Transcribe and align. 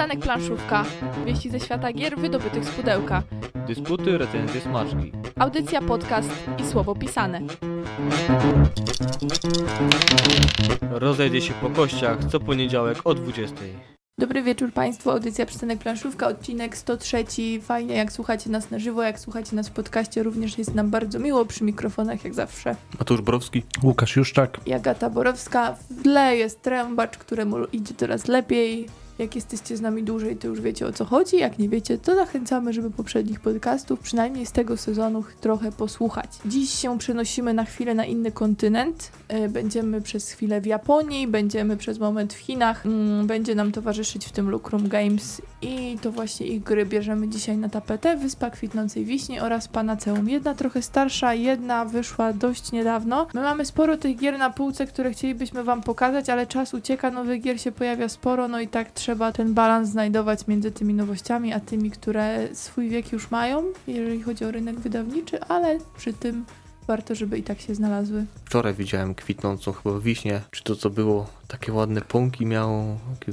Przystanek 0.00 0.24
Planszówka. 0.24 0.84
Wieści 1.26 1.50
ze 1.50 1.60
świata 1.60 1.92
gier 1.92 2.18
wydobytych 2.18 2.64
z 2.64 2.70
pudełka. 2.70 3.22
Dysputy, 3.66 4.18
recenzje, 4.18 4.60
smaczki. 4.60 5.12
Audycja, 5.38 5.82
podcast 5.82 6.30
i 6.58 6.66
słowo 6.66 6.94
pisane. 6.94 7.40
Rozejdzie 10.90 11.40
się 11.40 11.54
po 11.54 11.70
kościach 11.70 12.18
co 12.24 12.40
poniedziałek 12.40 12.98
o 13.04 13.14
20. 13.14 13.56
Dobry 14.18 14.42
wieczór 14.42 14.72
Państwu, 14.72 15.10
audycja 15.10 15.46
Przystanek 15.46 15.78
Planszówka, 15.78 16.28
odcinek 16.28 16.76
103. 16.76 17.24
Fajnie 17.62 17.94
jak 17.94 18.12
słuchacie 18.12 18.50
nas 18.50 18.70
na 18.70 18.78
żywo, 18.78 19.02
jak 19.02 19.20
słuchacie 19.20 19.56
nas 19.56 19.68
w 19.68 19.72
podcaście, 19.72 20.22
również 20.22 20.58
jest 20.58 20.74
nam 20.74 20.90
bardzo 20.90 21.18
miło 21.18 21.44
przy 21.44 21.64
mikrofonach 21.64 22.24
jak 22.24 22.34
zawsze. 22.34 22.76
Mateusz 22.98 23.20
Borowski. 23.20 23.62
Łukasz 23.82 24.16
Juszczak. 24.16 24.60
I 24.66 24.72
Agata 24.72 25.10
Borowska. 25.10 25.72
W 25.90 26.02
tle 26.02 26.36
jest 26.36 26.62
trębacz, 26.62 27.18
któremu 27.18 27.56
idzie 27.72 27.94
coraz 27.94 28.28
lepiej. 28.28 28.86
Jak 29.20 29.34
jesteście 29.34 29.76
z 29.76 29.80
nami 29.80 30.02
dłużej, 30.02 30.36
to 30.36 30.48
już 30.48 30.60
wiecie 30.60 30.86
o 30.86 30.92
co 30.92 31.04
chodzi. 31.04 31.36
Jak 31.36 31.58
nie 31.58 31.68
wiecie, 31.68 31.98
to 31.98 32.14
zachęcamy, 32.14 32.72
żeby 32.72 32.90
poprzednich 32.90 33.40
podcastów, 33.40 34.00
przynajmniej 34.00 34.46
z 34.46 34.52
tego 34.52 34.76
sezonu, 34.76 35.24
trochę 35.40 35.72
posłuchać. 35.72 36.30
Dziś 36.46 36.70
się 36.70 36.98
przenosimy 36.98 37.54
na 37.54 37.64
chwilę 37.64 37.94
na 37.94 38.04
inny 38.04 38.32
kontynent. 38.32 39.12
E, 39.28 39.48
Będziemy 39.48 40.00
przez 40.00 40.30
chwilę 40.30 40.60
w 40.60 40.66
Japonii, 40.66 41.26
będziemy 41.26 41.76
przez 41.76 41.98
moment 41.98 42.34
w 42.34 42.36
Chinach. 42.38 42.86
Mm, 42.86 43.26
Będzie 43.26 43.54
nam 43.54 43.72
towarzyszyć 43.72 44.26
w 44.26 44.32
tym 44.32 44.50
Lucrum 44.50 44.88
Games 44.88 45.42
i 45.62 45.98
to 46.02 46.12
właśnie 46.12 46.46
ich 46.46 46.62
gry 46.62 46.86
bierzemy 46.86 47.28
dzisiaj 47.28 47.56
na 47.56 47.68
tapetę. 47.68 48.16
Wyspa 48.16 48.50
Kwitnącej 48.50 49.04
Wiśni 49.04 49.40
oraz 49.40 49.68
Panaceum. 49.68 50.28
Jedna 50.28 50.54
trochę 50.54 50.82
starsza, 50.82 51.34
jedna 51.34 51.84
wyszła 51.84 52.32
dość 52.32 52.72
niedawno. 52.72 53.26
My 53.34 53.40
mamy 53.40 53.64
sporo 53.64 53.96
tych 53.96 54.16
gier 54.16 54.38
na 54.38 54.50
półce, 54.50 54.86
które 54.86 55.10
chcielibyśmy 55.12 55.64
Wam 55.64 55.82
pokazać, 55.82 56.30
ale 56.30 56.46
czas 56.46 56.74
ucieka, 56.74 57.10
nowych 57.10 57.42
gier 57.42 57.60
się 57.60 57.72
pojawia 57.72 58.08
sporo, 58.08 58.48
no 58.48 58.60
i 58.60 58.68
tak 58.68 58.90
trzeba 58.90 59.09
ten 59.34 59.54
balans 59.54 59.88
znajdować 59.88 60.46
między 60.46 60.70
tymi 60.70 60.94
nowościami, 60.94 61.52
a 61.52 61.60
tymi, 61.60 61.90
które 61.90 62.48
swój 62.52 62.88
wiek 62.88 63.12
już 63.12 63.30
mają, 63.30 63.62
jeżeli 63.86 64.22
chodzi 64.22 64.44
o 64.44 64.50
rynek 64.50 64.80
wydawniczy, 64.80 65.40
ale 65.40 65.78
przy 65.96 66.12
tym 66.12 66.44
warto, 66.86 67.14
żeby 67.14 67.38
i 67.38 67.42
tak 67.42 67.60
się 67.60 67.74
znalazły. 67.74 68.24
Wczoraj 68.44 68.74
widziałem 68.74 69.14
kwitnącą 69.14 69.72
chyba 69.72 70.00
wiśnie. 70.00 70.40
Czy 70.50 70.64
to 70.64 70.76
co 70.76 70.90
było? 70.90 71.26
Takie 71.48 71.72
ładne 71.72 72.00
pąki 72.00 72.46
miało, 72.46 72.96
takie 73.18 73.32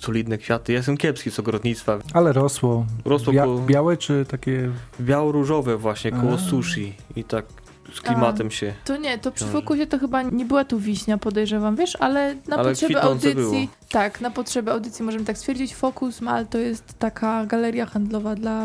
solidne 0.00 0.38
kwiaty. 0.38 0.72
Ja 0.72 0.76
jestem 0.76 0.96
kiepski 0.96 1.30
z 1.30 1.38
ogrodnictwa. 1.38 1.98
Ale 2.12 2.32
rosło. 2.32 2.86
Rosło 3.04 3.32
Bia 3.32 3.44
koło, 3.44 3.60
białe 3.60 3.96
czy 3.96 4.26
takie... 4.28 4.70
biało-różowe 5.00 5.76
właśnie, 5.76 6.12
koło 6.12 6.34
A. 6.34 6.38
sushi. 6.38 6.94
I 7.16 7.24
tak 7.24 7.46
z 7.94 8.00
klimatem 8.00 8.50
się. 8.50 8.74
To 8.84 8.96
nie, 8.96 9.18
to 9.18 9.32
przy 9.32 9.44
fokusie 9.44 9.86
to 9.86 9.98
chyba 9.98 10.22
nie 10.22 10.44
była 10.44 10.64
tu 10.64 10.78
wiśnia, 10.78 11.18
podejrzewam, 11.18 11.76
wiesz, 11.76 11.96
ale 12.00 12.34
na 12.48 12.56
Ale 12.56 12.68
potrzeby 12.70 13.02
audycji. 13.02 13.34
było. 13.34 13.52
Tak, 13.88 14.20
na 14.20 14.30
potrzeby 14.30 14.72
audycji 14.72 15.04
możemy 15.04 15.24
tak 15.24 15.38
stwierdzić. 15.38 15.74
Fokus 15.74 16.20
Mal 16.20 16.46
to 16.46 16.58
jest 16.58 16.98
taka 16.98 17.46
galeria 17.46 17.86
handlowa 17.86 18.34
dla 18.34 18.64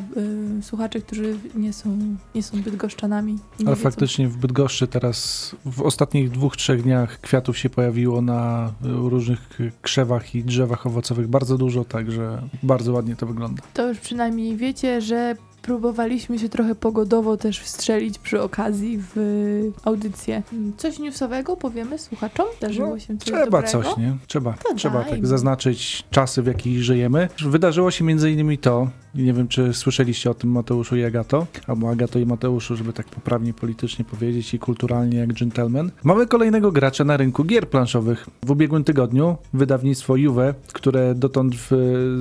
y, 0.59 0.63
słuchaczy, 0.63 1.02
którzy 1.02 1.38
nie 1.55 1.73
są, 1.73 1.97
nie 2.36 2.44
są 2.44 2.61
bydgoszczanami. 2.61 3.38
Ale 3.59 3.69
wiedzą. 3.69 3.81
faktycznie 3.83 4.27
w 4.27 4.38
Bydgoszczy 4.38 4.88
teraz 4.88 5.55
w 5.66 5.81
ostatnich 5.81 6.30
dwóch, 6.31 6.58
trzech 6.58 6.83
dniach 6.83 7.21
kwiatów 7.21 7.58
się 7.58 7.69
pojawiło 7.69 8.21
na 8.21 8.67
y, 8.86 8.88
różnych 8.88 9.49
krzewach 9.81 10.36
i 10.36 10.43
drzewach 10.43 10.88
owocowych 10.88 11.27
bardzo 11.27 11.58
dużo, 11.58 11.86
także 11.86 12.41
bardzo 12.64 12.93
ładnie 12.93 13.16
to 13.16 13.25
wygląda. 13.27 13.64
To 13.73 13.88
już 13.88 13.97
przynajmniej 13.99 14.55
wiecie, 14.58 15.02
że 15.02 15.36
próbowaliśmy 15.61 16.39
się 16.39 16.49
trochę 16.49 16.75
pogodowo 16.75 17.38
też 17.38 17.59
wstrzelić 17.59 18.19
przy 18.19 18.41
okazji 18.41 18.99
w 19.15 19.71
audycję. 19.85 20.43
Coś 20.77 20.99
newsowego 20.99 21.55
powiemy 21.57 21.97
słuchaczom? 21.99 22.45
Zdarzyło 22.57 22.99
się 22.99 23.17
coś 23.17 23.25
Trzeba 23.25 23.45
dobrego? 23.45 23.67
coś, 23.67 23.97
nie? 23.97 24.17
Trzeba, 24.27 24.53
To 24.53 24.75
trzeba 24.75 25.03
tak 25.03 25.27
zaznaczyć 25.27 26.03
czasy, 26.11 26.41
w 26.41 26.47
jakich 26.47 26.83
żyjemy. 26.83 27.30
Wydarzyło 27.45 27.91
się 27.91 28.03
między 28.05 28.31
innymi 28.31 28.57
to, 28.57 28.87
nie 29.23 29.34
wiem, 29.34 29.48
czy 29.48 29.73
słyszeliście 29.73 30.31
o 30.31 30.34
tym 30.34 30.52
Mateuszu 30.52 30.98
i 30.98 31.03
Agato, 31.03 31.48
albo 31.67 31.89
Agato 31.89 32.20
i 32.20 32.25
Mateuszu, 32.25 32.75
żeby 32.75 32.94
tak 32.94 33.06
poprawnie 33.06 33.54
politycznie 33.54 34.05
powiedzieć 34.05 34.54
i 34.54 34.60
kulturalnie 34.60 35.17
jak 35.17 35.33
gentleman. 35.33 35.92
Mamy 36.04 36.27
kolejnego 36.27 36.71
gracza 36.71 37.04
na 37.04 37.17
rynku 37.17 37.43
gier 37.43 37.70
planszowych. 37.70 38.30
W 38.45 38.52
ubiegłym 38.52 38.83
tygodniu 38.83 39.38
wydawnictwo 39.54 40.16
Juve, 40.16 40.54
które 40.73 41.16
dotąd 41.16 41.55
w, 41.55 41.71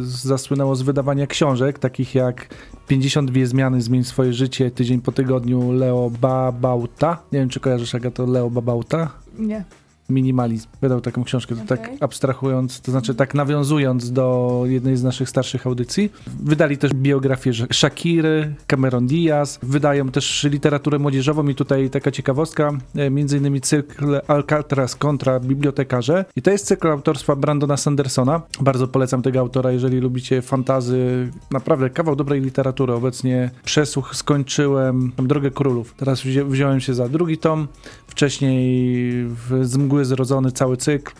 zasłynęło 0.04 0.76
z 0.76 0.82
wydawania 0.82 1.26
książek, 1.26 1.78
takich 1.78 2.14
jak 2.14 2.54
52 2.88 3.46
zmiany, 3.46 3.82
zmień 3.82 4.04
swoje 4.04 4.32
życie, 4.32 4.70
tydzień 4.70 5.00
po 5.00 5.12
tygodniu 5.12 5.72
Leo 5.72 6.10
Babauta. 6.20 7.22
Nie 7.32 7.38
wiem, 7.38 7.48
czy 7.48 7.60
kojarzysz 7.60 7.94
Agato 7.94 8.26
Leo 8.26 8.50
Babauta? 8.50 9.10
Nie. 9.38 9.64
Minimalizm. 10.08 10.68
Wydał 10.80 11.00
taką 11.00 11.24
książkę, 11.24 11.56
to 11.56 11.64
tak 11.66 11.90
abstrahując, 12.00 12.80
to 12.80 12.90
znaczy 12.90 13.14
tak 13.14 13.34
nawiązując 13.34 14.12
do 14.12 14.62
jednej 14.66 14.96
z 14.96 15.02
naszych 15.02 15.28
starszych 15.28 15.66
audycji. 15.66 16.12
Wydali 16.42 16.78
też 16.78 16.94
biografię 16.94 17.50
Sh- 17.50 17.74
Shakiry, 17.74 18.54
Cameron 18.66 19.06
Diaz, 19.06 19.58
wydają 19.62 20.08
też 20.08 20.46
literaturę 20.50 20.98
młodzieżową 20.98 21.48
i 21.48 21.54
tutaj 21.54 21.90
taka 21.90 22.10
ciekawostka, 22.10 22.70
e, 22.96 23.10
między 23.10 23.38
innymi 23.38 23.60
cykl 23.60 24.20
Alcatraz 24.28 24.96
kontra 24.96 25.40
bibliotekarze 25.40 26.24
i 26.36 26.42
to 26.42 26.50
jest 26.50 26.66
cykl 26.66 26.88
autorstwa 26.88 27.36
Brandona 27.36 27.76
Sandersona. 27.76 28.42
Bardzo 28.60 28.88
polecam 28.88 29.22
tego 29.22 29.40
autora, 29.40 29.72
jeżeli 29.72 29.98
lubicie 29.98 30.42
fantazy, 30.42 31.30
naprawdę 31.50 31.90
kawał 31.90 32.16
dobrej 32.16 32.40
literatury. 32.40 32.92
Obecnie 32.92 33.50
przesłuch 33.64 34.16
skończyłem 34.16 35.12
Drogę 35.16 35.50
Królów. 35.50 35.94
Teraz 35.94 36.22
wziąłem 36.22 36.80
się 36.80 36.94
za 36.94 37.08
drugi 37.08 37.38
tom, 37.38 37.68
wcześniej 38.06 39.12
w, 39.24 39.60
z 39.62 39.76
mgły 39.98 40.04
zrodzony 40.04 40.52
cały 40.52 40.76
cykl. 40.76 41.12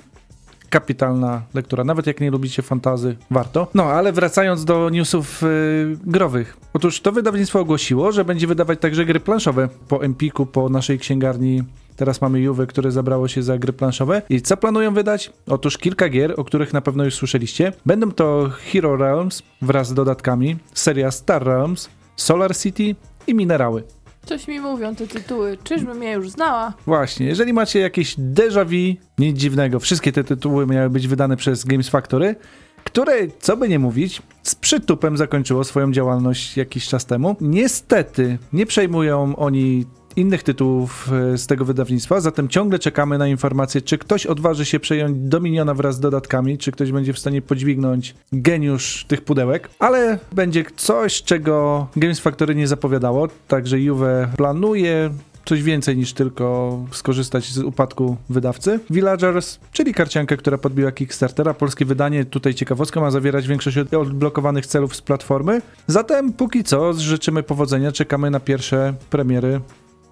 Kapitalna 0.71 1.43
lektura, 1.55 1.85
nawet 1.85 2.07
jak 2.07 2.21
nie 2.21 2.31
lubicie 2.31 2.63
fantazy, 2.63 3.17
warto. 3.31 3.67
No, 3.75 3.85
ale 3.85 4.13
wracając 4.13 4.65
do 4.65 4.91
newsów 4.91 5.43
y, 5.43 5.97
growych. 6.05 6.57
Otóż 6.73 7.01
to 7.01 7.13
wydawnictwo 7.13 7.61
ogłosiło, 7.61 8.13
że 8.13 8.25
będzie 8.25 8.47
wydawać 8.47 8.81
także 8.81 9.05
gry 9.05 9.21
planszowe 9.21 9.69
po 9.89 10.05
Empiku, 10.05 10.47
po 10.47 10.69
naszej 10.69 10.99
księgarni. 10.99 11.63
Teraz 11.97 12.21
mamy 12.21 12.41
Juve, 12.41 12.67
które 12.67 12.91
zabrało 12.91 13.29
się 13.29 13.43
za 13.43 13.59
gry 13.59 13.73
planszowe. 13.73 14.23
I 14.29 14.43
co 14.43 14.57
planują 14.57 14.95
wydać? 14.95 15.33
Otóż 15.47 15.79
kilka 15.79 16.09
gier, 16.09 16.35
o 16.37 16.45
których 16.45 16.73
na 16.73 16.81
pewno 16.81 17.05
już 17.05 17.15
słyszeliście. 17.15 17.73
Będą 17.87 18.13
to 18.13 18.51
Hero 18.73 18.97
Realms 18.97 19.43
wraz 19.63 19.89
z 19.89 19.95
dodatkami, 19.95 20.57
seria 20.75 21.11
Star 21.11 21.45
Realms, 21.45 21.89
Solar 22.17 22.57
City 22.57 22.95
i 23.27 23.35
Minerały. 23.35 23.83
Coś 24.29 24.49
mi 24.49 24.61
mówią 24.61 24.95
te 24.95 25.07
tytuły. 25.07 25.59
Czyżbym 25.65 26.03
je 26.03 26.13
już 26.13 26.31
znała? 26.31 26.73
Właśnie, 26.87 27.27
jeżeli 27.27 27.53
macie 27.53 27.81
jakieś 27.81 28.17
déjà 28.19 28.65
vu, 28.65 29.01
nic 29.19 29.39
dziwnego, 29.39 29.81
wszystkie 29.81 30.13
te 30.13 30.25
tytuły 30.25 30.67
miały 30.67 30.91
być 30.91 31.09
wydane 31.09 31.37
przez 31.37 31.65
Games 31.65 31.89
Factory, 31.89 32.37
które, 32.85 33.13
co 33.41 33.57
by 33.57 33.69
nie 33.69 33.79
mówić, 33.79 34.23
z 34.43 34.55
przytupem 34.55 35.17
zakończyło 35.17 35.65
swoją 35.65 35.93
działalność 35.93 36.57
jakiś 36.57 36.89
czas 36.89 37.07
temu. 37.07 37.37
Niestety 37.41 38.39
nie 38.53 38.67
przejmują 38.67 39.37
oni 39.37 39.87
innych 40.19 40.43
tytułów 40.43 41.11
e, 41.35 41.39
z 41.39 41.47
tego 41.47 41.65
wydawnictwa, 41.65 42.21
zatem 42.21 42.49
ciągle 42.49 42.79
czekamy 42.79 43.19
na 43.19 43.29
informację, 43.29 43.83
czy 43.83 43.99
ktoś 43.99 44.27
odważy 44.27 44.65
się 44.65 44.81
przejąć 44.81 45.19
Dominiona 45.19 45.75
wraz 45.75 45.97
z 45.97 46.01
dodatkami, 46.01 46.59
czy 46.59 46.73
ktoś 46.73 46.93
będzie 46.93 47.13
w 47.13 47.19
stanie 47.19 47.43
podźwignąć 47.43 48.15
geniusz 48.33 49.05
tych 49.09 49.21
pudełek, 49.21 49.71
ale 49.79 50.19
będzie 50.33 50.65
coś, 50.77 51.23
czego 51.23 51.87
Games 51.97 52.21
Factory 52.21 52.55
nie 52.55 52.67
zapowiadało, 52.69 53.29
także 53.49 53.81
Juve 53.81 54.29
planuje 54.37 55.11
coś 55.45 55.63
więcej 55.63 55.97
niż 55.97 56.13
tylko 56.13 56.79
skorzystać 56.93 57.53
z 57.53 57.59
upadku 57.59 58.17
wydawcy. 58.31 58.81
Villagers, 58.91 59.59
czyli 59.73 59.95
karciankę, 59.95 60.37
która 60.37 60.59
podbiła 60.59 60.93
Kickstartera. 60.93 61.55
Polskie 61.55 61.85
wydanie, 61.85 62.25
tutaj 62.25 62.55
ciekawostka, 62.55 63.01
ma 63.01 63.11
zawierać 63.11 63.47
większość 63.49 63.79
od- 63.79 63.95
odblokowanych 63.95 64.67
celów 64.67 64.97
z 64.97 65.03
platformy. 65.03 65.63
Zatem 65.87 66.33
póki 66.33 66.65
co 66.65 66.93
życzymy 66.93 67.43
powodzenia, 67.43 67.93
czekamy 67.93 68.31
na 68.31 68.41
pierwsze 68.41 68.95
premiery 69.11 69.61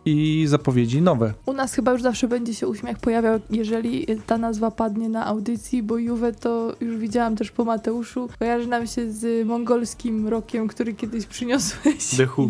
i 0.06 0.46
zapowiedzi 0.46 1.02
nowe. 1.02 1.34
U 1.46 1.52
nas 1.52 1.74
chyba 1.74 1.92
już 1.92 2.02
zawsze 2.02 2.28
będzie 2.28 2.54
się 2.54 2.68
uśmiech 2.68 2.98
pojawiał, 2.98 3.40
jeżeli 3.50 4.06
ta 4.26 4.38
nazwa 4.38 4.70
padnie 4.70 5.08
na 5.08 5.26
audycji, 5.26 5.82
bo 5.82 5.98
Juve 5.98 6.36
to 6.40 6.76
już 6.80 6.96
widziałam 6.96 7.36
też 7.36 7.50
po 7.50 7.64
Mateuszu. 7.64 8.28
Kojarzy 8.38 8.66
nam 8.68 8.86
się 8.86 9.12
z 9.12 9.46
mongolskim 9.46 10.28
rokiem, 10.28 10.68
który 10.68 10.94
kiedyś 10.94 11.26
przyniosłeś. 11.26 12.16
The 12.16 12.26
Who. 12.36 12.48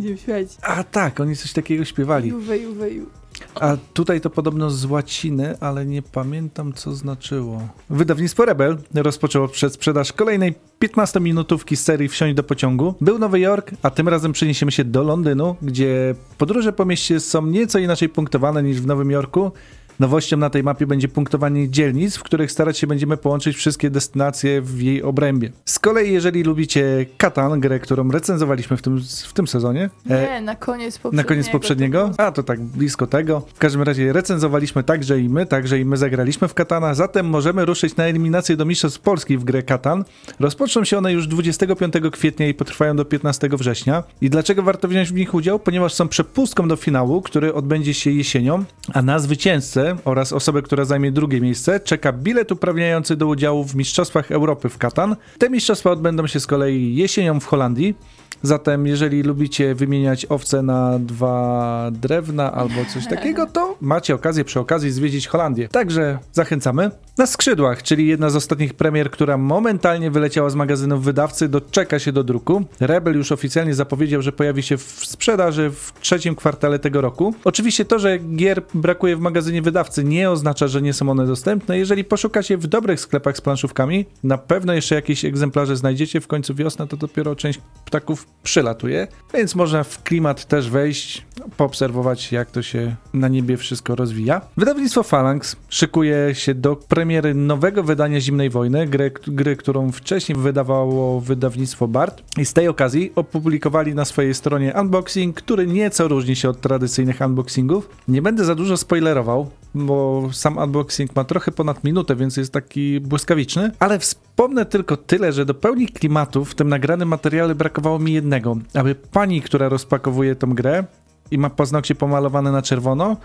A 0.63 0.85
tak, 0.85 1.21
oni 1.21 1.37
coś 1.37 1.53
takiego 1.53 1.85
śpiewali. 1.85 2.29
Juve, 2.29 2.57
Juve, 2.57 2.91
Juve. 2.91 3.26
A 3.61 3.77
tutaj 3.95 4.21
to 4.21 4.31
podobno 4.31 4.71
z 4.71 4.85
łaciny, 4.85 5.59
ale 5.61 5.87
nie 5.87 6.03
pamiętam 6.03 6.73
co 6.73 6.93
znaczyło. 6.93 7.69
Wydawnictwo 7.91 8.45
Rebel 8.45 8.77
rozpoczęło 8.95 9.49
przedsprzedaż 9.49 10.13
kolejnej 10.13 10.55
15-minutówki 10.81 11.77
z 11.77 11.85
serii 11.85 12.09
Wsiąść 12.09 12.35
do 12.35 12.43
pociągu. 12.43 12.95
Był 13.01 13.19
Nowy 13.19 13.41
Jork, 13.41 13.71
a 13.83 13.91
tym 13.91 14.09
razem 14.09 14.33
przeniesiemy 14.33 14.73
się 14.73 14.85
do 14.85 15.03
Londynu, 15.03 15.57
gdzie 15.63 16.15
podróże 16.39 16.73
po 16.73 16.85
mieście 16.85 17.21
są 17.21 17.47
nieco 17.47 17.79
inaczej 17.79 18.09
punktowane 18.09 18.63
niż 18.63 18.81
w 18.81 18.87
Nowym 18.87 19.11
Jorku. 19.11 19.53
Nowością 19.99 20.37
na 20.37 20.51
tej 20.51 20.63
mapie 20.63 20.87
będzie 20.87 21.09
punktowanie 21.09 21.71
dzielnic, 21.71 22.17
w 22.17 22.23
których 22.23 22.53
starać 22.53 22.79
się 22.79 22.87
będziemy 22.87 23.17
połączyć 23.17 23.57
wszystkie 23.57 23.91
destynacje 23.91 24.63
w 24.63 24.83
jej 24.83 25.03
obrębie. 25.03 25.53
Z 25.65 25.79
kolei, 25.79 26.13
jeżeli 26.13 26.43
lubicie 26.43 27.07
Katan, 27.19 27.61
grę, 27.61 27.79
którą 27.81 28.11
recenzowaliśmy 28.11 28.77
w 28.77 28.83
tym, 28.83 29.01
w 29.29 29.33
tym 29.33 29.47
sezonie, 29.47 29.91
e, 30.11 30.23
Nie, 30.35 30.41
na 30.41 30.55
koniec 30.57 30.99
poprzedniego. 30.99 31.17
na 31.23 31.29
koniec 31.29 31.49
poprzedniego? 31.49 32.11
A, 32.19 32.33
to 32.33 32.43
tak 32.43 32.61
blisko 32.61 33.07
tego. 33.07 33.43
W 33.55 33.59
każdym 33.59 33.83
razie 33.83 34.13
recenzowaliśmy 34.13 34.83
także 34.83 35.21
i 35.21 35.29
my, 35.29 35.47
także 35.47 35.79
i 35.79 35.85
my 35.85 35.97
zagraliśmy 35.97 36.49
w 36.49 36.55
Katana, 36.55 36.95
zatem 36.95 37.27
możemy 37.27 37.65
ruszyć 37.65 37.97
na 37.97 38.05
eliminację 38.05 38.57
do 38.57 38.65
Mistrzostw 38.65 39.01
Polski 39.01 39.39
w 39.39 39.45
grę 39.45 39.63
Katan. 39.63 40.05
Rozpoczną 40.41 40.85
się 40.85 40.99
one 40.99 41.13
już 41.13 41.27
25 41.27 41.95
kwietnia 42.13 42.49
i 42.49 42.55
potrwają 42.55 42.97
do 42.97 43.05
15 43.05 43.49
września. 43.53 44.03
I 44.21 44.31
dlaczego 44.31 44.63
warto 44.63 44.89
wziąć 44.89 45.09
w 45.09 45.15
nich 45.15 45.35
udział? 45.35 45.59
Ponieważ 45.59 45.95
są 45.95 46.09
przepustką 46.09 46.69
do 46.69 46.77
finału, 46.77 47.23
który 47.23 47.55
odbędzie 47.55 47.95
się 47.95 48.11
jesienią, 48.11 48.65
a 48.95 49.03
na 49.03 49.19
zwycięzcę 49.19 49.86
oraz 50.05 50.33
osobę, 50.33 50.63
która 50.63 50.85
zajmie 50.85 51.13
drugie 51.13 51.41
miejsce, 51.41 51.81
czeka 51.81 52.13
bilet 52.13 52.53
uprawniający 52.53 53.17
do 53.17 53.27
udziału 53.27 53.65
w 53.65 53.75
Mistrzostwach 53.75 54.31
Europy 54.31 54.69
w 54.69 54.79
Katan. 54.79 55.17
Te 55.39 55.51
mistrzostwa 55.51 55.91
odbędą 55.91 56.27
się 56.27 56.41
z 56.41 56.47
kolei 56.47 56.95
jesienią 56.97 57.41
w 57.41 57.47
Holandii. 57.47 57.95
Zatem, 58.43 58.87
jeżeli 58.87 59.23
lubicie 59.23 59.75
wymieniać 59.75 60.27
owce 60.29 60.63
na 60.63 60.99
dwa 60.99 61.89
drewna 61.93 62.53
albo 62.53 62.85
coś 62.95 63.07
takiego, 63.15 63.47
to 63.47 63.77
macie 63.81 64.15
okazję 64.15 64.45
przy 64.45 64.61
okazji 64.61 64.91
zwiedzić 64.91 65.29
Holandię. 65.29 65.69
Także 65.69 66.19
zachęcamy. 66.33 66.91
Na 67.19 67.27
skrzydłach, 67.27 67.83
czyli 67.83 68.07
jedna 68.07 68.31
z 68.31 68.37
ostatnich 68.37 68.75
premier, 68.75 69.11
która 69.11 69.39
momentalnie 69.39 70.11
wyleciała 70.11 70.51
z 70.51 70.55
magazynów 70.55 71.05
wydawcy, 71.05 71.49
doczeka 71.49 71.99
się 71.99 72.13
do 72.13 72.25
druku. 72.25 72.65
Rebel 72.81 73.17
już 73.17 73.33
oficjalnie 73.33 73.75
zapowiedział, 73.75 74.23
że 74.23 74.33
pojawi 74.33 74.63
się 74.63 74.77
w 74.77 74.83
sprzedaży 74.83 75.71
w 75.71 75.93
trzecim 76.01 76.35
kwartale 76.35 76.79
tego 76.79 77.01
roku. 77.01 77.35
Oczywiście 77.45 77.85
to, 77.85 77.99
że 77.99 78.19
gier 78.19 78.63
brakuje 78.75 79.17
w 79.17 79.21
magazynie 79.21 79.63
wydawcy 79.63 80.05
nie 80.05 80.31
oznacza, 80.31 80.69
że 80.69 80.83
nie 80.83 80.93
są 80.93 81.11
one 81.11 81.27
dostępne. 81.27 81.79
Jeżeli 81.79 82.05
poszukacie 82.05 82.57
w 82.59 82.67
dobrych 82.67 83.01
sklepach 83.01 83.37
z 83.37 83.41
planszówkami, 83.41 84.07
na 84.25 84.39
pewno 84.39 84.73
jeszcze 84.73 84.95
jakieś 84.95 85.25
egzemplarze 85.25 85.77
znajdziecie. 85.77 86.21
W 86.21 86.27
końcu 86.27 86.55
wiosna 86.55 86.87
to 86.87 86.97
dopiero 86.97 87.37
część 87.37 87.61
ptaków 87.85 88.26
przylatuje, 88.47 89.09
więc 89.35 89.55
można 89.55 89.85
w 89.85 90.03
klimat 90.03 90.45
też 90.45 90.71
wejść, 90.71 91.27
poobserwować 91.57 92.33
jak 92.33 92.51
to 92.51 92.63
się 92.63 92.97
na 93.15 93.29
niebie 93.29 93.57
wszystko 93.57 93.95
rozwija. 93.95 94.41
Wydawnictwo 94.57 95.03
Phalanx 95.03 95.57
szykuje 95.69 96.35
się 96.35 96.55
do 96.55 96.77
premiery 96.77 97.35
nowego 97.35 97.83
wydania 97.83 98.21
Zimnej 98.21 98.51
Wojny, 98.51 98.87
gry, 98.87 99.13
gry 99.27 99.57
którą 99.57 99.93
wcześniej 99.93 100.39
wydawało 100.39 101.21
wydawnictwo 101.21 101.89
Bart 101.89 102.23
i 102.39 102.45
z 102.45 102.53
tej 102.53 102.69
okazji 102.69 103.13
opublikowali 103.15 103.95
na 103.95 104.05
swojej 104.05 104.35
stronie 104.35 104.75
unboxing, 104.81 105.37
który 105.37 105.67
nieco 105.67 106.09
różni 106.09 106.37
się 106.37 106.49
od 106.49 106.61
tradycyjnych 106.61 107.21
unboxingów. 107.21 107.89
Nie 108.09 108.23
będę 108.23 108.45
za 108.45 108.55
dużo 108.55 108.77
spoilerował, 108.77 109.51
bo 109.77 110.29
sam 110.33 110.59
unboxing 110.59 111.17
ma 111.17 111.25
trochę 111.25 111.53
ponad 111.53 111.85
minutę, 111.85 112.17
więc 112.17 112.37
jest 112.37 112.53
taki 112.53 113.01
błyskawiczny, 113.01 113.71
ale 113.79 113.99
wspomnę 113.99 114.67
tylko 114.67 114.97
tyle, 114.97 115.33
że 115.33 115.45
do 115.45 115.55
pełni 115.55 115.89
klimatu 115.89 116.45
w 116.45 116.55
tym 116.55 116.69
nagranym 116.69 117.09
materiale 117.09 117.55
brakowało 117.55 117.99
mi 117.99 118.13
jednego, 118.13 118.57
aby 118.75 118.95
pani, 118.95 119.43
która 119.43 119.69
rozpakowuje 119.69 120.37
tą 120.37 120.55
grę 120.55 120.85
i 121.31 121.39
ma 121.39 121.51
paznokcie 121.51 121.95
pomalowane 121.95 122.53
na 122.53 122.63
czerwono, 122.63 123.17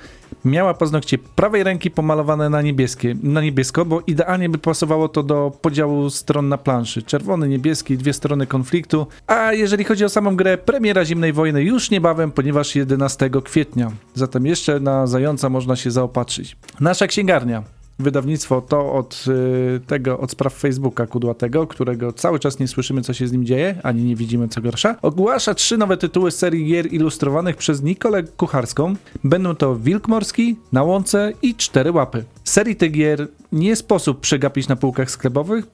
miała 0.45 0.73
paznokcie 0.73 1.17
prawej 1.17 1.63
ręki 1.63 1.91
pomalowane 1.91 2.49
na 2.49 2.61
niebieskie, 2.61 3.15
na 3.23 3.41
niebiesko, 3.41 3.85
bo 3.85 4.01
idealnie 4.07 4.49
by 4.49 4.57
pasowało 4.57 5.09
to 5.09 5.23
do 5.23 5.51
podziału 5.61 6.09
stron 6.09 6.49
na 6.49 6.57
planszy. 6.57 7.03
Czerwony, 7.03 7.47
niebieski, 7.47 7.97
dwie 7.97 8.13
strony 8.13 8.47
konfliktu. 8.47 9.07
A 9.27 9.53
jeżeli 9.53 9.83
chodzi 9.83 10.05
o 10.05 10.09
samą 10.09 10.35
grę, 10.35 10.57
premiera 10.57 11.05
Zimnej 11.05 11.33
Wojny 11.33 11.63
już 11.63 11.91
niebawem, 11.91 12.31
ponieważ 12.31 12.75
11 12.75 13.29
kwietnia. 13.43 13.91
Zatem 14.13 14.45
jeszcze 14.45 14.79
na 14.79 15.07
zająca 15.07 15.49
można 15.49 15.75
się 15.75 15.91
zaopatrzyć. 15.91 16.57
Nasza 16.79 17.07
księgarnia. 17.07 17.63
Wydawnictwo 18.01 18.61
to 18.61 18.93
od 18.93 19.25
y, 19.27 19.79
tego, 19.87 20.19
od 20.19 20.31
spraw 20.31 20.53
Facebooka 20.53 21.07
kudłatego, 21.07 21.67
którego 21.67 22.13
cały 22.13 22.39
czas 22.39 22.59
nie 22.59 22.67
słyszymy, 22.67 23.01
co 23.01 23.13
się 23.13 23.27
z 23.27 23.31
nim 23.31 23.45
dzieje, 23.45 23.79
ani 23.83 24.03
nie 24.03 24.15
widzimy, 24.15 24.47
co 24.47 24.61
gorsza. 24.61 24.95
Ogłasza 25.01 25.53
trzy 25.53 25.77
nowe 25.77 25.97
tytuły 25.97 26.31
serii 26.31 26.65
gier 26.65 26.93
ilustrowanych 26.93 27.57
przez 27.57 27.81
Nikolę 27.81 28.23
Kucharską. 28.23 28.95
Będą 29.23 29.55
to 29.55 29.75
Wilk 29.75 30.07
Morski, 30.07 30.55
Na 30.71 30.83
Łące 30.83 31.33
i 31.41 31.55
Cztery 31.55 31.91
Łapy. 31.91 32.23
Serii 32.43 32.75
tych 32.75 32.91
gier 32.91 33.27
nie 33.51 33.75
sposób 33.75 34.19
przegapić 34.19 34.67
na 34.67 34.75
półkach 34.75 35.11
sklepowych. 35.11 35.65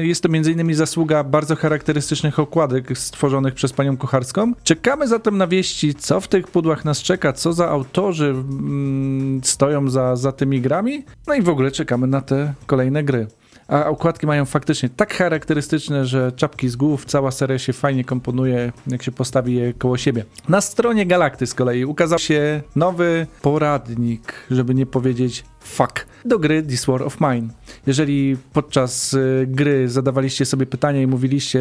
Jest 0.00 0.22
to 0.22 0.28
m.in. 0.28 0.74
zasługa 0.74 1.24
bardzo 1.24 1.56
charakterystycznych 1.56 2.38
okładek 2.38 2.98
stworzonych 2.98 3.54
przez 3.54 3.72
panią 3.72 3.96
Kucharską. 3.96 4.52
Czekamy 4.62 5.08
zatem 5.08 5.38
na 5.38 5.46
wieści, 5.46 5.94
co 5.94 6.20
w 6.20 6.28
tych 6.28 6.48
pudłach 6.48 6.84
nas 6.84 7.02
czeka, 7.02 7.32
co 7.32 7.52
za 7.52 7.68
autorzy 7.68 8.26
mm, 8.26 9.40
stoją 9.44 9.90
za, 9.90 10.16
za 10.16 10.32
tymi 10.32 10.60
grami. 10.60 11.04
No 11.26 11.34
i 11.34 11.42
w 11.42 11.48
ogóle 11.48 11.70
czekamy 11.70 12.06
na 12.06 12.20
te 12.20 12.54
kolejne 12.66 13.04
gry. 13.04 13.26
A 13.68 13.86
okładki 13.86 14.26
mają 14.26 14.44
faktycznie 14.44 14.88
tak 14.88 15.14
charakterystyczne, 15.14 16.06
że 16.06 16.32
czapki 16.32 16.68
z 16.68 16.76
głów, 16.76 17.04
cała 17.04 17.30
seria 17.30 17.58
się 17.58 17.72
fajnie 17.72 18.04
komponuje, 18.04 18.72
jak 18.86 19.02
się 19.02 19.12
postawi 19.12 19.54
je 19.54 19.74
koło 19.74 19.96
siebie. 19.96 20.24
Na 20.48 20.60
stronie 20.60 21.06
Galakty 21.06 21.46
z 21.46 21.54
kolei 21.54 21.84
ukazał 21.84 22.18
się 22.18 22.62
nowy 22.76 23.26
poradnik, 23.42 24.34
żeby 24.50 24.74
nie 24.74 24.86
powiedzieć 24.86 25.44
fuck, 25.60 26.06
do 26.24 26.38
gry 26.38 26.62
This 26.62 26.84
War 26.84 27.02
of 27.02 27.20
Mine. 27.20 27.48
Jeżeli 27.86 28.36
podczas 28.52 29.14
y, 29.14 29.46
gry 29.48 29.88
zadawaliście 29.88 30.44
sobie 30.44 30.66
pytania 30.66 31.02
i 31.02 31.06
mówiliście 31.06 31.60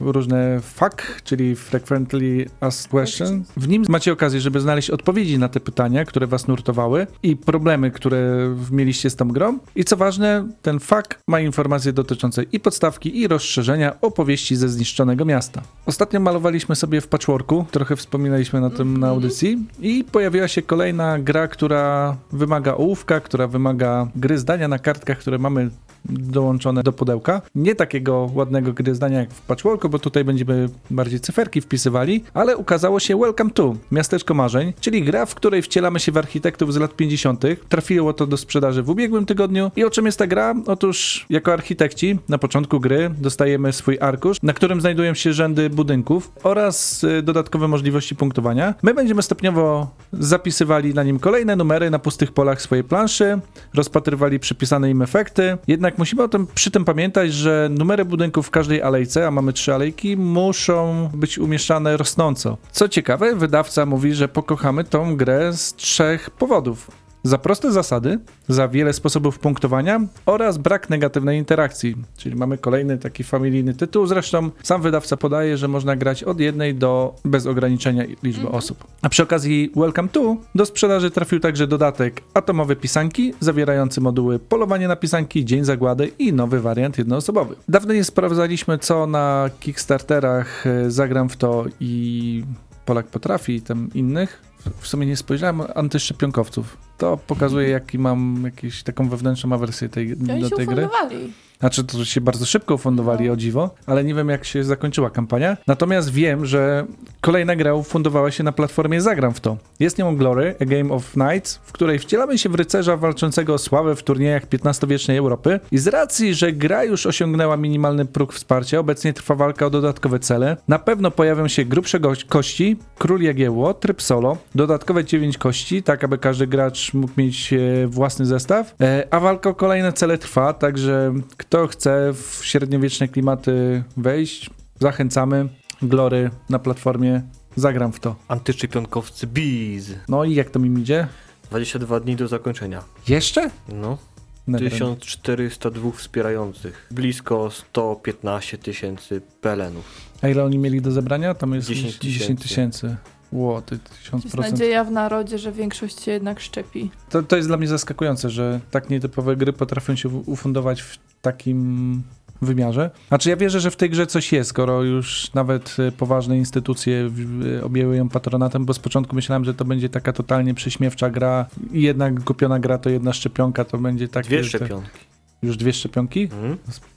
różne 0.00 0.60
FAQ, 0.60 1.04
czyli 1.24 1.56
Frequently 1.56 2.46
Asked 2.60 2.90
Questions. 2.90 3.48
W 3.56 3.68
nim 3.68 3.84
macie 3.88 4.12
okazję, 4.12 4.40
żeby 4.40 4.60
znaleźć 4.60 4.90
odpowiedzi 4.90 5.38
na 5.38 5.48
te 5.48 5.60
pytania, 5.60 6.04
które 6.04 6.26
was 6.26 6.48
nurtowały 6.48 7.06
i 7.22 7.36
problemy, 7.36 7.90
które 7.90 8.48
mieliście 8.70 9.10
z 9.10 9.16
tą 9.16 9.28
grą. 9.28 9.58
I 9.76 9.84
co 9.84 9.96
ważne, 9.96 10.48
ten 10.62 10.80
FAQ 10.80 11.18
ma 11.28 11.40
informacje 11.40 11.92
dotyczące 11.92 12.42
i 12.42 12.60
podstawki, 12.60 13.20
i 13.20 13.28
rozszerzenia 13.28 14.00
opowieści 14.00 14.56
ze 14.56 14.68
zniszczonego 14.68 15.24
miasta. 15.24 15.62
Ostatnio 15.86 16.20
malowaliśmy 16.20 16.76
sobie 16.76 17.00
w 17.00 17.08
patchworku, 17.08 17.64
trochę 17.70 17.96
wspominaliśmy 17.96 18.60
na 18.60 18.70
tym 18.70 18.96
na 18.96 19.08
audycji 19.08 19.66
i 19.80 20.04
pojawiła 20.12 20.48
się 20.48 20.62
kolejna 20.62 21.18
gra, 21.18 21.48
która 21.48 22.16
wymaga 22.32 22.74
ołówka, 22.74 23.20
która 23.20 23.46
wymaga 23.46 24.08
gry 24.16 24.38
zdania 24.38 24.68
na 24.68 24.78
kartkach, 24.78 25.18
które 25.18 25.38
mamy 25.38 25.70
dołączone 26.04 26.82
do 26.82 26.92
pudełka. 26.92 27.42
Nie 27.54 27.74
takiego 27.74 28.30
ładnego 28.34 28.72
gry 28.72 28.94
zdania 28.94 29.20
jak 29.20 29.30
w 29.30 29.40
patchworku, 29.40 29.88
bo 29.88 29.98
tutaj 29.98 30.24
będziemy 30.24 30.68
bardziej 30.90 31.20
cyferki 31.20 31.60
wpisywali, 31.60 32.24
ale 32.34 32.56
ukazało 32.56 33.00
się 33.00 33.18
Welcome 33.18 33.50
to, 33.50 33.74
Miasteczko 33.92 34.34
Marzeń, 34.34 34.72
czyli 34.80 35.02
gra, 35.02 35.26
w 35.26 35.34
której 35.34 35.62
wcielamy 35.62 36.00
się 36.00 36.12
w 36.12 36.16
architektów 36.16 36.72
z 36.72 36.76
lat 36.76 36.96
50. 36.96 37.44
Trafiło 37.68 38.12
to 38.12 38.26
do 38.26 38.36
sprzedaży 38.36 38.82
w 38.82 38.90
ubiegłym 38.90 39.26
tygodniu. 39.26 39.70
I 39.76 39.84
o 39.84 39.90
czym 39.90 40.06
jest 40.06 40.18
ta 40.18 40.26
gra? 40.26 40.54
Otóż 40.66 41.26
jako 41.30 41.52
architekci 41.52 42.18
na 42.28 42.38
początku 42.38 42.80
gry 42.80 43.10
dostajemy 43.18 43.72
swój 43.72 43.98
arkusz, 44.00 44.42
na 44.42 44.52
którym 44.52 44.80
znajdują 44.80 45.14
się 45.14 45.32
rzędy 45.32 45.70
budynków 45.70 46.32
oraz 46.42 47.04
y, 47.04 47.22
dodatkowe 47.22 47.68
możliwości 47.68 48.16
punktowania. 48.16 48.74
My 48.82 48.94
będziemy 48.94 49.22
stopniowo 49.22 49.90
zapisywali 50.12 50.94
na 50.94 51.02
nim 51.02 51.18
kolejne 51.18 51.56
numery 51.56 51.90
na 51.90 51.98
pustych 51.98 52.32
polach 52.32 52.62
swojej 52.62 52.84
planszy, 52.84 53.40
rozpatrywali 53.74 54.40
przypisane 54.40 54.90
im 54.90 55.02
efekty, 55.02 55.58
jednak 55.66 55.91
musimy 55.98 56.22
o 56.22 56.28
tym 56.28 56.46
przy 56.54 56.70
tym 56.70 56.84
pamiętać, 56.84 57.32
że 57.32 57.68
numery 57.70 58.04
budynków 58.04 58.46
w 58.46 58.50
każdej 58.50 58.82
alejce, 58.82 59.26
a 59.26 59.30
mamy 59.30 59.52
trzy 59.52 59.74
alejki, 59.74 60.16
muszą 60.16 61.10
być 61.14 61.38
umieszczane 61.38 61.96
rosnąco. 61.96 62.56
Co 62.72 62.88
ciekawe, 62.88 63.36
wydawca 63.36 63.86
mówi, 63.86 64.14
że 64.14 64.28
pokochamy 64.28 64.84
tą 64.84 65.16
grę 65.16 65.52
z 65.52 65.74
trzech 65.74 66.30
powodów. 66.30 67.01
Za 67.24 67.38
proste 67.38 67.72
zasady, 67.72 68.18
za 68.48 68.68
wiele 68.68 68.92
sposobów 68.92 69.38
punktowania 69.38 70.00
oraz 70.26 70.58
brak 70.58 70.90
negatywnej 70.90 71.38
interakcji. 71.38 71.96
Czyli 72.16 72.36
mamy 72.36 72.58
kolejny 72.58 72.98
taki 72.98 73.24
familijny 73.24 73.74
tytuł. 73.74 74.06
Zresztą 74.06 74.50
sam 74.62 74.82
wydawca 74.82 75.16
podaje, 75.16 75.56
że 75.56 75.68
można 75.68 75.96
grać 75.96 76.24
od 76.24 76.40
jednej 76.40 76.74
do 76.74 77.14
bez 77.24 77.46
ograniczenia 77.46 78.04
liczby 78.22 78.48
osób. 78.48 78.84
A 79.02 79.08
przy 79.08 79.22
okazji 79.22 79.72
Welcome 79.76 80.08
to 80.08 80.36
do 80.54 80.66
sprzedaży 80.66 81.10
trafił 81.10 81.40
także 81.40 81.66
dodatek 81.66 82.22
Atomowe 82.34 82.76
Pisanki, 82.76 83.34
zawierający 83.40 84.00
moduły 84.00 84.38
Polowanie 84.38 84.88
na 84.88 84.96
Pisanki, 84.96 85.44
Dzień 85.44 85.64
Zagłady 85.64 86.10
i 86.18 86.32
nowy 86.32 86.60
wariant 86.60 86.98
jednoosobowy. 86.98 87.56
Dawno 87.68 87.94
nie 87.94 88.04
sprawdzaliśmy, 88.04 88.78
co 88.78 89.06
na 89.06 89.50
Kickstarterach 89.60 90.66
e, 90.66 90.90
zagram 90.90 91.28
w 91.28 91.36
to 91.36 91.64
i 91.80 92.44
Polak 92.84 93.06
potrafi 93.06 93.54
i 93.54 93.62
tam 93.62 93.88
innych. 93.94 94.42
W 94.80 94.86
sumie 94.86 95.06
nie 95.06 95.16
spojrzałem 95.16 95.62
antyszczepionkowców. 95.74 96.76
To 97.02 97.16
pokazuje, 97.26 97.68
jaki 97.68 97.98
mam 97.98 98.42
jakąś 98.44 98.82
taką 98.82 99.08
wewnętrzną 99.08 99.52
awersję 99.52 99.88
tej, 99.88 100.16
do 100.16 100.48
się 100.48 100.56
tej 100.56 100.66
gry. 100.66 100.86
ufundowali. 100.86 101.32
Znaczy, 101.60 101.84
to 101.84 102.04
się 102.04 102.20
bardzo 102.20 102.46
szybko 102.46 102.74
ufundowali, 102.74 103.26
No. 103.26 103.32
o 103.32 103.36
dziwo, 103.36 103.74
ale 103.86 104.04
nie 104.04 104.14
wiem, 104.14 104.28
jak 104.28 104.44
się 104.44 104.64
zakończyła 104.64 105.10
kampania. 105.10 105.56
Natomiast 105.66 106.10
wiem, 106.10 106.46
że 106.46 106.86
kolejna 107.20 107.56
gra 107.56 107.74
ufundowała 107.74 108.30
się 108.30 108.44
na 108.44 108.52
platformie 108.52 109.00
Zagram 109.00 109.34
w 109.34 109.40
to. 109.40 109.56
Jest 109.80 109.98
nią 109.98 110.16
Glory, 110.16 110.54
A 110.60 110.64
Game 110.64 110.94
of 110.94 111.12
Knights, 111.12 111.60
w 111.64 111.72
której 111.72 111.98
wcielamy 111.98 112.38
się 112.38 112.48
w 112.48 112.54
rycerza 112.54 112.96
walczącego 112.96 113.54
o 113.54 113.58
sławę 113.58 113.96
w 113.96 114.02
turniejach 114.02 114.42
XV-wiecznej 114.64 115.16
Europy. 115.18 115.60
I 115.72 115.78
z 115.78 115.86
racji, 115.86 116.34
że 116.34 116.52
gra 116.52 116.84
już 116.84 117.06
osiągnęła 117.06 117.56
minimalny 117.56 118.04
próg 118.04 118.32
wsparcia, 118.32 118.78
obecnie 118.78 119.12
trwa 119.12 119.34
walka 119.34 119.66
o 119.66 119.70
dodatkowe 119.70 120.18
cele. 120.18 120.56
Na 120.68 120.78
pewno 120.78 121.10
pojawią 121.10 121.48
się 121.48 121.64
grubsze 121.64 122.00
kości, 122.28 122.76
król 122.98 123.20
Jagiełło, 123.22 123.74
tryb 123.74 124.02
solo, 124.02 124.36
dodatkowe 124.54 125.04
9 125.04 125.38
kości, 125.38 125.82
tak 125.82 126.04
aby 126.04 126.18
każdy 126.18 126.46
gracz 126.46 126.91
mógł 126.94 127.12
mieć 127.16 127.52
e, 127.52 127.86
własny 127.86 128.26
zestaw, 128.26 128.74
e, 128.80 129.06
a 129.10 129.20
walka 129.20 129.50
o 129.50 129.54
kolejne 129.54 129.92
cele 129.92 130.18
trwa, 130.18 130.52
także 130.52 131.14
kto 131.36 131.66
chce 131.66 132.12
w 132.12 132.40
średniowieczne 132.44 133.08
klimaty 133.08 133.82
wejść, 133.96 134.50
zachęcamy. 134.80 135.48
Glory 135.82 136.30
na 136.50 136.58
platformie, 136.58 137.22
zagram 137.56 137.92
w 137.92 138.00
to. 138.00 138.16
Antyszczepionkowcy 138.28 139.26
Bees. 139.26 139.94
No 140.08 140.24
i 140.24 140.34
jak 140.34 140.50
to 140.50 140.58
mi 140.58 140.80
idzie? 140.80 141.06
22 141.50 142.00
dni 142.00 142.16
do 142.16 142.28
zakończenia. 142.28 142.82
Jeszcze? 143.08 143.50
No. 143.68 143.98
Never. 144.46 144.70
1402 144.70 145.92
wspierających. 145.92 146.86
Blisko 146.90 147.50
115 147.50 148.58
tysięcy 148.58 149.20
pelenów. 149.40 149.84
A 150.22 150.28
ile 150.28 150.44
oni 150.44 150.58
mieli 150.58 150.80
do 150.82 150.90
zebrania? 150.90 151.34
Tam 151.34 151.54
jest 151.54 151.68
10 151.68 151.98
10 151.98 152.42
tysięcy. 152.42 152.96
Ło, 153.32 153.62
Jest 153.70 154.12
1000%. 154.12 154.38
nadzieja 154.38 154.84
w 154.84 154.90
narodzie, 154.90 155.38
że 155.38 155.52
większość 155.52 156.02
się 156.02 156.12
jednak 156.12 156.40
szczepi. 156.40 156.90
To, 157.10 157.22
to 157.22 157.36
jest 157.36 157.48
dla 157.48 157.56
mnie 157.56 157.68
zaskakujące, 157.68 158.30
że 158.30 158.60
tak 158.70 158.90
nietypowe 158.90 159.36
gry 159.36 159.52
potrafią 159.52 159.96
się 159.96 160.08
ufundować 160.08 160.82
w 160.82 160.98
takim 161.22 162.02
wymiarze. 162.42 162.90
Znaczy 163.08 163.30
ja 163.30 163.36
wierzę, 163.36 163.60
że 163.60 163.70
w 163.70 163.76
tej 163.76 163.90
grze 163.90 164.06
coś 164.06 164.32
jest, 164.32 164.50
skoro 164.50 164.82
już 164.82 165.34
nawet 165.34 165.76
e, 165.78 165.92
poważne 165.92 166.38
instytucje 166.38 167.10
e, 167.58 167.64
objęły 167.64 167.96
ją 167.96 168.08
patronatem, 168.08 168.64
bo 168.64 168.74
z 168.74 168.78
początku 168.78 169.16
myślałem, 169.16 169.44
że 169.44 169.54
to 169.54 169.64
będzie 169.64 169.88
taka 169.88 170.12
totalnie 170.12 170.54
prześmiewcza 170.54 171.10
gra 171.10 171.46
i 171.72 171.82
jednak 171.82 172.24
kupiona 172.24 172.58
gra 172.58 172.78
to 172.78 172.90
jedna 172.90 173.12
szczepionka, 173.12 173.64
to 173.64 173.78
będzie 173.78 174.08
tak... 174.08 174.26
Dwie 174.26 174.44
szczepionki. 174.44 175.11
Już 175.42 175.56
dwie 175.56 175.72
szczepionki? 175.72 176.22
Mhm. 176.22 176.56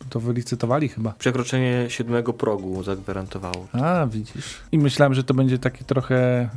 To 0.09 0.19
wylicytowali 0.19 0.89
chyba. 0.89 1.11
Przekroczenie 1.11 1.85
siódmego 1.89 2.33
progu 2.33 2.83
zagwarantowało. 2.83 3.67
A, 3.73 4.07
widzisz. 4.07 4.55
I 4.71 4.77
myślałem, 4.77 5.13
że 5.13 5.23
to 5.23 5.33
będzie 5.33 5.59
taki 5.59 5.85
trochę 5.85 6.15
e, 6.15 6.49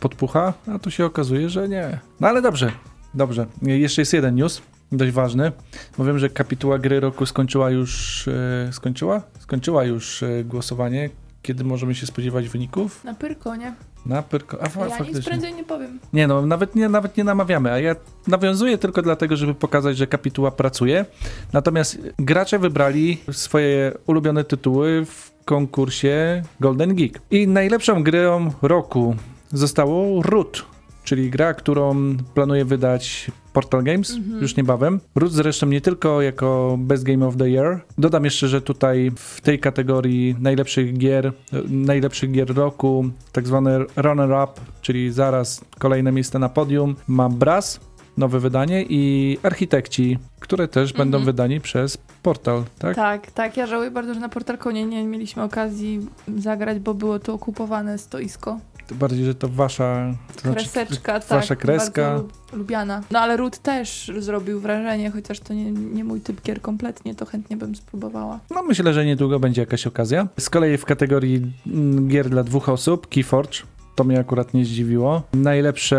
podpucha, 0.00 0.54
a 0.74 0.78
tu 0.78 0.90
się 0.90 1.04
okazuje, 1.04 1.48
że 1.48 1.68
nie. 1.68 1.98
No 2.20 2.28
ale 2.28 2.42
dobrze, 2.42 2.72
dobrze. 3.14 3.46
E, 3.66 3.78
Jeszcze 3.78 4.02
jest 4.02 4.12
jeden 4.12 4.34
news, 4.34 4.62
dość 4.92 5.12
ważny, 5.12 5.52
bo 5.98 6.04
wiem, 6.04 6.18
że 6.18 6.28
kapituła 6.28 6.78
gry 6.78 7.00
roku 7.00 7.26
skończyła 7.26 7.70
już, 7.70 8.24
e, 8.28 8.72
skończyła? 8.72 9.22
Skończyła 9.38 9.84
już 9.84 10.22
e, 10.22 10.44
głosowanie. 10.44 11.10
Kiedy 11.42 11.64
możemy 11.64 11.94
się 11.94 12.06
spodziewać 12.06 12.48
wyników? 12.48 13.04
Na 13.04 13.14
Pyrkonie. 13.14 13.74
Na 14.08 14.22
Pyrko... 14.22 14.56
A, 14.62 14.80
Ja 14.80 14.86
nic 14.86 14.94
faktycznie. 14.96 15.22
prędzej 15.22 15.54
nie 15.54 15.64
powiem. 15.64 15.98
Nie 16.12 16.26
no, 16.26 16.46
nawet 16.46 16.74
nie, 16.74 16.88
nawet 16.88 17.16
nie 17.16 17.24
namawiamy, 17.24 17.72
a 17.72 17.78
ja 17.78 17.96
nawiązuję 18.26 18.78
tylko 18.78 19.02
dlatego, 19.02 19.36
żeby 19.36 19.54
pokazać, 19.54 19.96
że 19.96 20.06
kapituła 20.06 20.50
pracuje. 20.50 21.04
Natomiast 21.52 21.98
gracze 22.18 22.58
wybrali 22.58 23.18
swoje 23.32 23.92
ulubione 24.06 24.44
tytuły 24.44 25.04
w 25.06 25.30
konkursie 25.44 26.42
Golden 26.60 26.94
Geek. 26.94 27.20
I 27.30 27.48
najlepszą 27.48 28.02
grą 28.02 28.50
roku 28.62 29.16
zostało 29.52 30.22
Root, 30.22 30.64
czyli 31.08 31.30
gra, 31.30 31.54
którą 31.54 32.16
planuje 32.34 32.64
wydać 32.64 33.30
Portal 33.52 33.82
Games 33.82 34.10
Mhm. 34.16 34.42
już 34.42 34.56
niebawem. 34.56 35.00
Root 35.14 35.32
zresztą 35.32 35.66
nie 35.66 35.80
tylko 35.80 36.22
jako 36.22 36.76
Best 36.80 37.04
Game 37.04 37.26
of 37.26 37.36
the 37.36 37.48
Year. 37.50 37.80
Dodam 37.98 38.24
jeszcze, 38.24 38.48
że 38.48 38.60
tutaj 38.62 39.10
w 39.16 39.40
tej 39.40 39.58
kategorii 39.58 40.36
najlepszych 40.40 40.98
gier, 40.98 41.32
najlepszych 41.68 42.30
gier 42.32 42.54
roku, 42.54 43.04
tak 43.32 43.46
zwany 43.46 43.78
runner-up, 43.96 44.52
czyli 44.82 45.12
zaraz 45.12 45.64
kolejne 45.78 46.12
miejsce 46.12 46.38
na 46.38 46.48
podium, 46.48 46.96
ma 47.08 47.28
Brass, 47.28 47.80
nowe 48.16 48.40
wydanie 48.40 48.84
i 48.88 49.38
Architekci, 49.42 50.18
które 50.40 50.68
też 50.68 50.92
będą 50.92 51.18
Mhm. 51.18 51.24
wydani 51.24 51.60
przez 51.60 51.98
Portal, 52.22 52.64
tak? 52.78 52.96
Tak, 52.96 53.30
tak. 53.30 53.56
Ja 53.56 53.66
żałuję 53.66 53.90
bardzo, 53.90 54.14
że 54.14 54.20
na 54.20 54.28
Portalkonie 54.28 54.86
nie 54.86 55.04
mieliśmy 55.04 55.42
okazji 55.42 56.06
zagrać, 56.38 56.78
bo 56.78 56.94
było 56.94 57.18
to 57.18 57.34
okupowane 57.34 57.98
stoisko. 57.98 58.58
Bardziej, 58.94 59.24
że 59.24 59.34
to 59.34 59.48
wasza... 59.48 60.14
To 60.34 60.40
znaczy, 60.40 60.56
Kreseczka, 60.68 61.20
tak. 61.20 61.28
wasza 61.28 61.56
kreska. 61.56 62.20
Lubiana. 62.52 63.02
No 63.10 63.18
ale 63.18 63.36
Root 63.36 63.58
też 63.58 64.12
zrobił 64.18 64.60
wrażenie, 64.60 65.10
chociaż 65.10 65.40
to 65.40 65.54
nie, 65.54 65.70
nie 65.72 66.04
mój 66.04 66.20
typ 66.20 66.42
gier 66.42 66.60
kompletnie, 66.60 67.14
to 67.14 67.26
chętnie 67.26 67.56
bym 67.56 67.74
spróbowała. 67.76 68.40
No 68.50 68.62
myślę, 68.62 68.94
że 68.94 69.06
niedługo 69.06 69.40
będzie 69.40 69.62
jakaś 69.62 69.86
okazja. 69.86 70.28
Z 70.40 70.50
kolei 70.50 70.76
w 70.78 70.84
kategorii 70.84 71.52
mm, 71.66 72.08
gier 72.08 72.28
dla 72.30 72.44
dwóch 72.44 72.68
osób, 72.68 73.08
Keyforge, 73.08 73.58
to 73.94 74.04
mnie 74.04 74.18
akurat 74.20 74.54
nie 74.54 74.64
zdziwiło. 74.64 75.22
Najlepsze 75.34 75.96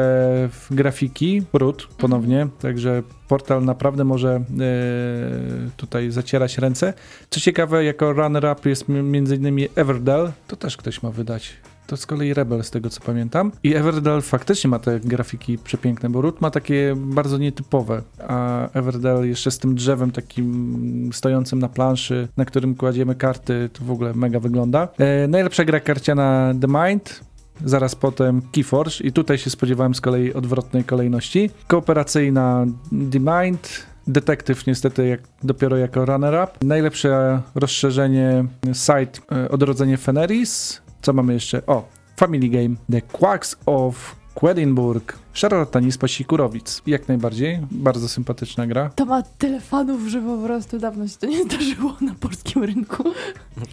w 0.51 0.67
grafiki, 0.75 1.43
Root 1.53 1.87
ponownie, 1.97 2.47
także 2.61 3.03
portal 3.27 3.65
naprawdę 3.65 4.03
może 4.03 4.29
e, 4.35 4.41
tutaj 5.77 6.11
zacierać 6.11 6.57
ręce. 6.57 6.93
Co 7.29 7.39
ciekawe, 7.39 7.83
jako 7.83 8.13
runner-up 8.13 8.69
jest 8.69 8.89
m- 8.89 9.11
między 9.11 9.35
innymi 9.35 9.67
Everdell, 9.75 10.31
to 10.47 10.55
też 10.55 10.77
ktoś 10.77 11.03
ma 11.03 11.09
wydać. 11.11 11.53
To 11.89 11.97
z 11.97 12.05
kolei 12.05 12.33
Rebel, 12.33 12.63
z 12.63 12.71
tego 12.71 12.89
co 12.89 13.01
pamiętam. 13.01 13.51
I 13.63 13.75
Everdell 13.75 14.21
faktycznie 14.21 14.69
ma 14.69 14.79
te 14.79 14.99
grafiki 14.99 15.57
przepiękne, 15.57 16.09
bo 16.09 16.21
Root 16.21 16.41
ma 16.41 16.51
takie 16.51 16.93
bardzo 16.97 17.37
nietypowe, 17.37 18.01
a 18.27 18.69
Everdell 18.73 19.29
jeszcze 19.29 19.51
z 19.51 19.57
tym 19.57 19.75
drzewem 19.75 20.11
takim 20.11 21.09
stojącym 21.13 21.59
na 21.59 21.69
planszy, 21.69 22.27
na 22.37 22.45
którym 22.45 22.75
kładziemy 22.75 23.15
karty, 23.15 23.69
to 23.73 23.85
w 23.85 23.91
ogóle 23.91 24.13
mega 24.13 24.39
wygląda. 24.39 24.87
E, 24.97 25.27
najlepsza 25.27 25.65
gra 25.65 25.79
karciana 25.79 26.53
The 26.61 26.67
Mind, 26.67 27.19
zaraz 27.65 27.95
potem 27.95 28.41
Keyforge 28.51 29.01
i 29.03 29.11
tutaj 29.11 29.37
się 29.37 29.49
spodziewałem 29.49 29.95
z 29.95 30.01
kolei 30.01 30.33
odwrotnej 30.33 30.83
kolejności. 30.83 31.49
Kooperacyjna 31.67 32.65
The 33.11 33.19
Mind, 33.19 33.89
Detektyw 34.07 34.67
niestety 34.67 35.07
jak, 35.07 35.21
dopiero 35.43 35.77
jako 35.77 36.05
runner-up. 36.05 36.51
Najlepsze 36.61 37.41
rozszerzenie 37.55 38.45
site 38.73 39.21
e, 39.31 39.49
Odrodzenie 39.49 39.97
Feneris. 39.97 40.81
Co 41.01 41.13
mamy 41.13 41.33
jeszcze? 41.33 41.65
O, 41.65 41.87
Family 42.17 42.49
Game. 42.49 42.75
The 42.91 43.01
Quacks 43.01 43.55
of 43.65 44.15
Quedlinburg. 44.33 45.17
Szarlataństwo 45.33 46.07
Sikurowic. 46.07 46.81
Jak 46.87 47.07
najbardziej. 47.07 47.59
Bardzo 47.71 48.09
sympatyczna 48.09 48.67
gra. 48.67 48.89
To 48.89 49.05
ma 49.05 49.21
tyle 49.21 49.61
fanów, 49.61 50.07
że 50.07 50.21
po 50.21 50.37
prostu 50.37 50.79
dawno 50.79 51.07
się 51.07 51.17
to 51.17 51.27
nie 51.27 51.43
zdarzyło 51.43 51.95
na 52.01 52.15
polskim 52.15 52.63
rynku. 52.63 53.03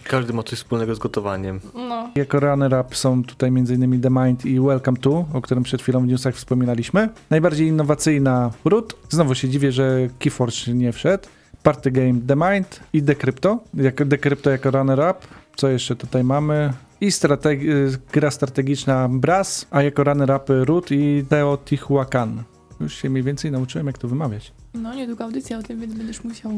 Każdy 0.03 0.33
ma 0.33 0.43
coś 0.43 0.59
wspólnego 0.59 0.95
z 0.95 0.99
gotowaniem. 0.99 1.59
No. 1.75 2.09
Jako 2.15 2.39
runner-up 2.39 2.95
są 2.95 3.23
tutaj 3.23 3.49
m.in. 3.49 4.01
The 4.01 4.09
Mind 4.09 4.45
i 4.45 4.59
Welcome 4.59 4.97
to, 4.97 5.25
o 5.33 5.41
którym 5.41 5.63
przed 5.63 5.81
chwilą 5.81 6.01
w 6.01 6.07
newsach 6.07 6.35
wspominaliśmy. 6.35 7.09
Najbardziej 7.29 7.67
innowacyjna 7.67 8.51
Root. 8.65 8.95
Znowu 9.09 9.35
się 9.35 9.49
dziwię, 9.49 9.71
że 9.71 10.09
Keyforge 10.19 10.73
nie 10.73 10.91
wszedł. 10.91 11.27
Party 11.63 11.91
Game 11.91 12.13
The 12.27 12.35
Mind 12.35 12.79
i 12.93 13.01
Decrypto. 13.01 13.59
Jako 13.73 14.05
Decrypto 14.05 14.49
jako 14.49 14.71
runner-up. 14.71 15.19
Co 15.55 15.67
jeszcze 15.67 15.95
tutaj 15.95 16.23
mamy? 16.23 16.73
I 17.01 17.07
strategi- 17.11 17.97
gra 18.13 18.31
strategiczna 18.31 19.09
Brass, 19.11 19.67
a 19.71 19.81
jako 19.81 20.03
runner-upy 20.03 20.65
Root 20.65 20.91
i 20.91 21.25
Teotihuacan. 21.29 22.43
Już 22.79 22.93
się 22.95 23.09
mniej 23.09 23.23
więcej 23.23 23.51
nauczyłem, 23.51 23.87
jak 23.87 23.97
to 23.97 24.07
wymawiać. 24.07 24.51
No, 24.73 24.95
niedługo 24.95 25.23
audycja 25.23 25.57
o 25.57 25.63
tym, 25.63 25.79
więc 25.81 25.93
będziesz 25.93 26.23
musiał. 26.23 26.51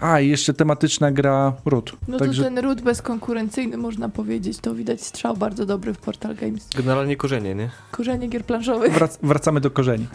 A, 0.00 0.20
i 0.20 0.28
jeszcze 0.28 0.54
tematyczna 0.54 1.12
gra 1.12 1.52
Root. 1.64 1.92
No 2.08 2.18
Także 2.18 2.42
to 2.42 2.48
ten 2.48 2.58
Root 2.58 2.80
bezkonkurencyjny, 2.82 3.76
można 3.76 4.08
powiedzieć. 4.08 4.58
To 4.58 4.74
widać 4.74 5.02
strzał 5.02 5.36
bardzo 5.36 5.66
dobry 5.66 5.94
w 5.94 5.98
Portal 5.98 6.34
Games. 6.34 6.68
Generalnie 6.76 7.16
korzenie, 7.16 7.54
nie? 7.54 7.70
Korzenie 7.90 8.28
gier 8.28 8.44
planszowych. 8.44 8.92
Wrac- 8.94 9.18
wracamy 9.22 9.60
do 9.60 9.70
korzeni. 9.70 10.06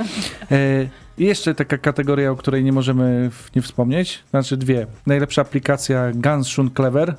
E, 0.51 0.89
jeszcze 1.17 1.55
taka 1.55 1.77
kategoria, 1.77 2.31
o 2.31 2.35
której 2.35 2.63
nie 2.63 2.71
możemy 2.73 3.29
w- 3.31 3.55
nie 3.55 3.61
wspomnieć, 3.61 4.23
znaczy 4.29 4.57
dwie. 4.57 4.87
Najlepsza 5.05 5.41
aplikacja 5.41 6.11
Ganshun 6.15 6.69
Clever, 6.75 7.09
e, 7.09 7.15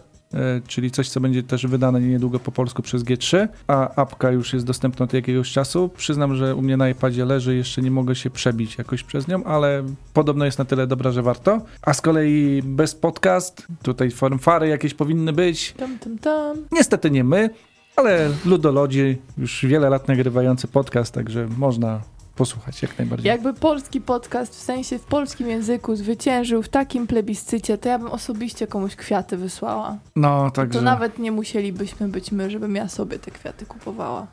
czyli 0.66 0.90
coś, 0.90 1.08
co 1.08 1.20
będzie 1.20 1.42
też 1.42 1.66
wydane 1.66 2.00
niedługo 2.00 2.38
po 2.38 2.52
polsku 2.52 2.82
przez 2.82 3.04
G3, 3.04 3.48
a 3.66 3.94
apka 3.94 4.30
już 4.30 4.52
jest 4.52 4.66
dostępna 4.66 5.04
od 5.04 5.12
jakiegoś 5.12 5.52
czasu. 5.52 5.90
Przyznam, 5.96 6.36
że 6.36 6.56
u 6.56 6.62
mnie 6.62 6.76
na 6.76 6.88
iPadzie 6.88 7.24
leży, 7.24 7.56
jeszcze 7.56 7.82
nie 7.82 7.90
mogę 7.90 8.14
się 8.14 8.30
przebić 8.30 8.78
jakoś 8.78 9.02
przez 9.02 9.28
nią, 9.28 9.44
ale 9.44 9.84
podobno 10.14 10.44
jest 10.44 10.58
na 10.58 10.64
tyle 10.64 10.86
dobra, 10.86 11.10
że 11.10 11.22
warto. 11.22 11.60
A 11.82 11.94
z 11.94 12.00
kolei 12.00 12.62
bez 12.64 12.94
podcast, 12.94 13.66
tutaj 13.82 14.10
fanfary 14.10 14.68
jakieś 14.68 14.94
powinny 14.94 15.32
być. 15.32 15.72
Tam, 15.72 15.98
tam, 15.98 16.18
tam. 16.18 16.56
Niestety 16.72 17.10
nie 17.10 17.24
my, 17.24 17.50
ale 17.96 18.30
Ludolodzi 18.44 19.16
już 19.38 19.66
wiele 19.66 19.90
lat 19.90 20.08
nagrywający 20.08 20.68
podcast, 20.68 21.14
także 21.14 21.48
można 21.56 22.00
posłuchać 22.34 22.82
jak 22.82 22.98
najbardziej. 22.98 23.28
Jakby 23.28 23.54
polski 23.54 24.00
podcast, 24.00 24.54
w 24.54 24.62
sensie 24.62 24.98
w 24.98 25.04
polskim 25.04 25.48
języku, 25.48 25.96
zwyciężył 25.96 26.62
w 26.62 26.68
takim 26.68 27.06
plebiscycie, 27.06 27.78
to 27.78 27.88
ja 27.88 27.98
bym 27.98 28.08
osobiście 28.08 28.66
komuś 28.66 28.96
kwiaty 28.96 29.36
wysłała. 29.36 29.98
No, 30.16 30.50
także... 30.50 30.78
To 30.78 30.84
nawet 30.84 31.18
nie 31.18 31.32
musielibyśmy 31.32 32.08
być 32.08 32.32
my, 32.32 32.50
żebym 32.50 32.76
ja 32.76 32.88
sobie 32.88 33.18
te 33.18 33.30
kwiaty 33.30 33.66
kupowała. 33.66 34.26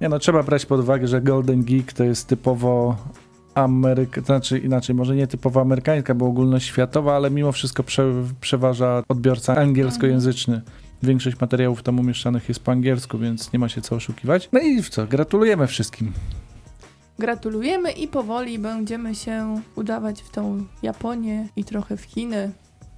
Nie 0.00 0.08
no, 0.08 0.18
trzeba 0.18 0.42
brać 0.42 0.66
pod 0.66 0.80
uwagę, 0.80 1.08
że 1.08 1.20
Golden 1.20 1.64
Geek 1.64 1.92
to 1.92 2.04
jest 2.04 2.26
typowo 2.28 2.96
Ameryka, 3.54 4.20
znaczy 4.20 4.58
inaczej, 4.58 4.94
może 4.94 5.16
nie 5.16 5.26
typowo 5.26 5.60
amerykańska, 5.60 6.14
bo 6.14 6.26
ogólnoświatowa, 6.26 7.16
ale 7.16 7.30
mimo 7.30 7.52
wszystko 7.52 7.82
prze, 7.82 8.12
przeważa 8.40 9.02
odbiorca 9.08 9.56
angielskojęzyczny. 9.56 10.62
Większość 11.02 11.40
materiałów 11.40 11.82
tam 11.82 12.00
umieszczanych 12.00 12.48
jest 12.48 12.60
po 12.60 12.72
angielsku, 12.72 13.18
więc 13.18 13.52
nie 13.52 13.58
ma 13.58 13.68
się 13.68 13.80
co 13.80 13.96
oszukiwać. 13.96 14.48
No 14.52 14.60
i 14.60 14.82
co, 14.82 15.06
gratulujemy 15.06 15.66
wszystkim. 15.66 16.12
Gratulujemy 17.18 17.92
i 17.92 18.08
powoli 18.08 18.58
będziemy 18.58 19.14
się 19.14 19.60
udawać 19.76 20.22
w 20.22 20.30
tą 20.30 20.66
Japonię 20.82 21.48
i 21.56 21.64
trochę 21.64 21.96
w 21.96 22.02
Chiny 22.02 22.50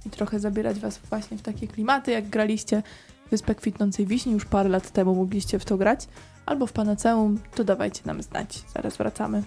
i 0.05 0.09
trochę 0.09 0.39
zabierać 0.39 0.79
was 0.79 0.99
właśnie 1.09 1.37
w 1.37 1.41
takie 1.41 1.67
klimaty, 1.67 2.11
jak 2.11 2.29
graliście 2.29 2.83
Wyspę 3.31 3.55
Kwitnącej 3.55 4.05
Wiśni 4.05 4.33
już 4.33 4.45
parę 4.45 4.69
lat 4.69 4.91
temu 4.91 5.15
mogliście 5.15 5.59
w 5.59 5.65
to 5.65 5.77
grać, 5.77 6.07
albo 6.49 6.67
w 6.67 6.71
Panaceum, 6.73 7.39
to 7.55 7.63
dawajcie 7.63 8.01
nam 8.05 8.21
znać. 8.21 8.63
Zaraz 8.73 8.97
wracamy. 8.97 9.43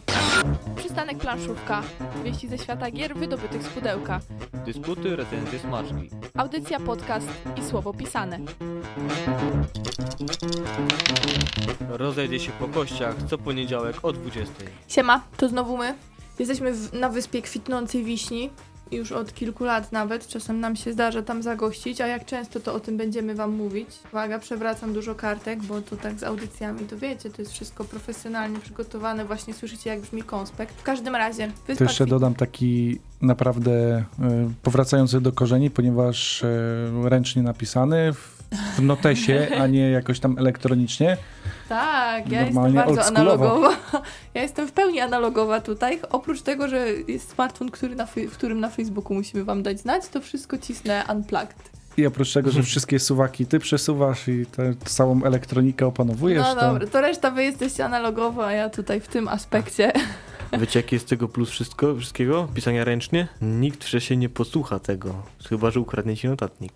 Przystanek 0.76 1.18
planszówka. 1.18 1.82
Wieści 2.24 2.48
ze 2.48 2.58
świata 2.58 2.90
gier 2.90 3.16
wydobytych 3.16 3.62
z 3.62 3.68
pudełka. 3.68 4.20
Dysputy, 4.66 5.16
recenzje, 5.16 5.58
smaczki. 5.58 6.10
Audycja, 6.36 6.80
podcast 6.80 7.26
i 7.56 7.64
słowo 7.64 7.94
pisane. 7.94 8.38
Rozejdzie 11.88 12.40
się 12.40 12.52
po 12.52 12.68
kościach 12.68 13.14
co 13.30 13.38
poniedziałek 13.38 13.96
o 14.02 14.12
20. 14.12 14.54
Siema, 14.88 15.20
to 15.36 15.48
znowu 15.48 15.76
my. 15.76 15.94
Jesteśmy 16.38 16.72
w, 16.72 16.92
na 16.92 17.08
wyspie 17.08 17.42
Kwitnącej 17.42 18.04
Wiśni. 18.04 18.50
Już 18.92 19.12
od 19.12 19.34
kilku 19.34 19.64
lat 19.64 19.92
nawet. 19.92 20.26
Czasem 20.28 20.60
nam 20.60 20.76
się 20.76 20.92
zdarza 20.92 21.22
tam 21.22 21.42
zagościć, 21.42 22.00
a 22.00 22.06
jak 22.06 22.24
często 22.24 22.60
to 22.60 22.74
o 22.74 22.80
tym 22.80 22.96
będziemy 22.96 23.34
wam 23.34 23.50
mówić. 23.52 23.88
Uwaga, 24.12 24.38
przewracam 24.38 24.92
dużo 24.92 25.14
kartek, 25.14 25.62
bo 25.62 25.82
to 25.82 25.96
tak 25.96 26.18
z 26.18 26.22
audycjami, 26.22 26.80
to 26.80 26.98
wiecie, 26.98 27.30
to 27.30 27.42
jest 27.42 27.52
wszystko 27.52 27.84
profesjonalnie 27.84 28.58
przygotowane. 28.60 29.24
Właśnie 29.24 29.54
słyszycie, 29.54 29.90
jak 29.90 30.00
brzmi 30.00 30.22
konspekt. 30.22 30.74
W 30.80 30.82
każdym 30.82 31.16
razie, 31.16 31.46
To 31.46 31.52
wyspa 31.66 31.84
jeszcze 31.84 32.04
Kwit- 32.04 32.10
dodam 32.10 32.34
taki 32.34 32.98
naprawdę 33.22 33.72
e, 33.72 34.04
powracający 34.62 35.20
do 35.20 35.32
korzeni, 35.32 35.70
ponieważ 35.70 36.44
e, 36.44 36.48
ręcznie 37.08 37.42
napisany 37.42 38.12
w, 38.12 38.42
w 38.76 38.82
notesie, 38.82 39.48
a 39.60 39.66
nie 39.66 39.90
jakoś 39.90 40.20
tam 40.20 40.38
elektronicznie. 40.38 41.16
Tak, 41.72 42.32
ja 42.32 42.44
Normalnie 42.44 42.76
jestem 42.76 42.94
bardzo 42.96 43.08
analogowa. 43.08 43.76
Ja 44.34 44.42
jestem 44.42 44.68
w 44.68 44.72
pełni 44.72 45.00
analogowa 45.00 45.60
tutaj. 45.60 46.00
Oprócz 46.10 46.42
tego, 46.42 46.68
że 46.68 46.88
jest 46.88 47.30
smartfon, 47.34 47.70
który 47.70 47.94
na, 47.94 48.06
w 48.06 48.32
którym 48.32 48.60
na 48.60 48.70
Facebooku 48.70 49.14
musimy 49.14 49.44
wam 49.44 49.62
dać 49.62 49.80
znać, 49.80 50.08
to 50.08 50.20
wszystko 50.20 50.58
cisnę 50.58 51.04
unplugged. 51.08 51.70
I 51.96 52.06
oprócz 52.06 52.32
tego, 52.32 52.50
że 52.50 52.62
wszystkie 52.62 52.98
suwaki 52.98 53.46
ty 53.46 53.58
przesuwasz 53.58 54.28
i 54.28 54.46
tę 54.46 54.74
całą 54.84 55.24
elektronikę 55.24 55.86
opanowujesz, 55.86 56.42
No 56.42 56.54
to 56.54 56.60
dobra, 56.60 56.86
to 56.86 57.00
reszta 57.00 57.30
wy 57.30 57.44
jesteście 57.44 57.84
analogowo, 57.84 58.46
a 58.46 58.52
ja 58.52 58.70
tutaj 58.70 59.00
w 59.00 59.08
tym 59.08 59.28
aspekcie. 59.28 59.92
Wiecie 60.60 60.78
jaki 60.78 60.96
jest 60.96 61.08
tego 61.08 61.28
plus 61.28 61.50
wszystko, 61.50 61.96
wszystkiego? 61.96 62.48
Pisania 62.54 62.84
ręcznie? 62.84 63.28
Nikt 63.42 63.84
wcześniej 63.84 64.18
nie 64.18 64.28
posłucha 64.28 64.78
tego. 64.78 65.14
Chyba, 65.48 65.70
że 65.70 65.80
ukradnie 65.80 66.16
ci 66.16 66.28
notatnik. 66.28 66.72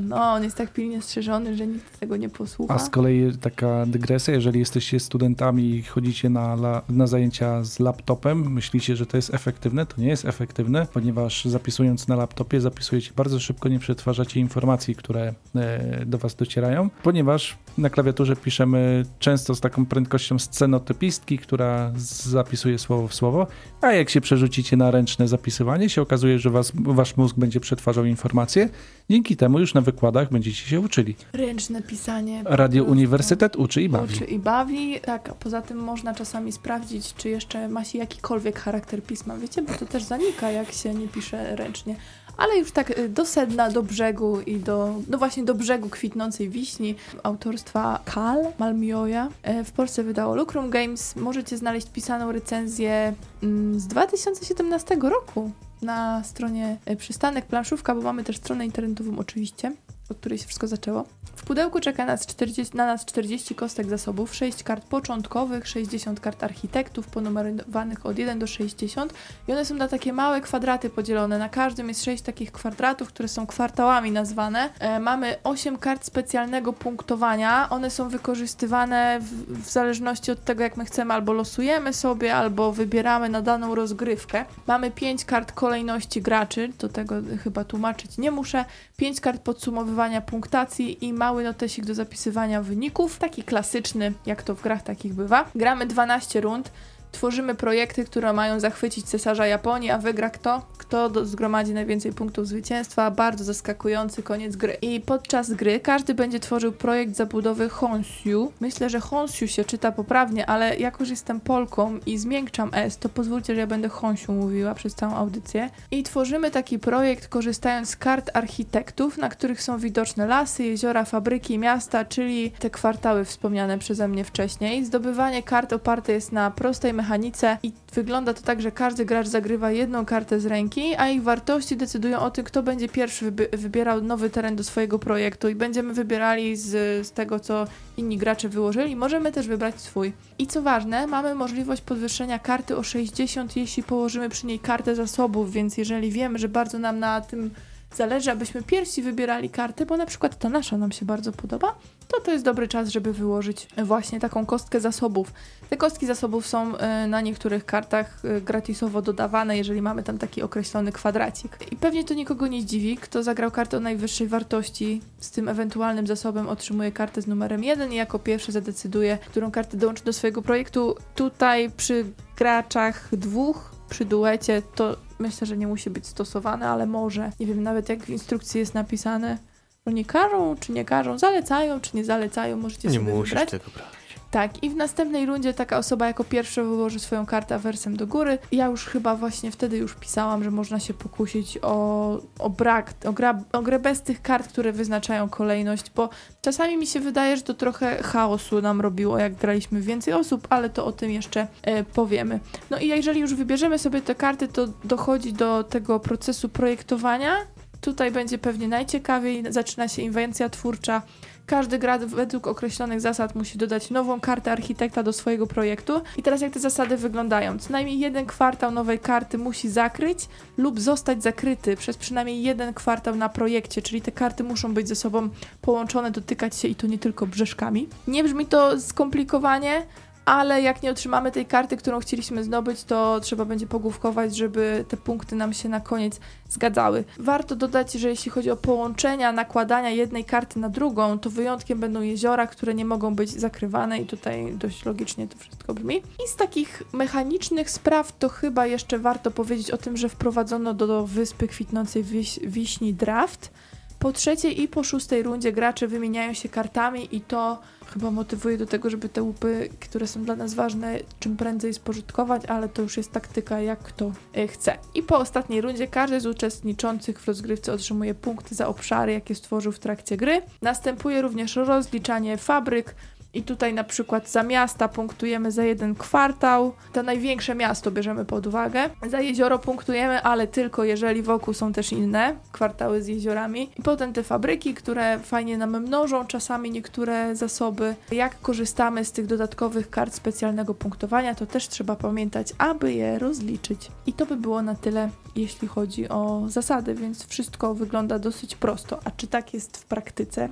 No, 0.00 0.32
on 0.32 0.44
jest 0.44 0.56
tak 0.56 0.72
pilnie 0.72 1.02
strzeżony, 1.02 1.56
że 1.56 1.66
nikt 1.66 2.00
tego 2.00 2.16
nie 2.16 2.28
posłucha. 2.28 2.74
A 2.74 2.78
z 2.78 2.90
kolei 2.90 3.32
taka 3.40 3.86
dygresja, 3.86 4.34
jeżeli 4.34 4.58
jesteście 4.58 5.00
studentami 5.00 5.70
i 5.70 5.82
chodzicie 5.82 6.30
na, 6.30 6.52
la, 6.52 6.82
na 6.88 7.06
zajęcia 7.06 7.64
z 7.64 7.80
laptopem, 7.80 8.52
myślicie, 8.52 8.96
że 8.96 9.06
to 9.06 9.16
jest 9.16 9.34
efektywne, 9.34 9.86
to 9.86 10.00
nie 10.00 10.08
jest 10.08 10.24
efektywne, 10.24 10.86
ponieważ 10.92 11.44
zapisując 11.44 12.08
na 12.08 12.16
laptopie, 12.16 12.60
zapisujecie 12.60 13.12
bardzo 13.16 13.40
szybko, 13.40 13.68
nie 13.68 13.78
przetwarzacie 13.78 14.40
informacji, 14.40 14.94
które 14.94 15.34
e, 15.56 16.06
do 16.06 16.18
was 16.18 16.34
docierają, 16.34 16.90
ponieważ 17.02 17.58
na 17.78 17.90
klawiaturze 17.90 18.36
piszemy 18.36 19.04
często 19.18 19.54
z 19.54 19.60
taką 19.60 19.86
prędkością 19.86 20.38
scenotypistki, 20.38 21.38
która 21.38 21.92
zapisuje 21.96 22.78
słowo 22.78 23.08
w 23.08 23.14
słowo, 23.14 23.46
a 23.80 23.92
jak 23.92 24.10
się 24.10 24.20
przerzucicie 24.20 24.76
na 24.76 24.90
ręczne 24.90 25.28
zapisywanie, 25.28 25.88
się 25.88 26.02
okazuje, 26.02 26.38
że 26.38 26.50
was, 26.50 26.72
wasz 26.74 27.16
mózg 27.16 27.36
będzie 27.36 27.60
przetwarzał 27.60 28.04
informacje, 28.04 28.68
dzięki 29.10 29.36
temu 29.36 29.58
już 29.58 29.74
na 29.74 29.79
wykładach 29.80 30.30
będziecie 30.30 30.62
się 30.66 30.80
uczyli. 30.80 31.16
Ręczne 31.32 31.82
pisanie. 31.82 32.42
Radio 32.44 32.82
prostu 32.84 32.92
Uniwersytet 32.92 33.56
uczy 33.56 33.82
i 33.82 33.88
bawi. 33.88 34.14
Uczy 34.14 34.24
i 34.24 34.38
bawi. 34.38 35.00
Tak, 35.00 35.28
a 35.28 35.34
poza 35.34 35.62
tym 35.62 35.78
można 35.78 36.14
czasami 36.14 36.52
sprawdzić, 36.52 37.14
czy 37.14 37.28
jeszcze 37.28 37.68
ma 37.68 37.84
się 37.84 37.98
jakikolwiek 37.98 38.58
charakter 38.60 39.02
pisma, 39.02 39.36
wiecie, 39.36 39.62
bo 39.62 39.74
to 39.74 39.86
też 39.86 40.02
zanika, 40.02 40.50
jak 40.50 40.72
się 40.72 40.94
nie 40.94 41.08
pisze 41.08 41.56
ręcznie. 41.56 41.96
Ale 42.36 42.58
już 42.58 42.72
tak 42.72 42.98
y, 42.98 43.08
do 43.08 43.26
sedna, 43.26 43.70
do 43.70 43.82
brzegu 43.82 44.40
i 44.40 44.56
do, 44.56 44.94
no 45.08 45.18
właśnie 45.18 45.44
do 45.44 45.54
brzegu 45.54 45.88
kwitnącej 45.88 46.48
wiśni 46.48 46.94
autorstwa 47.22 48.00
Kal 48.04 48.38
Malmioja. 48.58 49.28
E, 49.42 49.64
W 49.64 49.72
Polsce 49.72 50.02
wydało 50.02 50.34
Lucrum 50.36 50.70
Games. 50.70 51.16
Możecie 51.16 51.56
znaleźć 51.56 51.86
pisaną 51.90 52.32
recenzję 52.32 53.14
mm, 53.42 53.80
z 53.80 53.86
2017 53.86 54.96
roku 55.02 55.50
na 55.82 56.24
stronie 56.24 56.76
e, 56.84 56.96
Przystanek 56.96 57.46
Planszówka, 57.46 57.94
bo 57.94 58.00
mamy 58.00 58.24
też 58.24 58.36
stronę 58.36 58.66
internetową 58.66 59.18
oczywiście, 59.18 59.72
od 60.10 60.18
której 60.18 60.38
się 60.38 60.46
wszystko 60.46 60.66
zaczęło. 60.66 61.04
W 61.36 61.44
pudełku 61.44 61.80
czeka 61.80 62.04
nas 62.04 62.26
40, 62.26 62.76
na 62.76 62.86
nas 62.86 63.04
40 63.04 63.54
kostek 63.54 63.88
zasobów, 63.88 64.34
6 64.34 64.62
kart 64.62 64.84
początkowych, 64.84 65.68
60 65.68 66.20
kart 66.20 66.44
architektów 66.44 67.06
ponumerowanych 67.06 68.06
od 68.06 68.18
1 68.18 68.38
do 68.38 68.46
60 68.46 69.14
i 69.48 69.52
one 69.52 69.64
są 69.64 69.74
na 69.74 69.88
takie 69.88 70.12
małe 70.12 70.40
kwadraty 70.40 70.90
podzielone. 70.90 71.38
Na 71.38 71.48
każdym 71.48 71.88
jest 71.88 72.04
6 72.04 72.22
takich 72.22 72.52
kwadratów, 72.52 73.08
które 73.08 73.28
są 73.28 73.46
kwartałami 73.46 74.12
nazwane. 74.12 74.70
E, 74.78 75.00
mamy 75.00 75.36
8 75.44 75.76
kart 75.76 76.04
specjalnego 76.04 76.72
punktowania. 76.72 77.70
One 77.70 77.90
są 77.90 78.08
wykorzystywane 78.08 79.20
w, 79.20 79.62
w 79.64 79.70
zależności 79.70 80.30
od 80.30 80.44
tego, 80.44 80.62
jak 80.62 80.76
my 80.76 80.84
chcemy, 80.84 81.14
albo 81.14 81.32
losujemy 81.32 81.92
sobie, 81.92 82.34
albo 82.36 82.72
wybieramy 82.72 83.28
na 83.28 83.42
daną 83.42 83.74
rozgrywkę. 83.74 84.44
Mamy 84.66 84.90
5 84.90 85.24
kart 85.24 85.52
kolejności 85.52 86.22
graczy, 86.22 86.72
do 86.78 86.88
tego 86.88 87.14
chyba 87.44 87.64
tłumaczyć 87.64 88.18
nie 88.18 88.30
muszę. 88.30 88.64
5 89.00 89.20
kart 89.20 89.42
podsumowywania 89.42 90.20
punktacji 90.20 91.04
i 91.04 91.12
mały 91.12 91.44
notesik 91.44 91.84
do 91.84 91.94
zapisywania 91.94 92.62
wyników. 92.62 93.18
Taki 93.18 93.42
klasyczny, 93.42 94.12
jak 94.26 94.42
to 94.42 94.54
w 94.54 94.62
grach 94.62 94.82
takich 94.82 95.14
bywa. 95.14 95.44
Gramy 95.54 95.86
12 95.86 96.40
rund. 96.40 96.72
Tworzymy 97.12 97.54
projekty, 97.54 98.04
które 98.04 98.32
mają 98.32 98.60
zachwycić 98.60 99.06
cesarza 99.06 99.46
Japonii, 99.46 99.90
a 99.90 99.98
wygra 99.98 100.30
kto? 100.30 100.62
Kto 100.78 101.24
zgromadzi 101.26 101.74
najwięcej 101.74 102.12
punktów 102.12 102.46
zwycięstwa. 102.46 103.10
Bardzo 103.10 103.44
zaskakujący 103.44 104.22
koniec 104.22 104.56
gry. 104.56 104.76
I 104.82 105.00
podczas 105.00 105.52
gry 105.52 105.80
każdy 105.80 106.14
będzie 106.14 106.40
tworzył 106.40 106.72
projekt 106.72 107.16
zabudowy 107.16 107.68
Honshu. 107.68 108.52
Myślę, 108.60 108.90
że 108.90 109.00
Honshu 109.00 109.46
się 109.46 109.64
czyta 109.64 109.92
poprawnie, 109.92 110.46
ale 110.46 110.76
jako, 110.76 111.04
że 111.04 111.10
jestem 111.10 111.40
Polką 111.40 111.98
i 112.06 112.18
zmiękczam 112.18 112.70
S, 112.72 112.98
to 112.98 113.08
pozwólcie, 113.08 113.54
że 113.54 113.60
ja 113.60 113.66
będę 113.66 113.88
Honshu 113.88 114.32
mówiła 114.32 114.74
przez 114.74 114.94
całą 114.94 115.14
audycję. 115.14 115.70
I 115.90 116.02
tworzymy 116.02 116.50
taki 116.50 116.78
projekt 116.78 117.28
korzystając 117.28 117.88
z 117.88 117.96
kart 117.96 118.30
architektów, 118.34 119.18
na 119.18 119.28
których 119.28 119.62
są 119.62 119.78
widoczne 119.78 120.26
lasy, 120.26 120.64
jeziora, 120.64 121.04
fabryki, 121.04 121.58
miasta, 121.58 122.04
czyli 122.04 122.50
te 122.50 122.70
kwartały 122.70 123.24
wspomniane 123.24 123.78
przeze 123.78 124.08
mnie 124.08 124.24
wcześniej. 124.24 124.84
Zdobywanie 124.84 125.42
kart 125.42 125.72
oparte 125.72 126.12
jest 126.12 126.32
na 126.32 126.50
prostej 126.50 126.92
mechanice 127.00 127.58
i 127.62 127.72
wygląda 127.94 128.34
to 128.34 128.42
tak, 128.42 128.60
że 128.60 128.70
każdy 128.72 129.04
gracz 129.04 129.26
zagrywa 129.26 129.70
jedną 129.70 130.04
kartę 130.04 130.40
z 130.40 130.46
ręki, 130.46 130.94
a 130.98 131.08
ich 131.08 131.22
wartości 131.22 131.76
decydują 131.76 132.18
o 132.18 132.30
tym, 132.30 132.44
kto 132.44 132.62
będzie 132.62 132.88
pierwszy 132.88 133.32
wybi- 133.32 133.56
wybierał 133.56 134.02
nowy 134.02 134.30
teren 134.30 134.56
do 134.56 134.64
swojego 134.64 134.98
projektu 134.98 135.48
i 135.48 135.54
będziemy 135.54 135.94
wybierali 135.94 136.56
z, 136.56 136.66
z 137.06 137.12
tego, 137.12 137.40
co 137.40 137.66
inni 137.96 138.18
gracze 138.18 138.48
wyłożyli. 138.48 138.96
Możemy 138.96 139.32
też 139.32 139.46
wybrać 139.46 139.80
swój. 139.80 140.12
I 140.38 140.46
co 140.46 140.62
ważne, 140.62 141.06
mamy 141.06 141.34
możliwość 141.34 141.82
podwyższenia 141.82 142.38
karty 142.38 142.76
o 142.76 142.82
60, 142.82 143.56
jeśli 143.56 143.82
położymy 143.82 144.28
przy 144.28 144.46
niej 144.46 144.58
kartę 144.58 144.94
zasobów, 144.94 145.52
więc 145.52 145.78
jeżeli 145.78 146.10
wiemy, 146.10 146.38
że 146.38 146.48
bardzo 146.48 146.78
nam 146.78 146.98
na 146.98 147.20
tym 147.20 147.50
zależy, 147.94 148.30
abyśmy 148.30 148.62
pierwsi 148.62 149.02
wybierali 149.02 149.50
kartę, 149.50 149.86
bo 149.86 149.96
na 149.96 150.06
przykład 150.06 150.38
ta 150.38 150.48
nasza 150.48 150.76
nam 150.76 150.92
się 150.92 151.06
bardzo 151.06 151.32
podoba, 151.32 151.74
to 152.08 152.20
to 152.20 152.30
jest 152.30 152.44
dobry 152.44 152.68
czas, 152.68 152.88
żeby 152.88 153.12
wyłożyć 153.12 153.68
właśnie 153.84 154.20
taką 154.20 154.46
kostkę 154.46 154.80
zasobów. 154.80 155.32
Te 155.70 155.76
kostki 155.76 156.06
zasobów 156.06 156.46
są 156.46 156.76
e, 156.76 157.06
na 157.06 157.20
niektórych 157.20 157.64
kartach 157.64 158.22
e, 158.24 158.40
gratisowo 158.40 159.02
dodawane, 159.02 159.56
jeżeli 159.56 159.82
mamy 159.82 160.02
tam 160.02 160.18
taki 160.18 160.42
określony 160.42 160.92
kwadracik. 160.92 161.58
I 161.70 161.76
pewnie 161.76 162.04
to 162.04 162.14
nikogo 162.14 162.46
nie 162.46 162.62
zdziwi, 162.62 162.96
kto 162.96 163.22
zagrał 163.22 163.50
kartę 163.50 163.76
o 163.76 163.80
najwyższej 163.80 164.28
wartości 164.28 165.00
z 165.20 165.30
tym 165.30 165.48
ewentualnym 165.48 166.06
zasobem 166.06 166.48
otrzymuje 166.48 166.92
kartę 166.92 167.22
z 167.22 167.26
numerem 167.26 167.64
1 167.64 167.92
i 167.92 167.96
jako 167.96 168.18
pierwszy 168.18 168.52
zadecyduje, 168.52 169.18
którą 169.26 169.50
kartę 169.50 169.76
dołączy 169.76 170.04
do 170.04 170.12
swojego 170.12 170.42
projektu. 170.42 170.94
Tutaj 171.14 171.70
przy 171.70 172.04
graczach 172.36 173.08
dwóch, 173.12 173.72
przy 173.90 174.04
duecie, 174.04 174.62
to 174.74 174.96
myślę, 175.20 175.46
że 175.46 175.56
nie 175.56 175.66
musi 175.66 175.90
być 175.90 176.06
stosowane, 176.06 176.68
ale 176.68 176.86
może. 176.86 177.32
Nie 177.40 177.46
wiem 177.46 177.62
nawet 177.62 177.88
jak 177.88 178.00
w 178.04 178.08
instrukcji 178.10 178.58
jest 178.60 178.74
napisane. 178.74 179.38
Oni 179.86 180.04
każą, 180.04 180.56
czy 180.60 180.72
nie 180.72 180.84
każą, 180.84 181.18
zalecają, 181.18 181.80
czy 181.80 181.96
nie 181.96 182.04
zalecają, 182.04 182.56
możecie 182.56 182.88
Nie 182.88 182.98
sobie 182.98 183.12
musisz 183.12 183.30
wybrać. 183.34 183.50
tego 183.50 183.64
brać. 183.74 183.86
Tak, 184.30 184.62
i 184.62 184.70
w 184.70 184.76
następnej 184.76 185.26
rundzie 185.26 185.54
taka 185.54 185.78
osoba 185.78 186.06
jako 186.06 186.24
pierwsza 186.24 186.62
wyłoży 186.62 187.00
swoją 187.00 187.26
kartę 187.26 187.54
awersem 187.54 187.96
do 187.96 188.06
góry. 188.06 188.38
Ja 188.52 188.66
już 188.66 188.84
chyba 188.84 189.16
właśnie 189.16 189.50
wtedy 189.50 189.76
już 189.76 189.94
pisałam, 189.94 190.44
że 190.44 190.50
można 190.50 190.80
się 190.80 190.94
pokusić 190.94 191.58
o, 191.62 192.18
o 192.38 192.50
brak, 192.50 192.94
o, 193.04 193.12
gra, 193.12 193.42
o 193.52 193.62
grę 193.62 193.78
bez 193.78 194.02
tych 194.02 194.22
kart, 194.22 194.48
które 194.48 194.72
wyznaczają 194.72 195.28
kolejność, 195.28 195.90
bo 195.90 196.08
czasami 196.42 196.76
mi 196.76 196.86
się 196.86 197.00
wydaje, 197.00 197.36
że 197.36 197.42
to 197.42 197.54
trochę 197.54 198.02
chaosu 198.02 198.62
nam 198.62 198.80
robiło, 198.80 199.18
jak 199.18 199.34
graliśmy 199.34 199.80
więcej 199.80 200.14
osób, 200.14 200.46
ale 200.50 200.70
to 200.70 200.86
o 200.86 200.92
tym 200.92 201.10
jeszcze 201.10 201.46
e, 201.62 201.84
powiemy. 201.84 202.40
No 202.70 202.78
i 202.78 202.88
jeżeli 202.88 203.20
już 203.20 203.34
wybierzemy 203.34 203.78
sobie 203.78 204.02
te 204.02 204.14
karty, 204.14 204.48
to 204.48 204.66
dochodzi 204.84 205.32
do 205.32 205.64
tego 205.64 206.00
procesu 206.00 206.48
projektowania 206.48 207.36
Tutaj 207.80 208.10
będzie 208.10 208.38
pewnie 208.38 208.68
najciekawiej, 208.68 209.44
zaczyna 209.48 209.88
się 209.88 210.02
inwencja 210.02 210.48
twórcza. 210.48 211.02
Każdy 211.50 211.78
gra 211.78 211.98
według 211.98 212.46
określonych 212.46 213.00
zasad 213.00 213.34
musi 213.34 213.58
dodać 213.58 213.90
nową 213.90 214.20
kartę 214.20 214.52
architekta 214.52 215.02
do 215.02 215.12
swojego 215.12 215.46
projektu. 215.46 216.02
I 216.16 216.22
teraz 216.22 216.40
jak 216.40 216.52
te 216.52 216.60
zasady 216.60 216.96
wyglądają? 216.96 217.58
Co 217.58 217.72
najmniej 217.72 217.98
jeden 217.98 218.26
kwartał 218.26 218.70
nowej 218.70 218.98
karty 218.98 219.38
musi 219.38 219.68
zakryć 219.68 220.18
lub 220.58 220.80
zostać 220.80 221.22
zakryty 221.22 221.76
przez 221.76 221.96
przynajmniej 221.96 222.42
jeden 222.42 222.74
kwartał 222.74 223.16
na 223.16 223.28
projekcie, 223.28 223.82
czyli 223.82 224.02
te 224.02 224.12
karty 224.12 224.44
muszą 224.44 224.74
być 224.74 224.88
ze 224.88 224.94
sobą 224.94 225.28
połączone, 225.60 226.10
dotykać 226.10 226.56
się 226.56 226.68
i 226.68 226.74
to 226.74 226.86
nie 226.86 226.98
tylko 226.98 227.26
brzeżkami. 227.26 227.88
Nie 228.06 228.24
brzmi 228.24 228.46
to 228.46 228.80
skomplikowanie, 228.80 229.86
ale 230.30 230.62
jak 230.62 230.82
nie 230.82 230.90
otrzymamy 230.90 231.32
tej 231.32 231.46
karty, 231.46 231.76
którą 231.76 232.00
chcieliśmy 232.00 232.44
zdobyć, 232.44 232.84
to 232.84 233.20
trzeba 233.20 233.44
będzie 233.44 233.66
pogłówkować, 233.66 234.36
żeby 234.36 234.84
te 234.88 234.96
punkty 234.96 235.36
nam 235.36 235.52
się 235.52 235.68
na 235.68 235.80
koniec 235.80 236.20
zgadzały. 236.48 237.04
Warto 237.18 237.56
dodać, 237.56 237.92
że 237.92 238.08
jeśli 238.08 238.30
chodzi 238.30 238.50
o 238.50 238.56
połączenia, 238.56 239.32
nakładania 239.32 239.90
jednej 239.90 240.24
karty 240.24 240.58
na 240.58 240.68
drugą, 240.68 241.18
to 241.18 241.30
wyjątkiem 241.30 241.80
będą 241.80 242.00
jeziora, 242.00 242.46
które 242.46 242.74
nie 242.74 242.84
mogą 242.84 243.14
być 243.14 243.30
zakrywane 243.30 243.98
i 243.98 244.06
tutaj 244.06 244.52
dość 244.54 244.84
logicznie 244.84 245.28
to 245.28 245.38
wszystko 245.38 245.74
brzmi. 245.74 245.96
I 245.96 246.28
z 246.28 246.36
takich 246.36 246.82
mechanicznych 246.92 247.70
spraw 247.70 248.18
to 248.18 248.28
chyba 248.28 248.66
jeszcze 248.66 248.98
warto 248.98 249.30
powiedzieć 249.30 249.70
o 249.70 249.76
tym, 249.76 249.96
że 249.96 250.08
wprowadzono 250.08 250.74
do, 250.74 250.86
do 250.86 251.06
wyspy 251.06 251.48
kwitnącej 251.48 252.02
wiś, 252.02 252.40
wiśni 252.42 252.94
draft. 252.94 253.50
Po 254.00 254.12
trzeciej 254.12 254.62
i 254.62 254.68
po 254.68 254.84
szóstej 254.84 255.22
rundzie 255.22 255.52
gracze 255.52 255.88
wymieniają 255.88 256.34
się 256.34 256.48
kartami 256.48 257.16
i 257.16 257.20
to 257.20 257.60
chyba 257.86 258.10
motywuje 258.10 258.58
do 258.58 258.66
tego, 258.66 258.90
żeby 258.90 259.08
te 259.08 259.22
łupy, 259.22 259.68
które 259.80 260.06
są 260.06 260.24
dla 260.24 260.36
nas 260.36 260.54
ważne, 260.54 260.98
czym 261.18 261.36
prędzej 261.36 261.74
spożytkować, 261.74 262.46
ale 262.46 262.68
to 262.68 262.82
już 262.82 262.96
jest 262.96 263.12
taktyka, 263.12 263.60
jak 263.60 263.78
kto 263.78 264.12
e, 264.34 264.48
chce. 264.48 264.78
I 264.94 265.02
po 265.02 265.18
ostatniej 265.18 265.60
rundzie 265.60 265.86
każdy 265.86 266.20
z 266.20 266.26
uczestniczących 266.26 267.20
w 267.20 267.28
rozgrywce 267.28 267.72
otrzymuje 267.72 268.14
punkty 268.14 268.54
za 268.54 268.68
obszary, 268.68 269.12
jakie 269.12 269.34
stworzył 269.34 269.72
w 269.72 269.78
trakcie 269.78 270.16
gry. 270.16 270.42
Następuje 270.62 271.22
również 271.22 271.56
rozliczanie 271.56 272.36
fabryk, 272.36 272.94
i 273.34 273.42
tutaj 273.42 273.74
na 273.74 273.84
przykład 273.84 274.30
za 274.30 274.42
miasta 274.42 274.88
punktujemy 274.88 275.50
za 275.50 275.64
jeden 275.64 275.94
kwartał. 275.94 276.72
To 276.92 277.02
największe 277.02 277.54
miasto 277.54 277.90
bierzemy 277.90 278.24
pod 278.24 278.46
uwagę. 278.46 278.90
Za 279.08 279.20
jezioro 279.20 279.58
punktujemy, 279.58 280.22
ale 280.22 280.46
tylko 280.46 280.84
jeżeli 280.84 281.22
wokół 281.22 281.54
są 281.54 281.72
też 281.72 281.92
inne 281.92 282.36
kwartały 282.52 283.02
z 283.02 283.06
jeziorami. 283.06 283.70
I 283.78 283.82
potem 283.82 284.12
te 284.12 284.22
fabryki, 284.22 284.74
które 284.74 285.18
fajnie 285.18 285.58
nam 285.58 285.80
mnożą 285.80 286.26
czasami 286.26 286.70
niektóre 286.70 287.36
zasoby. 287.36 287.94
Jak 288.12 288.40
korzystamy 288.40 289.04
z 289.04 289.12
tych 289.12 289.26
dodatkowych 289.26 289.90
kart 289.90 290.14
specjalnego 290.14 290.74
punktowania, 290.74 291.34
to 291.34 291.46
też 291.46 291.68
trzeba 291.68 291.96
pamiętać, 291.96 292.52
aby 292.58 292.92
je 292.92 293.18
rozliczyć. 293.18 293.90
I 294.06 294.12
to 294.12 294.26
by 294.26 294.36
było 294.36 294.62
na 294.62 294.74
tyle, 294.74 295.10
jeśli 295.36 295.68
chodzi 295.68 296.08
o 296.08 296.42
zasady, 296.48 296.94
więc 296.94 297.26
wszystko 297.26 297.74
wygląda 297.74 298.18
dosyć 298.18 298.56
prosto. 298.56 299.00
A 299.04 299.10
czy 299.10 299.26
tak 299.26 299.54
jest 299.54 299.76
w 299.76 299.84
praktyce? 299.84 300.48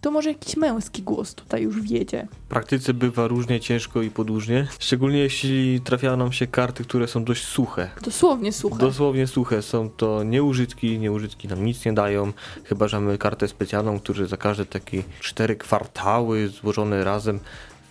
To 0.00 0.10
może 0.10 0.28
jakiś 0.28 0.56
męski 0.56 1.02
głos 1.02 1.34
tutaj 1.34 1.62
już 1.62 1.82
wiedzie. 1.82 2.28
W 2.32 2.48
praktyce 2.48 2.94
bywa 2.94 3.28
różnie 3.28 3.60
ciężko 3.60 4.02
i 4.02 4.10
podłużnie, 4.10 4.66
szczególnie 4.78 5.18
jeśli 5.18 5.80
trafiają 5.80 6.16
nam 6.16 6.32
się 6.32 6.46
karty, 6.46 6.84
które 6.84 7.06
są 7.06 7.24
dość 7.24 7.44
suche. 7.44 7.90
Dosłownie 8.02 8.52
suche. 8.52 8.78
Dosłownie 8.78 9.26
suche, 9.26 9.62
są 9.62 9.90
to 9.90 10.22
nieużytki, 10.22 10.98
nieużytki 10.98 11.48
nam 11.48 11.64
nic 11.64 11.84
nie 11.84 11.92
dają, 11.92 12.32
chyba 12.64 12.88
że 12.88 13.00
mamy 13.00 13.18
kartę 13.18 13.48
specjalną, 13.48 14.00
która 14.00 14.26
za 14.26 14.36
każde 14.36 14.66
takie 14.66 15.02
cztery 15.20 15.56
kwartały 15.56 16.48
złożone 16.48 17.04
razem 17.04 17.40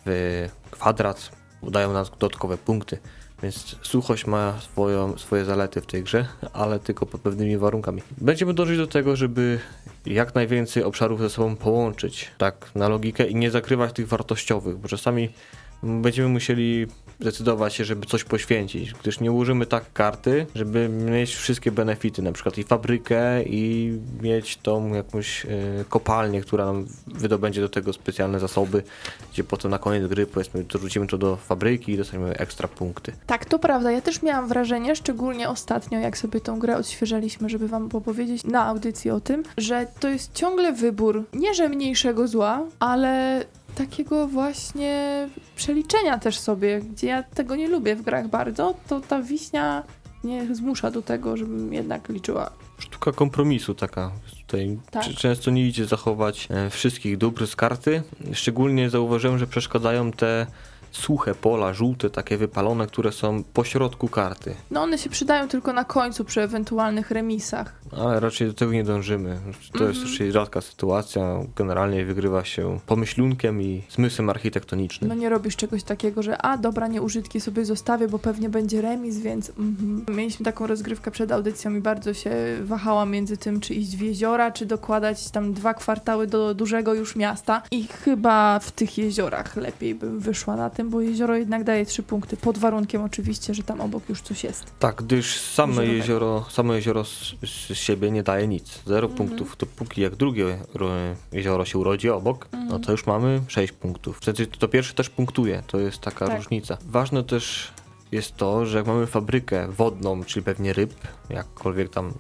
w 0.06 0.50
kwadrat 0.72 1.32
dają 1.64 1.94
nam 1.94 2.06
dodatkowe 2.20 2.58
punkty. 2.58 2.98
Więc 3.46 3.76
suchość 3.82 4.26
ma 4.26 4.60
swoją, 4.62 5.18
swoje 5.18 5.46
zalety 5.46 5.82
w 5.82 5.86
tej 5.86 6.04
grze, 6.04 6.28
ale 6.54 6.80
tylko 6.80 7.06
pod 7.06 7.22
pewnymi 7.22 7.58
warunkami. 7.58 8.02
Będziemy 8.18 8.54
dążyć 8.54 8.78
do 8.78 8.88
tego, 8.88 9.16
żeby 9.16 9.60
jak 10.06 10.36
najwięcej 10.36 10.84
obszarów 10.84 11.20
ze 11.20 11.30
sobą 11.30 11.56
połączyć, 11.56 12.32
tak 12.38 12.72
na 12.76 12.90
logikę 12.90 13.28
i 13.28 13.36
nie 13.36 13.52
zakrywać 13.52 13.94
tych 13.94 14.08
wartościowych, 14.08 14.78
bo 14.78 14.88
czasami 14.88 15.30
będziemy 15.84 16.30
musieli 16.30 16.88
decydować 17.20 17.74
się, 17.74 17.86
żeby 17.86 18.06
coś 18.06 18.24
poświęcić, 18.24 18.94
gdyż 18.94 19.20
nie 19.20 19.32
ułożymy 19.32 19.66
tak 19.66 19.94
karty, 19.94 20.46
żeby 20.56 20.90
mieć 20.90 21.36
wszystkie 21.36 21.72
benefity, 21.72 22.22
na 22.22 22.32
przykład 22.32 22.58
i 22.58 22.64
fabrykę 22.64 23.44
i 23.44 23.94
mieć 24.22 24.58
tą 24.58 24.94
jakąś 24.94 25.46
e, 25.46 25.50
kopalnię, 25.90 26.42
która 26.42 26.66
nam 26.66 26.86
wydobędzie 27.08 27.62
do 27.62 27.70
tego 27.70 27.94
specjalne 27.94 28.40
zasoby, 28.40 28.84
gdzie 29.34 29.44
potem 29.44 29.72
na 29.72 29.80
koniec 29.80 30.08
gry 30.08 30.28
powiedzmy 30.28 30.64
dorzucimy 30.64 31.08
to 31.08 31.18
do 31.18 31.36
fabryki 31.36 31.92
i 31.92 31.98
dostaniemy 31.98 32.38
ekstra 32.38 32.68
punkty. 32.68 33.12
Tak, 33.28 33.46
to 33.46 33.60
prawda. 33.60 33.92
Ja 33.92 34.02
też 34.02 34.22
miałam 34.22 34.48
wrażenie, 34.48 34.96
szczególnie 34.96 35.50
ostatnio, 35.50 36.00
jak 36.00 36.18
sobie 36.18 36.42
tą 36.42 36.60
grę 36.60 36.78
odświeżaliśmy, 36.78 37.50
żeby 37.50 37.68
wam 37.68 37.90
opowiedzieć 37.94 38.44
na 38.44 38.66
audycji 38.66 39.12
o 39.12 39.20
tym, 39.20 39.44
że 39.58 39.88
to 40.00 40.10
jest 40.10 40.34
ciągle 40.34 40.74
wybór, 40.74 41.24
nie 41.34 41.54
że 41.54 41.70
mniejszego 41.70 42.28
zła, 42.28 42.64
ale 42.80 43.46
takiego 43.76 44.28
właśnie 44.28 45.28
przeliczenia 45.56 46.18
też 46.20 46.40
sobie, 46.40 46.80
gdzie 46.80 47.08
ja 47.08 47.24
tego 47.24 47.56
nie 47.56 47.68
lubię 47.68 47.96
w 47.96 48.02
grach 48.02 48.28
bardzo, 48.28 48.74
to 48.88 49.02
ta 49.02 49.22
wiśnia 49.22 49.84
mnie 50.24 50.56
zmusza 50.56 50.92
do 50.92 51.02
tego, 51.02 51.38
żebym 51.38 51.74
jednak 51.74 52.10
liczyła. 52.10 52.52
Sztuka 52.80 53.12
kompromisu 53.12 53.76
taka. 53.76 54.12
Tutaj 54.42 54.78
Tak. 54.92 55.04
często 55.04 55.52
nie 55.52 55.68
idzie 55.68 55.86
zachować 55.86 56.48
e, 56.52 56.70
wszystkich 56.70 57.18
dóbr 57.18 57.48
z 57.48 57.56
karty. 57.56 58.04
Szczególnie 58.34 58.90
zauważyłem, 58.90 59.38
że 59.38 59.48
przeszkadzają 59.48 60.12
te 60.12 60.48
suche 60.96 61.36
pola, 61.36 61.74
żółte, 61.74 62.10
takie 62.10 62.38
wypalone, 62.38 62.88
które 62.88 63.12
są 63.12 63.44
po 63.54 63.64
środku 63.64 64.08
karty. 64.08 64.56
No 64.72 64.82
one 64.82 64.98
się 64.98 65.10
przydają 65.10 65.48
tylko 65.48 65.74
na 65.74 65.84
końcu 65.84 66.26
przy 66.26 66.42
ewentualnych 66.42 67.12
remisach. 67.12 67.74
Ale 67.92 68.20
raczej 68.20 68.48
do 68.48 68.54
tego 68.54 68.72
nie 68.72 68.84
dążymy. 68.84 69.40
To 69.78 69.84
jest 69.84 70.00
Mhm. 70.00 70.12
raczej 70.12 70.32
rzadka 70.32 70.62
sytuacja. 70.62 71.40
Generalnie 71.56 72.06
wygrywa 72.06 72.44
się 72.46 72.80
pomyślunkiem 72.86 73.62
i 73.62 73.84
zmysłem 73.90 74.30
architektonicznym. 74.30 75.10
No 75.10 75.16
nie 75.16 75.30
robisz 75.30 75.56
czegoś 75.56 75.84
takiego, 75.84 76.24
że 76.24 76.42
a 76.42 76.58
dobra, 76.58 76.88
nieużytki 76.88 77.42
sobie 77.42 77.66
zostawię, 77.66 78.08
bo 78.08 78.20
pewnie 78.20 78.50
będzie 78.50 78.82
remis, 78.82 79.18
więc 79.18 79.50
mhm. 79.50 80.06
mieliśmy 80.18 80.46
taką 80.46 80.68
rozgrywkę 80.68 81.12
przed 81.12 81.32
audycją 81.32 81.76
i 81.76 81.80
bardzo 81.80 82.14
się 82.14 82.32
wahałam 82.64 83.12
między 83.12 83.38
tym, 83.38 83.60
czy 83.60 83.74
iść 83.74 83.98
w 83.98 84.02
jeziora, 84.02 84.52
czy 84.52 84.66
dokładać 84.66 85.30
tam 85.30 85.54
dwa 85.54 85.74
kwartały 85.74 86.28
do 86.28 86.54
dużego 86.54 86.94
już 86.94 87.16
miasta. 87.16 87.62
I 87.72 87.84
chyba 87.88 88.60
w 88.60 88.72
tych 88.72 88.98
jeziorach 88.98 89.56
lepiej 89.56 89.96
bym 89.96 90.20
wyszła 90.20 90.56
na 90.56 90.70
tym, 90.70 90.85
bo 90.90 91.02
jezioro 91.02 91.36
jednak 91.38 91.64
daje 91.64 91.86
trzy 91.86 92.04
punkty, 92.04 92.38
pod 92.38 92.58
warunkiem 92.58 93.02
oczywiście, 93.04 93.54
że 93.54 93.64
tam 93.64 93.82
obok 93.82 94.10
już 94.10 94.22
coś 94.22 94.44
jest. 94.44 94.64
Tak, 94.80 94.96
gdyż 95.04 95.40
same 95.40 95.74
Jezioro 95.86 95.94
jezioro, 95.98 96.46
samo 96.50 96.74
jezioro 96.74 97.04
z, 97.06 97.36
z 97.44 97.74
siebie 97.78 98.12
nie 98.12 98.24
daje 98.24 98.48
nic. 98.48 98.82
Zero 98.86 99.08
Mhm. 99.08 99.18
punktów. 99.28 99.58
Dopóki 99.58 100.02
jak 100.02 100.16
drugie 100.16 100.58
ro- 100.74 100.90
jezioro 101.32 101.66
się 101.66 101.80
urodzi 101.80 102.10
obok, 102.10 102.48
no 102.54 102.60
Mhm. 102.60 102.82
to 102.82 102.92
już 102.92 103.06
mamy 103.06 103.42
6 103.48 103.74
punktów. 103.74 104.18
Wtedy 104.18 104.48
to 104.48 104.68
pierwsze 104.68 104.94
też 104.94 105.10
punktuje. 105.10 105.64
To 105.68 105.80
jest 105.80 106.00
taka 106.00 106.28
Tak. 106.28 106.38
różnica. 106.38 106.78
Ważne 106.86 107.24
też 107.24 107.72
jest 108.12 108.36
to, 108.36 108.66
że 108.66 108.78
jak 108.78 108.88
mamy 108.88 109.08
fabrykę 109.08 109.68
wodną, 109.72 110.24
czyli 110.24 110.44
pewnie 110.44 110.74
ryb, 110.74 110.94
jakkolwiek 111.30 111.90
tam 111.90 112.14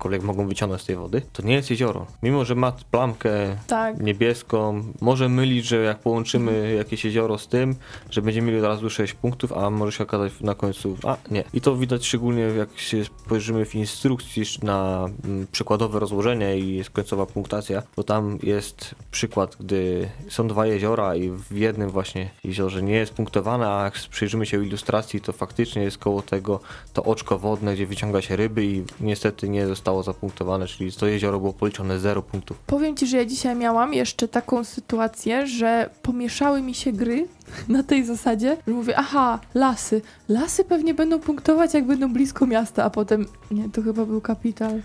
cokolwiek 0.00 0.22
mogą 0.22 0.46
wyciągnąć 0.46 0.82
z 0.82 0.84
tej 0.84 0.96
wody, 0.96 1.22
to 1.32 1.42
nie 1.42 1.54
jest 1.54 1.70
jezioro. 1.70 2.06
Mimo, 2.22 2.44
że 2.44 2.54
ma 2.54 2.72
plamkę 2.90 3.56
Tak. 3.66 4.00
niebieską. 4.00 4.82
Może 5.00 5.28
mylić, 5.28 5.64
że 5.64 5.76
jak 5.76 5.98
połączymy 5.98 6.74
jakieś 6.76 7.04
jezioro 7.04 7.38
z 7.38 7.48
tym, 7.48 7.74
że 8.10 8.22
będziemy 8.22 8.46
mieli 8.46 8.58
od 8.58 8.64
razu 8.64 8.90
6 8.90 9.14
punktów, 9.14 9.52
a 9.52 9.70
może 9.70 9.92
się 9.92 10.04
okazać 10.04 10.32
na 10.40 10.54
końcu, 10.54 10.96
a 11.04 11.16
nie. 11.30 11.44
I 11.54 11.60
to 11.60 11.76
widać 11.76 12.06
szczególnie 12.06 12.42
jak 12.42 12.78
się 12.78 13.04
spojrzymy 13.04 13.64
w 13.64 13.74
instrukcji 13.74 14.42
na 14.62 15.08
mm, 15.24 15.46
przykładowe 15.52 15.98
rozłożenie 15.98 16.58
i 16.58 16.76
jest 16.76 16.90
końcowa 16.90 17.26
punktacja, 17.26 17.82
bo 17.96 18.02
tam 18.02 18.38
jest 18.42 18.94
przykład, 19.10 19.56
gdy 19.60 20.08
są 20.28 20.48
dwa 20.48 20.66
jeziora 20.66 21.16
i 21.16 21.30
w 21.30 21.56
jednym 21.56 21.90
właśnie 21.90 22.30
jeziorze 22.44 22.82
nie 22.82 22.94
jest 22.94 23.12
punktowane, 23.12 23.68
a 23.68 23.84
jak 23.84 23.94
przyjrzymy 24.10 24.46
się 24.46 24.64
ilustracji, 24.64 25.20
to 25.20 25.32
faktycznie 25.32 25.82
jest 25.82 25.98
koło 25.98 26.22
tego 26.22 26.60
to 26.92 27.04
oczko 27.04 27.38
wodne, 27.38 27.74
gdzie 27.74 27.86
wyciąga 27.86 28.22
się 28.22 28.36
ryby 28.36 28.64
i 28.64 28.84
niestety 29.00 29.48
nie 29.48 29.66
zostało 29.90 30.02
zapunktowane, 30.02 30.66
czyli 30.66 30.92
to 30.92 31.06
jezioro 31.06 31.40
było 31.40 31.52
policzone 31.52 31.98
0 31.98 32.22
punktów. 32.22 32.58
Powiem 32.66 32.96
ci, 32.96 33.06
że 33.06 33.16
ja 33.16 33.24
dzisiaj 33.24 33.56
miałam 33.56 33.94
jeszcze 33.94 34.28
taką 34.28 34.64
sytuację, 34.64 35.46
że 35.46 35.90
pomieszały 36.02 36.62
mi 36.62 36.74
się 36.74 36.92
gry 36.92 37.28
na 37.68 37.82
tej 37.82 38.04
zasadzie, 38.04 38.56
że 38.66 38.74
mówię, 38.74 38.94
aha, 38.96 39.38
lasy. 39.54 40.02
Lasy 40.28 40.64
pewnie 40.64 40.94
będą 40.94 41.20
punktować, 41.20 41.74
jak 41.74 41.86
będą 41.86 42.12
blisko 42.12 42.46
miasta, 42.46 42.84
a 42.84 42.90
potem, 42.90 43.26
nie, 43.50 43.68
to 43.70 43.82
chyba 43.82 44.06
był 44.06 44.20
kapital. 44.20 44.80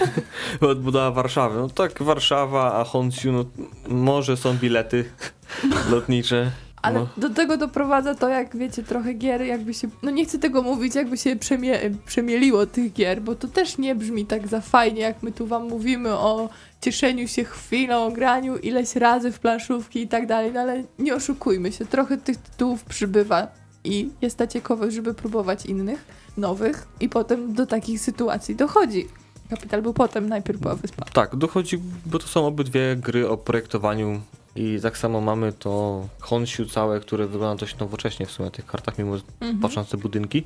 Odbudowa 0.60 1.10
Warszawy. 1.10 1.58
No 1.58 1.68
tak, 1.68 2.02
Warszawa, 2.02 2.74
a 2.74 2.84
Honshu, 2.84 3.32
no 3.32 3.44
może 3.88 4.36
są 4.36 4.54
bilety 4.54 5.04
lotnicze. 5.90 6.50
Ale 6.84 7.00
No. 7.00 7.08
do 7.16 7.30
tego 7.30 7.56
doprowadza 7.56 8.14
to, 8.14 8.28
jak 8.28 8.56
wiecie, 8.56 8.82
trochę 8.82 9.14
gier, 9.14 9.42
jakby 9.42 9.74
się, 9.74 9.88
no 10.02 10.10
nie 10.10 10.24
chcę 10.24 10.38
tego 10.38 10.62
mówić, 10.62 10.94
jakby 10.94 11.16
się 11.18 11.36
przemie, 11.36 11.80
przemieliło 12.06 12.66
tych 12.66 12.92
gier, 12.92 13.22
bo 13.22 13.34
to 13.34 13.48
też 13.48 13.78
nie 13.78 13.94
brzmi 13.94 14.26
tak 14.26 14.48
za 14.48 14.60
fajnie, 14.60 15.00
jak 15.00 15.22
my 15.22 15.32
tu 15.32 15.46
wam 15.46 15.68
mówimy 15.68 16.12
o 16.12 16.48
cieszeniu 16.80 17.28
się 17.28 17.44
chwilą, 17.44 18.10
graniu 18.12 18.56
ileś 18.56 18.96
razy 18.96 19.32
w 19.32 19.38
planszówki 19.38 20.02
i 20.02 20.08
tak 20.08 20.26
dalej, 20.26 20.52
no 20.52 20.60
ale 20.60 20.84
nie 20.98 21.14
oszukujmy 21.14 21.72
się, 21.72 21.86
trochę 21.86 22.16
tych 22.18 22.36
tytułów 22.36 22.84
przybywa 22.84 23.48
i 23.84 24.10
jest 24.22 24.36
ta 24.38 24.46
ciekawość, 24.46 24.94
żeby 24.94 25.14
próbować 25.14 25.66
innych, 25.66 26.04
nowych 26.36 26.86
i 27.00 27.08
potem 27.08 27.54
do 27.54 27.66
takich 27.66 28.00
sytuacji 28.00 28.56
dochodzi. 28.56 29.08
Kapital 29.50 29.82
był 29.82 29.94
potem, 29.94 30.28
najpierw 30.28 30.60
była 30.60 30.74
wyspa. 30.74 31.04
Tak, 31.12 31.36
dochodzi, 31.36 31.78
bo 32.06 32.18
to 32.18 32.26
są 32.26 32.46
obydwie 32.46 32.96
gry 32.96 33.28
o 33.28 33.36
projektowaniu 33.36 34.20
i 34.56 34.78
tak 34.82 34.98
samo 34.98 35.20
mamy 35.20 35.52
to 35.52 36.02
Honshu 36.20 36.66
całe, 36.66 37.00
które 37.00 37.26
wygląda 37.26 37.60
dość 37.60 37.78
nowocześnie 37.78 38.26
w 38.26 38.30
sumie 38.30 38.44
na 38.46 38.50
tych 38.50 38.66
kartach, 38.66 38.98
mimo 38.98 39.14
Mhm. 39.40 39.60
patrząc 39.60 39.90
te 39.90 39.96
budynki. 39.96 40.44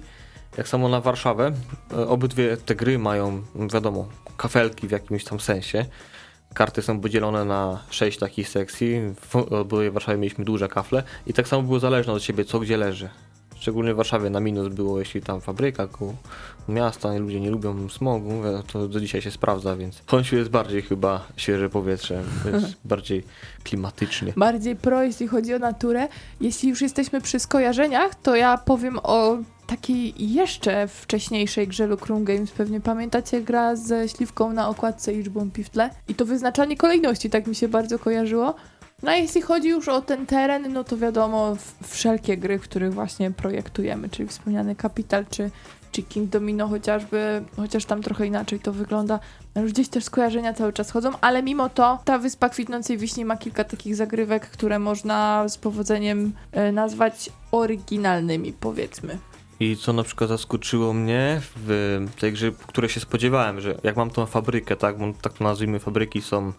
Jak 0.59 0.69
samo 0.69 0.89
na 0.89 1.01
Warszawę, 1.01 1.53
e, 1.93 2.09
obydwie 2.09 2.57
te 2.57 2.75
gry 2.75 2.99
mają, 2.99 3.43
wiadomo, 3.73 4.09
kafelki 4.37 4.89
w 4.89 4.91
jakimś 4.91 5.25
tam 5.25 5.41
sensie. 5.41 5.87
Karty 6.55 6.83
są 6.83 7.01
podzielone 7.01 7.45
na 7.45 7.83
sześć 7.91 8.19
takich 8.19 8.49
sekcji. 8.49 9.01
W 9.31 9.37
obydwie 9.37 9.91
Warszawie 9.91 10.19
mieliśmy 10.19 10.45
duże 10.45 10.69
kafle 10.69 11.03
i 11.27 11.33
tak 11.33 11.49
samo 11.49 11.63
było 11.63 11.79
zależne 11.81 12.13
od 12.13 12.23
siebie, 12.23 12.45
co 12.45 12.61
gdzie 12.61 12.77
leży. 12.77 13.09
Szczególnie 13.61 13.95
w 13.95 13.97
Warszawie 13.97 14.31
na 14.31 14.41
minus 14.41 14.69
było, 14.69 14.99
jeśli 14.99 15.23
tam 15.23 15.41
fabryka, 15.41 15.87
koło 15.87 16.15
miasta, 16.69 17.17
i 17.17 17.19
ludzie 17.19 17.41
nie 17.41 17.51
lubią 17.51 17.89
smogu, 17.89 18.31
mówię, 18.31 18.49
to 18.73 18.89
do 18.89 19.01
dzisiaj 19.01 19.23
się 19.23 19.31
sprawdza, 19.31 19.77
więc 19.77 20.03
Honshu 20.07 20.37
jest 20.37 20.51
bardziej 20.51 20.83
chyba 20.83 21.27
świeże 21.37 21.71
powietrze, 21.71 22.23
jest 22.53 22.77
bardziej 22.85 23.25
klimatycznie. 23.65 24.33
Bardziej 24.37 24.77
pro, 24.77 25.03
jeśli 25.03 25.29
chodzi 25.29 25.55
o 25.55 25.59
naturę. 25.59 26.09
Jeśli 26.41 26.69
już 26.69 26.83
jesteśmy 26.83 27.21
przy 27.21 27.39
skojarzeniach, 27.39 28.15
to 28.15 28.37
ja 28.37 28.59
powiem 28.59 28.99
o 29.03 29.37
takiej 29.67 30.33
jeszcze 30.33 30.89
wcześniejszej 30.89 31.69
grze 31.69 31.87
Lucrum 31.87 32.25
Games. 32.25 32.51
Pewnie 32.51 32.81
pamiętacie 32.81 33.41
gra 33.41 33.77
ze 33.77 34.09
śliwką 34.09 34.53
na 34.53 34.69
okładce 34.69 35.13
i 35.13 35.17
liczbą 35.17 35.51
piftle. 35.51 35.91
I 36.09 36.15
to 36.15 36.25
wyznaczanie 36.25 36.77
kolejności, 36.77 37.31
tak 37.31 37.47
mi 37.47 37.55
się 37.55 37.69
bardzo 37.69 37.99
kojarzyło. 37.99 38.55
No 39.03 39.11
a 39.11 39.15
jeśli 39.15 39.43
chodzi 39.43 39.69
już 39.69 39.89
o 39.89 40.03
ten 40.03 40.27
teren, 40.27 40.73
no 40.73 40.85
to 40.85 40.97
wiadomo, 40.97 41.57
wszelkie 41.89 42.37
gry, 42.37 42.59
w 42.59 42.63
których 42.63 42.95
właśnie 42.95 43.31
projektujemy, 43.31 44.09
czyli 44.09 44.29
wspomniany 44.29 44.77
Capital, 44.77 45.27
czy, 45.31 45.51
czy 45.93 46.03
King 46.03 46.31
Domino 46.31 46.69
chociażby, 46.69 47.43
chociaż 47.57 47.85
tam 47.85 48.03
trochę 48.03 48.27
inaczej 48.27 48.61
to 48.61 48.73
wygląda. 48.73 49.21
No 49.55 49.63
już 49.63 49.73
gdzieś 49.73 49.89
też 49.89 50.05
skojarzenia 50.05 50.55
cały 50.55 50.73
czas 50.73 50.91
chodzą, 50.91 51.11
ale 51.21 51.43
mimo 51.43 51.69
to 51.69 51.99
ta 52.05 52.19
Wyspa 52.19 52.49
Kwitnącej 52.49 52.99
Wiśni 52.99 53.25
ma 53.25 53.37
kilka 53.37 53.65
takich 53.65 53.97
zagrywek, 53.97 54.51
które 54.51 54.79
można 54.79 55.49
z 55.49 55.59
powodzeniem 55.59 56.33
e, 56.53 56.73
nazwać 56.73 57.31
oryginalnymi, 57.53 58.53
powiedzmy. 58.53 59.19
I 59.61 59.77
co 59.77 59.93
na 59.93 60.03
przykład 60.03 60.29
zaskoczyło 60.29 60.93
mnie 60.93 61.41
w 61.57 62.07
tej 62.21 62.33
grze, 62.33 62.53
której 62.67 62.91
się 62.91 63.01
spodziewałem, 63.01 63.61
że 63.61 63.79
jak 63.83 63.97
mam 63.97 64.11
tą 64.11 64.27
fabrykę, 64.27 64.77
tak, 64.77 64.99
bo 64.99 65.13
tak 65.23 65.33
to 65.33 65.45
nazwijmy, 65.45 65.79
fabryki 65.79 66.23
są, 66.23 66.53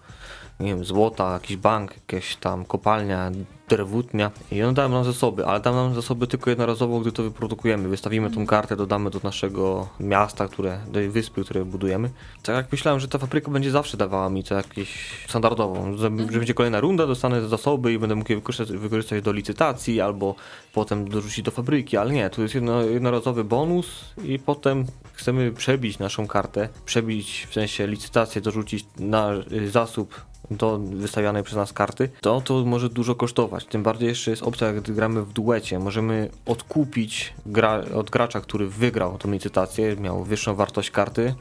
nie 0.60 0.76
wiem, 0.76 0.86
złota, 0.86 1.34
jakiś 1.34 1.58
bank, 1.58 1.94
jakaś 1.96 2.36
tam 2.36 2.66
kopalnia, 2.66 3.32
drewutnia 3.70 4.32
i 4.52 4.64
one 4.64 4.74
dają 4.74 4.90
nam 4.90 5.04
zasoby, 5.04 5.46
ale 5.46 5.60
dają 5.60 5.76
nam 5.76 5.96
zasoby 5.96 6.28
tylko 6.28 6.50
jednorazowo, 6.50 7.00
gdy 7.00 7.12
to 7.12 7.24
wyprodukujemy. 7.24 7.90
Wystawimy 7.90 8.32
tą 8.32 8.46
kartę, 8.46 8.76
dodamy 8.76 9.10
do 9.10 9.20
naszego 9.24 9.88
miasta, 10.00 10.48
które, 10.48 10.80
do 10.88 10.94
tej 10.94 11.10
wyspy, 11.10 11.44
które 11.44 11.66
budujemy. 11.66 12.10
Tak 12.44 12.56
jak 12.56 12.72
myślałem, 12.72 13.00
że 13.00 13.08
ta 13.08 13.18
fabryka 13.18 13.52
będzie 13.52 13.72
zawsze 13.72 13.98
dawała 13.98 14.30
mi 14.30 14.44
to 14.44 14.56
jakieś 14.56 15.26
standardową, 15.28 15.98
że, 15.98 16.04
że 16.04 16.38
będzie 16.40 16.54
kolejna 16.54 16.80
runda, 16.80 17.08
dostanę 17.08 17.48
zasoby 17.48 17.94
i 17.94 18.00
będę 18.00 18.16
mógł 18.16 18.32
je 18.32 18.36
wykorzystać, 18.36 18.78
wykorzystać 18.78 19.24
do 19.24 19.32
licytacji 19.32 20.02
albo 20.02 20.36
potem 20.74 21.10
dorzucić 21.10 21.46
do 21.46 21.52
fabryki, 21.52 21.98
ale 21.98 22.14
nie, 22.14 22.30
to 22.30 22.42
jest 22.42 22.56
jedno, 22.56 22.82
jednorazowy 22.82 23.44
bonus 23.44 23.86
i 24.24 24.40
potem 24.40 24.86
chcemy 25.14 25.52
przebić 25.52 26.00
naszą 26.00 26.28
kartę, 26.28 26.70
przebić 26.86 27.48
w 27.50 27.54
sensie 27.54 27.88
licytację, 27.88 28.42
dorzucić 28.42 28.86
na 29.00 29.34
y, 29.52 29.70
zasób 29.70 30.29
do 30.52 30.78
wystawianej 30.78 31.44
przez 31.44 31.58
nas 31.58 31.74
karty, 31.74 32.10
to 32.22 32.42
to 32.42 32.66
może 32.66 32.90
dużo 32.90 33.16
kosztować. 33.16 33.66
Tym 33.66 33.84
bardziej 33.84 34.10
jeszcze 34.10 34.32
jest 34.32 34.44
opcja, 34.44 34.74
gdy 34.74 34.94
gramy 34.94 35.22
w 35.22 35.34
duecie. 35.34 35.80
Możemy 35.80 36.30
odkupić 36.46 37.34
gra, 37.46 37.82
od 37.96 38.10
gracza, 38.10 38.42
który 38.42 38.68
wygrał 38.68 39.18
tą 39.18 39.32
licytację, 39.32 39.96
miał 39.96 40.24
wyższą 40.24 40.56
wartość 40.56 40.92
karty. 40.92 41.36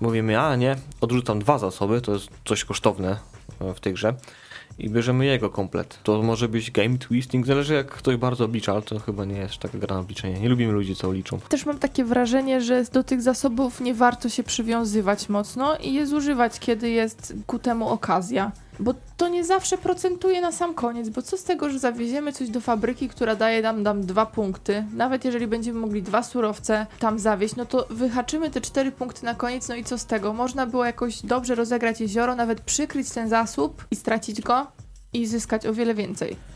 Mówimy, 0.00 0.40
a 0.40 0.56
nie, 0.56 0.76
odrzucam 1.00 1.38
dwa 1.38 1.58
zasoby, 1.58 2.00
to 2.00 2.12
jest 2.12 2.28
coś 2.44 2.64
kosztowne 2.64 3.18
e, 3.60 3.74
w 3.74 3.80
tej 3.80 3.92
grze. 3.92 4.14
I 4.78 4.90
bierzemy 4.90 5.26
jego 5.26 5.50
komplet. 5.50 5.98
To 6.02 6.22
może 6.22 6.48
być 6.48 6.70
game 6.70 6.98
twisting, 6.98 7.46
zależy 7.46 7.74
jak 7.74 7.90
ktoś 7.90 8.16
bardzo 8.16 8.44
oblicza, 8.44 8.72
ale 8.72 8.82
to 8.82 8.98
chyba 8.98 9.24
nie 9.24 9.38
jest 9.38 9.58
taka 9.58 9.78
gra 9.78 9.94
na 9.94 10.00
obliczenie. 10.00 10.40
Nie 10.40 10.48
lubimy 10.48 10.72
ludzi, 10.72 10.96
co 10.96 11.12
liczą. 11.12 11.40
Też 11.40 11.66
mam 11.66 11.78
takie 11.78 12.04
wrażenie, 12.04 12.60
że 12.60 12.84
do 12.92 13.04
tych 13.04 13.22
zasobów 13.22 13.80
nie 13.80 13.94
warto 13.94 14.28
się 14.28 14.42
przywiązywać 14.42 15.28
mocno 15.28 15.76
i 15.76 15.92
je 15.92 16.06
zużywać, 16.06 16.58
kiedy 16.58 16.90
jest 16.90 17.34
ku 17.46 17.58
temu 17.58 17.88
okazja. 17.88 18.52
Bo 18.82 18.94
to 19.16 19.28
nie 19.28 19.44
zawsze 19.44 19.78
procentuje 19.78 20.40
na 20.40 20.52
sam 20.52 20.74
koniec, 20.74 21.08
bo 21.08 21.22
co 21.22 21.36
z 21.36 21.44
tego, 21.44 21.70
że 21.70 21.78
zawieziemy 21.78 22.32
coś 22.32 22.48
do 22.48 22.60
fabryki, 22.60 23.08
która 23.08 23.36
daje 23.36 23.62
nam, 23.62 23.82
nam 23.82 24.06
dwa 24.06 24.26
punkty, 24.26 24.84
nawet 24.94 25.24
jeżeli 25.24 25.46
będziemy 25.46 25.80
mogli 25.80 26.02
dwa 26.02 26.22
surowce 26.22 26.86
tam 26.98 27.18
zawieźć, 27.18 27.56
no 27.56 27.66
to 27.66 27.86
wyhaczymy 27.90 28.50
te 28.50 28.60
cztery 28.60 28.92
punkty 28.92 29.24
na 29.24 29.34
koniec, 29.34 29.68
no 29.68 29.74
i 29.74 29.84
co 29.84 29.98
z 29.98 30.06
tego? 30.06 30.32
Można 30.32 30.66
było 30.66 30.84
jakoś 30.84 31.22
dobrze 31.22 31.54
rozegrać 31.54 32.00
jezioro, 32.00 32.36
nawet 32.36 32.60
przykryć 32.60 33.10
ten 33.10 33.28
zasób 33.28 33.86
i 33.90 33.96
stracić 33.96 34.40
go 34.40 34.66
i 35.12 35.26
zyskać 35.26 35.66
o 35.66 35.74
wiele 35.74 35.94
więcej. 35.94 36.51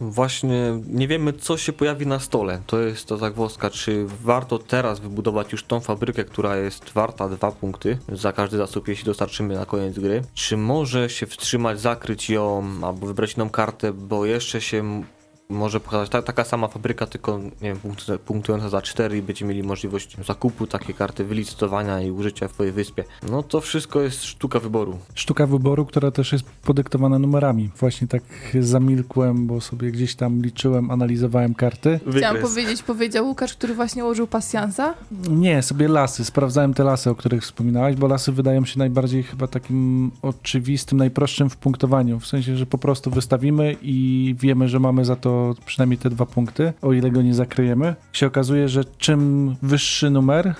Właśnie 0.00 0.80
nie 0.86 1.08
wiemy, 1.08 1.32
co 1.32 1.56
się 1.56 1.72
pojawi 1.72 2.06
na 2.06 2.18
stole. 2.18 2.62
To 2.66 2.80
jest 2.80 3.08
ta 3.08 3.16
zagwozdka, 3.16 3.70
czy 3.70 4.06
warto 4.22 4.58
teraz 4.58 5.00
wybudować 5.00 5.52
już 5.52 5.64
tą 5.64 5.80
fabrykę, 5.80 6.24
która 6.24 6.56
jest 6.56 6.90
warta 6.90 7.28
dwa 7.28 7.52
punkty 7.52 7.98
za 8.12 8.32
każdy 8.32 8.56
zasób, 8.56 8.88
jeśli 8.88 9.04
dostarczymy 9.04 9.54
na 9.54 9.66
koniec 9.66 9.98
gry. 9.98 10.22
Czy 10.34 10.56
może 10.56 11.10
się 11.10 11.26
wstrzymać, 11.26 11.80
zakryć 11.80 12.30
ją, 12.30 12.64
albo 12.82 13.06
wybrać 13.06 13.34
inną 13.34 13.50
kartę, 13.50 13.92
bo 13.92 14.26
jeszcze 14.26 14.60
się 14.60 15.02
może 15.50 15.80
pokazać 15.80 16.08
ta, 16.08 16.22
taka 16.22 16.44
sama 16.44 16.68
fabryka, 16.68 17.06
tylko 17.06 17.38
nie 17.38 17.50
wiem, 17.62 17.78
punktu- 17.78 18.18
punktująca 18.18 18.68
za 18.68 18.82
4 18.82 19.18
i 19.18 19.22
będziemy 19.22 19.48
mieli 19.54 19.66
możliwość 19.68 20.16
zakupu 20.26 20.66
takiej 20.66 20.94
karty, 20.94 21.24
wylicytowania 21.24 22.00
i 22.02 22.10
użycia 22.10 22.48
w 22.48 22.52
swojej 22.52 22.72
wyspie. 22.72 23.04
No 23.30 23.42
to 23.42 23.60
wszystko 23.60 24.00
jest 24.00 24.24
sztuka 24.24 24.60
wyboru. 24.60 24.98
Sztuka 25.14 25.46
wyboru, 25.46 25.86
która 25.86 26.10
też 26.10 26.32
jest 26.32 26.44
podyktowana 26.44 27.18
numerami. 27.18 27.70
Właśnie 27.80 28.08
tak 28.08 28.22
zamilkłem, 28.60 29.46
bo 29.46 29.60
sobie 29.60 29.90
gdzieś 29.90 30.14
tam 30.14 30.42
liczyłem, 30.42 30.90
analizowałem 30.90 31.54
karty. 31.54 32.00
Chciałam 32.16 32.36
Wykres. 32.36 32.50
powiedzieć, 32.50 32.82
powiedział 32.82 33.26
Łukasz, 33.26 33.54
który 33.54 33.74
właśnie 33.74 34.04
ułożył 34.04 34.26
pasjansa. 34.26 34.94
Nie, 35.30 35.62
sobie 35.62 35.88
lasy. 35.88 36.24
Sprawdzałem 36.24 36.74
te 36.74 36.84
lasy, 36.84 37.10
o 37.10 37.14
których 37.14 37.42
wspominałaś, 37.42 37.96
bo 37.96 38.06
lasy 38.06 38.32
wydają 38.32 38.64
się 38.64 38.78
najbardziej 38.78 39.22
chyba 39.22 39.46
takim 39.46 40.10
oczywistym, 40.22 40.98
najprostszym 40.98 41.50
w 41.50 41.56
punktowaniu. 41.56 42.20
W 42.20 42.26
sensie, 42.26 42.56
że 42.56 42.66
po 42.66 42.78
prostu 42.78 43.10
wystawimy 43.10 43.76
i 43.82 44.34
wiemy, 44.38 44.68
że 44.68 44.80
mamy 44.80 45.04
za 45.04 45.16
to 45.16 45.37
przynajmniej 45.66 45.98
te 45.98 46.10
dwa 46.10 46.26
punkty, 46.26 46.72
o 46.82 46.92
ile 46.92 47.10
go 47.10 47.22
nie 47.22 47.34
zakryjemy. 47.34 47.94
Się 48.12 48.26
okazuje, 48.26 48.68
że 48.68 48.84
czym 48.98 49.54
wyższy 49.62 50.10
numer, 50.10 50.54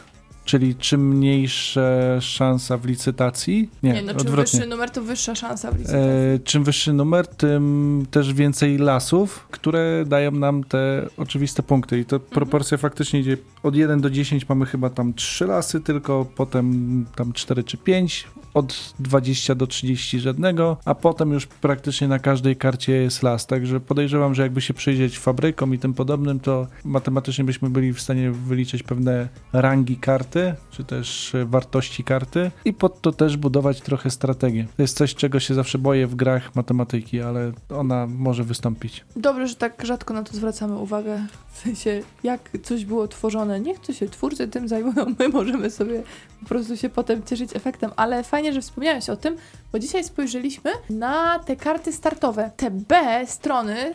czyli 0.44 0.74
czym 0.76 1.08
mniejsza 1.08 1.80
szansa 2.20 2.76
w 2.76 2.84
licytacji. 2.86 3.70
Nie, 3.82 3.92
Nie, 3.92 4.02
no 4.02 4.08
czym 4.08 4.20
odwrotnie. 4.20 4.58
wyższy 4.58 4.66
numer, 4.70 4.90
to 4.90 5.02
wyższa 5.02 5.34
szansa 5.34 5.72
w 5.72 5.78
licytacji. 5.78 6.08
E, 6.34 6.38
czym 6.44 6.64
wyższy 6.64 6.92
numer, 6.92 7.26
tym 7.26 8.06
też 8.10 8.34
więcej 8.34 8.78
lasów, 8.78 9.46
które 9.50 10.04
dają 10.06 10.30
nam 10.30 10.64
te 10.64 11.06
oczywiste 11.16 11.62
punkty. 11.62 11.98
I 11.98 12.04
to 12.04 12.20
proporcja 12.20 12.78
faktycznie 12.78 13.20
idzie 13.20 13.36
od 13.62 13.76
1 13.76 14.00
do 14.00 14.10
10 14.10 14.48
mamy 14.48 14.66
chyba 14.66 14.90
tam 14.90 15.14
3 15.14 15.46
lasy, 15.46 15.80
tylko 15.80 16.26
potem 16.36 17.04
tam 17.16 17.32
4 17.32 17.64
czy 17.64 17.76
5, 17.76 18.26
od 18.54 18.94
20 18.98 19.54
do 19.54 19.66
30 19.66 20.20
żadnego, 20.20 20.76
a 20.84 20.94
potem 20.94 21.32
już 21.32 21.46
praktycznie 21.46 22.08
na 22.08 22.18
każdej 22.18 22.56
karcie 22.56 22.92
jest 22.92 23.22
las. 23.22 23.46
Także 23.46 23.80
podejrzewam, 23.80 24.34
że 24.34 24.42
jakby 24.42 24.60
się 24.60 24.74
przyjrzeć 24.74 25.18
fabrykom 25.18 25.74
i 25.74 25.78
tym 25.78 25.94
podobnym, 25.94 26.40
to 26.40 26.66
matematycznie 26.84 27.44
byśmy 27.44 27.70
byli 27.70 27.92
w 27.92 28.00
stanie 28.00 28.30
wyliczyć 28.30 28.82
pewne 28.82 29.28
rangi 29.52 29.96
karty, 29.96 30.54
czy 30.70 30.84
też 30.84 31.34
e, 31.34 31.44
wartości 31.44 32.04
karty 32.04 32.50
i 32.64 32.72
pod 32.72 33.00
to 33.00 33.12
też 33.12 33.36
budować 33.36 33.80
trochę 33.80 34.10
strategię. 34.10 34.66
To 34.76 34.82
jest 34.82 34.96
coś, 34.96 35.14
czego 35.14 35.40
się 35.40 35.54
zawsze 35.54 35.78
boję 35.78 36.06
w 36.06 36.14
grach 36.14 36.54
matematyki, 36.54 37.20
ale 37.20 37.52
ona 37.68 38.06
może 38.06 38.44
wystąpić. 38.44 39.04
Dobrze, 39.16 39.48
że 39.48 39.54
tak 39.54 39.86
rzadko 39.86 40.14
na 40.14 40.22
to 40.22 40.36
zwracamy 40.36 40.76
uwagę. 40.76 41.26
W 41.58 41.60
sensie, 41.60 42.02
jak 42.22 42.50
coś 42.62 42.84
było 42.84 43.08
tworzone, 43.08 43.60
niech 43.60 43.78
to 43.78 43.92
się 43.92 44.08
twórcy 44.08 44.48
tym 44.48 44.68
zajmują, 44.68 45.06
my 45.18 45.28
możemy 45.28 45.70
sobie 45.70 46.02
po 46.40 46.46
prostu 46.48 46.76
się 46.76 46.88
potem 46.88 47.22
cieszyć 47.22 47.56
efektem. 47.56 47.90
Ale 47.96 48.22
fajnie, 48.22 48.52
że 48.52 48.60
wspomniałeś 48.60 49.10
o 49.10 49.16
tym, 49.16 49.36
bo 49.72 49.78
dzisiaj 49.78 50.04
spojrzeliśmy 50.04 50.70
na 50.90 51.38
te 51.38 51.56
karty 51.56 51.92
startowe. 51.92 52.50
Te 52.56 52.70
B 52.70 53.22
strony, 53.26 53.94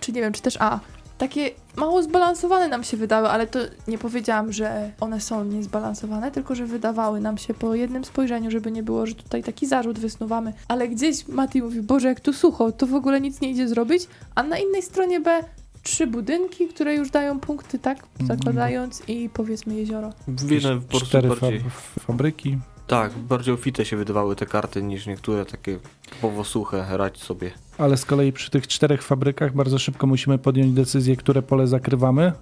czy 0.00 0.12
nie 0.12 0.20
wiem, 0.20 0.32
czy 0.32 0.42
też 0.42 0.56
A, 0.60 0.80
takie 1.18 1.50
mało 1.76 2.02
zbalansowane 2.02 2.68
nam 2.68 2.84
się 2.84 2.96
wydały, 2.96 3.28
ale 3.28 3.46
to 3.46 3.58
nie 3.88 3.98
powiedziałam, 3.98 4.52
że 4.52 4.90
one 5.00 5.20
są 5.20 5.44
niezbalansowane, 5.44 6.30
tylko 6.30 6.54
że 6.54 6.66
wydawały 6.66 7.20
nam 7.20 7.38
się 7.38 7.54
po 7.54 7.74
jednym 7.74 8.04
spojrzeniu, 8.04 8.50
żeby 8.50 8.70
nie 8.70 8.82
było, 8.82 9.06
że 9.06 9.14
tutaj 9.14 9.42
taki 9.42 9.66
zarzut 9.66 9.98
wysnuwamy. 9.98 10.52
Ale 10.68 10.88
gdzieś 10.88 11.28
Mati 11.28 11.62
mówi, 11.62 11.82
Boże, 11.82 12.08
jak 12.08 12.20
tu 12.20 12.32
sucho, 12.32 12.72
to 12.72 12.86
w 12.86 12.94
ogóle 12.94 13.20
nic 13.20 13.40
nie 13.40 13.50
idzie 13.50 13.68
zrobić, 13.68 14.08
a 14.34 14.42
na 14.42 14.58
innej 14.58 14.82
stronie 14.82 15.20
B 15.20 15.40
trzy 15.82 16.06
budynki, 16.06 16.68
które 16.68 16.94
już 16.94 17.10
dają 17.10 17.40
punkty, 17.40 17.78
tak? 17.78 17.98
Zakładając 18.26 19.02
i 19.08 19.28
powiedzmy 19.34 19.74
jezioro. 19.74 20.10
Jedne 20.50 20.80
po 20.80 20.88
prostu 20.88 21.06
Cztery 21.08 21.28
bardziej... 21.28 21.60
fab- 21.60 22.00
fabryki. 22.00 22.58
Tak, 22.86 23.12
bardziej 23.18 23.54
ofite 23.54 23.84
się 23.84 23.96
wydawały 23.96 24.36
te 24.36 24.46
karty 24.46 24.82
niż 24.82 25.06
niektóre 25.06 25.46
takie 25.46 25.78
powosuche, 26.20 26.86
rać 26.96 27.18
sobie. 27.18 27.50
Ale 27.78 27.96
z 27.96 28.04
kolei 28.04 28.32
przy 28.32 28.50
tych 28.50 28.66
czterech 28.66 29.02
fabrykach 29.02 29.54
bardzo 29.54 29.78
szybko 29.78 30.06
musimy 30.06 30.38
podjąć 30.38 30.72
decyzję, 30.72 31.16
które 31.16 31.42
pole 31.42 31.66
zakrywamy, 31.66 32.32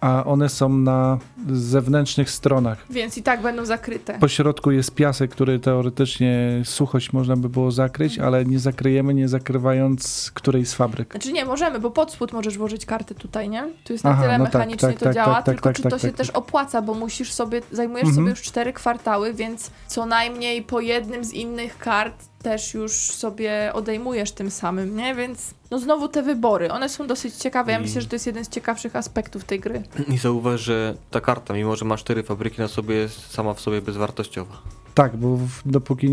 a 0.00 0.24
one 0.24 0.48
są 0.48 0.68
na 0.68 1.18
zewnętrznych 1.52 2.30
stronach. 2.30 2.86
Więc 2.90 3.18
i 3.18 3.22
tak 3.22 3.42
będą 3.42 3.64
zakryte. 3.64 4.18
Po 4.20 4.28
środku 4.28 4.70
jest 4.70 4.94
piasek, 4.94 5.30
który 5.30 5.58
teoretycznie 5.58 6.62
suchość 6.64 7.12
można 7.12 7.36
by 7.36 7.48
było 7.48 7.70
zakryć, 7.70 8.18
ale 8.18 8.44
nie 8.44 8.58
zakryjemy, 8.58 9.14
nie 9.14 9.28
zakrywając 9.28 10.30
którejś 10.34 10.68
z 10.68 10.74
fabryk. 10.74 11.10
Znaczy 11.10 11.32
nie, 11.32 11.44
możemy, 11.44 11.80
bo 11.80 11.90
pod 11.90 12.12
spód 12.12 12.32
możesz 12.32 12.58
włożyć 12.58 12.86
kartę 12.86 13.14
tutaj, 13.14 13.48
nie? 13.48 13.68
Tu 13.84 13.92
jest 13.92 14.04
na 14.04 14.10
Aha, 14.10 14.22
tyle 14.22 14.38
no 14.38 14.44
tak, 14.44 14.54
mechanicznie 14.54 14.88
tak, 14.88 14.98
to 14.98 15.04
tak, 15.04 15.14
działa, 15.14 15.34
tak, 15.34 15.44
tak, 15.44 15.54
tylko 15.54 15.68
tak, 15.68 15.76
czy 15.76 15.82
tak, 15.82 15.92
to 15.92 15.98
się 15.98 16.08
tak. 16.08 16.16
też 16.16 16.30
opłaca, 16.30 16.82
bo 16.82 16.94
musisz 16.94 17.32
sobie, 17.32 17.62
zajmujesz 17.72 18.08
Mhm. 18.08 18.16
sobie 18.16 18.30
już 18.30 18.42
cztery 18.42 18.72
kwartały, 18.72 19.34
więc 19.34 19.70
co 19.86 20.06
najmniej 20.06 20.62
po 20.62 20.80
jednym 20.80 21.24
z 21.24 21.32
innych 21.32 21.78
kart 21.78 22.27
też 22.42 22.74
już 22.74 22.92
sobie 22.92 23.70
odejmujesz 23.74 24.32
tym 24.32 24.50
samym, 24.50 24.96
nie? 24.96 25.14
Więc 25.14 25.54
no 25.70 25.78
znowu 25.78 26.08
te 26.08 26.22
wybory, 26.22 26.70
one 26.72 26.88
są 26.88 27.06
dosyć 27.06 27.34
ciekawe. 27.34 27.72
Ja 27.72 27.78
I- 27.78 27.82
myślę, 27.82 28.00
że 28.00 28.06
to 28.08 28.14
jest 28.16 28.26
jeden 28.26 28.44
z 28.44 28.48
ciekawszych 28.48 28.96
aspektów 28.96 29.44
tej 29.44 29.60
gry. 29.60 29.82
I 30.08 30.18
zauważ, 30.18 30.60
że 30.60 30.94
ta 31.10 31.20
karta, 31.20 31.54
mimo 31.54 31.76
że 31.76 31.84
ma 31.84 31.96
cztery 31.96 32.22
fabryki 32.22 32.60
na 32.60 32.68
sobie, 32.68 32.94
jest 32.94 33.30
sama 33.30 33.54
w 33.54 33.60
sobie 33.60 33.82
bezwartościowa. 33.82 34.62
Tak, 34.94 35.16
bo 35.16 35.38
dopóki 35.66 36.08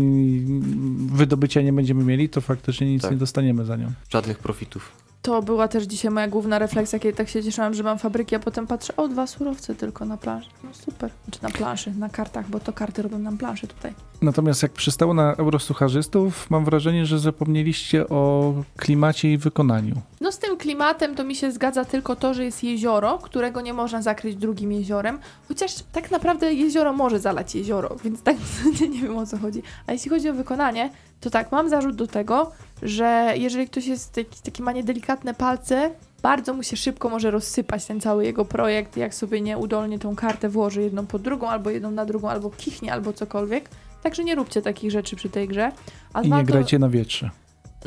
wydobycia 1.12 1.62
nie 1.62 1.72
będziemy 1.72 2.04
mieli, 2.04 2.28
to 2.28 2.40
faktycznie 2.40 2.86
nic 2.92 3.02
Tak. 3.02 3.10
nie 3.10 3.16
dostaniemy 3.16 3.64
za 3.64 3.76
nią. 3.76 3.92
Żadnych 4.10 4.38
profitów. 4.38 4.92
To 5.26 5.42
była 5.42 5.68
też 5.68 5.84
dzisiaj 5.84 6.10
moja 6.10 6.28
główna 6.28 6.58
refleksja, 6.58 6.98
kiedy 6.98 7.16
tak 7.16 7.28
się 7.28 7.42
cieszyłam, 7.42 7.74
że 7.74 7.82
mam 7.82 7.98
fabryki, 7.98 8.34
a 8.34 8.38
potem 8.38 8.66
patrzę, 8.66 8.96
o, 8.96 9.08
dwa 9.08 9.26
surowce 9.26 9.74
tylko 9.74 10.04
na 10.04 10.16
planszy. 10.16 10.50
No 10.64 10.70
super. 10.72 11.10
Znaczy 11.24 11.42
na 11.42 11.50
planszy, 11.50 11.90
na 11.90 12.08
kartach, 12.08 12.50
bo 12.50 12.60
to 12.60 12.72
karty 12.72 13.02
robią 13.02 13.18
nam 13.18 13.38
plansze 13.38 13.66
tutaj. 13.66 13.94
Natomiast 14.22 14.62
jak 14.62 14.72
przystało 14.72 15.14
na 15.14 15.34
eurosucharzystów, 15.34 16.50
mam 16.50 16.64
wrażenie, 16.64 17.06
że 17.06 17.18
zapomnieliście 17.18 18.08
o 18.08 18.54
klimacie 18.76 19.32
i 19.32 19.38
wykonaniu. 19.38 19.94
No 20.20 20.32
z 20.32 20.38
tym 20.38 20.56
klimatem 20.56 21.14
to 21.14 21.24
mi 21.24 21.34
się 21.34 21.52
zgadza 21.52 21.84
tylko 21.84 22.16
to, 22.16 22.34
że 22.34 22.44
jest 22.44 22.64
jezioro, 22.64 23.18
którego 23.18 23.60
nie 23.60 23.72
można 23.72 24.02
zakryć 24.02 24.36
drugim 24.36 24.72
jeziorem, 24.72 25.18
chociaż 25.48 25.74
tak 25.92 26.10
naprawdę 26.10 26.52
jezioro 26.52 26.92
może 26.92 27.20
zalać 27.20 27.54
jezioro, 27.54 27.96
więc 28.04 28.22
tak 28.22 28.36
nie 28.94 29.02
wiem 29.02 29.16
o 29.18 29.26
co 29.26 29.38
chodzi. 29.38 29.62
A 29.86 29.92
jeśli 29.92 30.10
chodzi 30.10 30.28
o 30.28 30.34
wykonanie, 30.34 30.90
to 31.20 31.30
tak, 31.30 31.52
mam 31.52 31.68
zarzut 31.68 31.96
do 31.96 32.06
tego, 32.06 32.52
że 32.82 33.34
jeżeli 33.36 33.66
ktoś 33.66 33.86
jest 33.86 34.12
taki, 34.12 34.40
taki 34.42 34.62
ma 34.62 34.72
niedelikatne 34.72 35.34
palce, 35.34 35.90
bardzo 36.22 36.54
mu 36.54 36.62
się 36.62 36.76
szybko 36.76 37.08
może 37.08 37.30
rozsypać 37.30 37.84
ten 37.84 38.00
cały 38.00 38.24
jego 38.24 38.44
projekt, 38.44 38.96
jak 38.96 39.14
sobie 39.14 39.40
nieudolnie 39.40 39.98
tą 39.98 40.16
kartę 40.16 40.48
włoży 40.48 40.82
jedną 40.82 41.06
pod 41.06 41.22
drugą, 41.22 41.48
albo 41.48 41.70
jedną 41.70 41.90
na 41.90 42.04
drugą, 42.04 42.28
albo 42.28 42.50
kichnie, 42.50 42.92
albo 42.92 43.12
cokolwiek. 43.12 43.68
Także 44.02 44.24
nie 44.24 44.34
róbcie 44.34 44.62
takich 44.62 44.90
rzeczy 44.90 45.16
przy 45.16 45.28
tej 45.28 45.48
grze. 45.48 45.72
A 46.12 46.22
I 46.22 46.30
nie 46.30 46.44
grajcie 46.44 46.78
na 46.78 46.88
wietrze. 46.88 47.30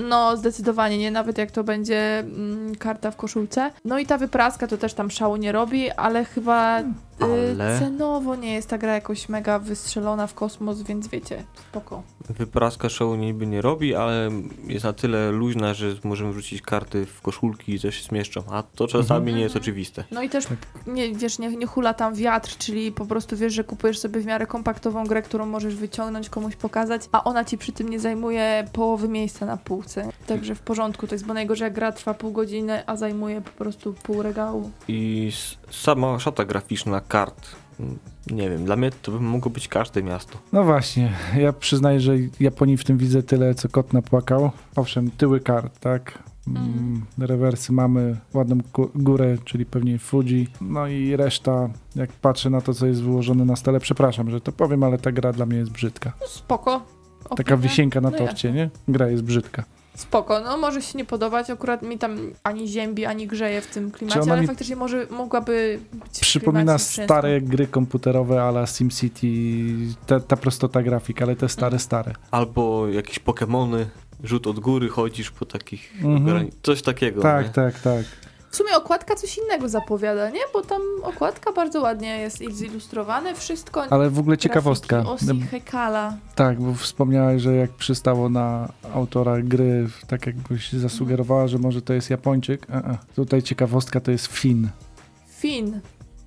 no, 0.10 0.38
zdecydowanie 0.38 0.98
nie, 0.98 1.12
nawet 1.12 1.38
jak 1.38 1.52
to 1.52 1.64
będzie 1.64 2.20
mm, 2.20 2.76
karta 2.76 3.12
w 3.12 3.16
koszulce. 3.16 3.72
No 3.86 4.00
i 4.00 4.06
ta 4.06 4.18
wypraska 4.18 4.68
to 4.68 4.78
też 4.78 4.94
tam 4.94 5.12
szału 5.12 5.36
nie 5.36 5.52
robi, 5.52 5.92
ale 5.92 6.26
chyba 6.26 6.84
Ale- 7.24 7.80
cenowo 7.80 8.36
nie 8.36 8.54
jest 8.54 8.70
ta 8.70 8.78
gra 8.78 8.94
jakoś 8.94 9.30
mega 9.30 9.60
wystrzelona 9.60 10.28
w 10.28 10.34
kosmos, 10.34 10.82
więc 10.82 11.08
wiecie, 11.08 11.44
spoko. 11.70 12.04
Wypraska 12.30 12.90
show 12.90 13.18
niby 13.18 13.48
nie 13.48 13.62
robi, 13.62 13.96
ale 13.96 14.30
jest 14.68 14.84
na 14.86 14.94
tyle 14.94 15.32
luźna, 15.32 15.74
że 15.74 15.86
możemy 16.04 16.32
wrzucić 16.34 16.62
karty 16.62 17.06
w 17.06 17.22
koszulki 17.22 17.74
i 17.74 17.80
coś 17.80 17.96
się 17.98 18.04
zmieszczą, 18.04 18.44
a 18.52 18.64
to 18.64 18.88
czasami 18.88 19.20
Mhm. 19.20 19.36
nie 19.38 19.42
jest 19.44 19.56
oczywiste. 19.56 20.04
No 20.12 20.22
i 20.24 20.30
też, 20.30 20.46
Tak. 20.46 20.58
nie, 20.88 21.14
wiesz, 21.16 21.40
nie, 21.40 21.50
nie 21.50 21.66
hula 21.66 21.94
tam 21.94 22.16
wiatr, 22.16 22.58
czyli 22.58 22.92
po 22.92 23.06
prostu 23.06 23.38
wiesz, 23.38 23.54
że 23.54 23.64
kupujesz 23.64 24.00
sobie 24.00 24.20
w 24.22 24.26
miarę 24.26 24.48
kompaktową 24.48 25.04
grę, 25.08 25.22
którą 25.22 25.46
możesz 25.46 25.76
wyciągnąć, 25.76 26.30
komuś 26.30 26.56
pokazać, 26.56 27.02
a 27.12 27.24
ona 27.24 27.46
ci 27.46 27.58
przy 27.58 27.72
tym 27.72 27.90
nie 27.90 28.00
zajmuje 28.00 28.66
połowy 28.74 29.08
miejsca 29.08 29.46
na 29.46 29.58
półce. 29.58 30.10
Także 30.28 30.56
w 30.56 30.60
porządku 30.60 31.08
to 31.08 31.16
jest, 31.16 31.26
bo 31.26 31.34
najgorzej 31.34 31.66
jak 31.66 31.74
gra 31.74 31.92
trwa 31.92 32.14
pół 32.14 32.32
godziny, 32.32 32.84
a 32.88 32.96
zajmuje 32.96 33.42
po 33.42 33.52
prostu 33.52 33.94
pół 34.04 34.22
regału. 34.22 34.72
I 34.88 35.32
sama 35.72 36.20
szata 36.20 36.46
graficzna 36.46 37.02
kart, 37.10 37.48
nie 38.32 38.50
wiem, 38.50 38.66
dla 38.66 38.76
mnie 38.76 38.92
to 39.02 39.12
by 39.12 39.20
mogło 39.20 39.52
być 39.52 39.68
każde 39.68 40.04
miasto. 40.04 40.38
No 40.54 40.64
właśnie, 40.64 41.14
ja 41.38 41.54
przyznaję, 41.54 42.00
że 42.00 42.14
Japonii 42.40 42.78
w 42.78 42.84
tym 42.84 42.98
widzę 42.98 43.24
tyle, 43.24 43.56
co 43.56 43.70
kot 43.70 43.94
napłakał. 43.94 44.52
Owszem, 44.76 45.12
tyły 45.12 45.40
kart, 45.40 45.80
tak? 45.80 46.24
Mm. 46.48 47.06
Rewersy 47.18 47.74
mamy, 47.74 48.18
ładną 48.34 48.58
górę, 48.96 49.38
czyli 49.46 49.66
pewnie 49.66 50.00
Fuji. 50.00 50.48
No 50.62 50.88
i 50.88 51.16
reszta, 51.16 51.70
jak 51.96 52.12
patrzę 52.14 52.50
na 52.50 52.62
to, 52.62 52.74
co 52.74 52.88
jest 52.88 53.04
wyłożone 53.04 53.46
na 53.46 53.56
stole, 53.56 53.80
przepraszam, 53.80 54.30
że 54.32 54.42
to 54.42 54.52
powiem, 54.52 54.84
ale 54.84 54.98
ta 54.98 55.12
gra 55.12 55.34
dla 55.34 55.46
mnie 55.46 55.58
jest 55.58 55.72
brzydka. 55.72 56.14
No 56.22 56.28
spoko. 56.28 56.86
Taka 57.24 57.34
Opinia. 57.40 57.58
wisienka 57.58 58.02
na 58.02 58.10
No 58.10 58.18
torcie, 58.18 58.48
jasne. 58.48 58.62
nie? 58.62 58.70
Gra 58.88 59.08
jest 59.08 59.24
brzydka. 59.24 59.64
Spoko, 59.96 60.40
no 60.40 60.58
może 60.58 60.82
się 60.82 60.98
nie 60.98 61.06
podobać, 61.06 61.50
akurat 61.50 61.82
mi 61.82 61.98
tam 61.98 62.18
ani 62.44 62.68
ziębi, 62.68 63.06
ani 63.06 63.28
grzeje 63.28 63.62
w 63.62 63.68
tym 63.68 63.92
klimacie, 63.92 64.32
ale 64.32 64.42
mi- 64.42 64.48
faktycznie 64.48 64.76
może 64.76 65.08
mogłaby 65.10 65.80
być 65.94 66.20
Przypomina 66.22 66.78
stare 66.78 67.42
gry 67.42 67.68
komputerowe 67.68 68.44
ala 68.44 68.68
SimCity, 68.68 69.28
ta, 70.08 70.20
ta 70.20 70.38
prostota 70.38 70.84
grafik, 70.84 71.22
ale 71.22 71.36
te 71.36 71.50
stare, 71.50 71.80
stare. 71.80 72.14
Albo 72.32 72.88
jakieś 72.88 73.20
Pokemony, 73.20 73.90
rzut 74.24 74.48
od 74.48 74.60
góry, 74.60 74.90
chodzisz 74.90 75.32
po 75.32 75.46
takich, 75.46 75.94
Mhm. 76.04 76.50
coś 76.64 76.82
takiego, 76.82 77.22
Tak, 77.22 77.46
nie? 77.48 77.54
tak, 77.54 77.80
tak. 77.80 78.04
W 78.52 78.56
sumie 78.56 78.78
okładka 78.78 79.16
coś 79.16 79.38
innego 79.38 79.70
zapowiada, 79.70 80.30
nie? 80.30 80.40
Bo 80.54 80.62
tam 80.62 80.82
okładka 81.04 81.52
bardzo 81.52 81.82
ładnie 81.82 82.20
jest 82.20 82.44
zilustrowane, 82.52 83.36
wszystko. 83.36 83.84
Ale 83.90 84.10
w 84.10 84.20
ogóle 84.20 84.38
ciekawostka. 84.38 85.00
Osi 85.00 85.42
Hekala. 85.42 86.18
Tak, 86.36 86.62
bo 86.62 86.74
wspomniałeś, 86.74 87.42
że 87.42 87.56
jak 87.56 87.72
przystało 87.72 88.30
na 88.30 88.70
autora 88.94 89.42
gry, 89.42 89.88
tak 90.08 90.28
jakbyś 90.28 90.74
zasugerowała, 90.74 91.48
że 91.48 91.58
może 91.58 91.82
to 91.82 91.94
jest 91.94 92.10
Japończyk. 92.10 92.68
E, 92.70 92.74
e. 92.74 92.98
Tutaj 93.16 93.44
ciekawostka 93.44 94.00
to 94.00 94.12
jest 94.12 94.28
Fin. 94.28 94.70
Fin 95.30 95.80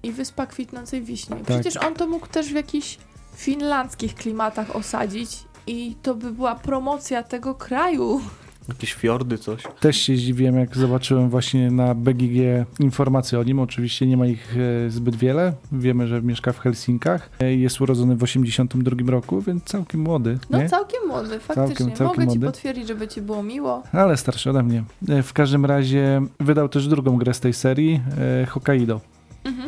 i 0.03 0.13
Wyspa 0.13 0.47
Kwitnącej 0.47 1.03
Wiśni. 1.03 1.37
Tak. 1.37 1.45
Przecież 1.47 1.77
on 1.77 1.95
to 1.95 2.07
mógł 2.07 2.27
też 2.27 2.49
w 2.49 2.55
jakichś 2.55 2.99
finlandzkich 3.35 4.15
klimatach 4.15 4.77
osadzić 4.77 5.45
i 5.67 5.97
to 6.03 6.15
by 6.15 6.33
była 6.33 6.55
promocja 6.55 7.23
tego 7.23 7.55
kraju. 7.55 8.21
Jakieś 8.69 8.95
fiordy, 8.95 9.39
coś. 9.39 9.63
Też 9.81 9.97
się 9.97 10.17
zdziwiłem, 10.17 10.57
jak 10.59 10.77
zobaczyłem 10.77 11.31
właśnie 11.31 11.71
na 11.71 11.95
BGG 11.95 12.67
informacje 12.81 13.39
o 13.41 13.43
nim. 13.43 13.61
Oczywiście 13.61 14.07
nie 14.07 14.17
ma 14.17 14.27
ich 14.27 14.57
e, 14.87 14.91
zbyt 14.91 15.17
wiele. 15.17 15.53
Wiemy, 15.73 16.07
że 16.09 16.23
mieszka 16.23 16.53
w 16.53 16.59
Helsinkach. 16.59 17.31
E, 17.41 17.55
Jest 17.55 17.81
urodzony 17.81 18.17
w 18.17 18.23
82 18.23 19.11
roku, 19.13 19.41
więc 19.41 19.65
całkiem 19.65 20.01
młody. 20.01 20.39
No 20.51 20.59
nie? 20.59 20.69
całkiem 20.69 21.01
młody, 21.09 21.39
faktycznie. 21.41 21.77
Całkiem- 21.77 21.97
całkiem 21.97 22.07
Mogę 22.07 22.33
ci 22.33 22.39
młody. 22.39 22.47
potwierdzić, 22.53 22.89
żeby 22.89 23.09
ci 23.09 23.23
było 23.23 23.43
miło. 23.43 23.83
Ale 23.93 24.17
starszy 24.17 24.51
ode 24.51 24.63
mnie. 24.63 24.85
E, 25.09 25.23
W 25.23 25.33
każdym 25.33 25.67
razie 25.67 26.23
wydał 26.41 26.69
też 26.69 26.89
drugą 26.89 27.17
grę 27.17 27.35
z 27.35 27.41
tej 27.41 27.53
serii, 27.53 28.01
Hokkaido. 28.49 29.01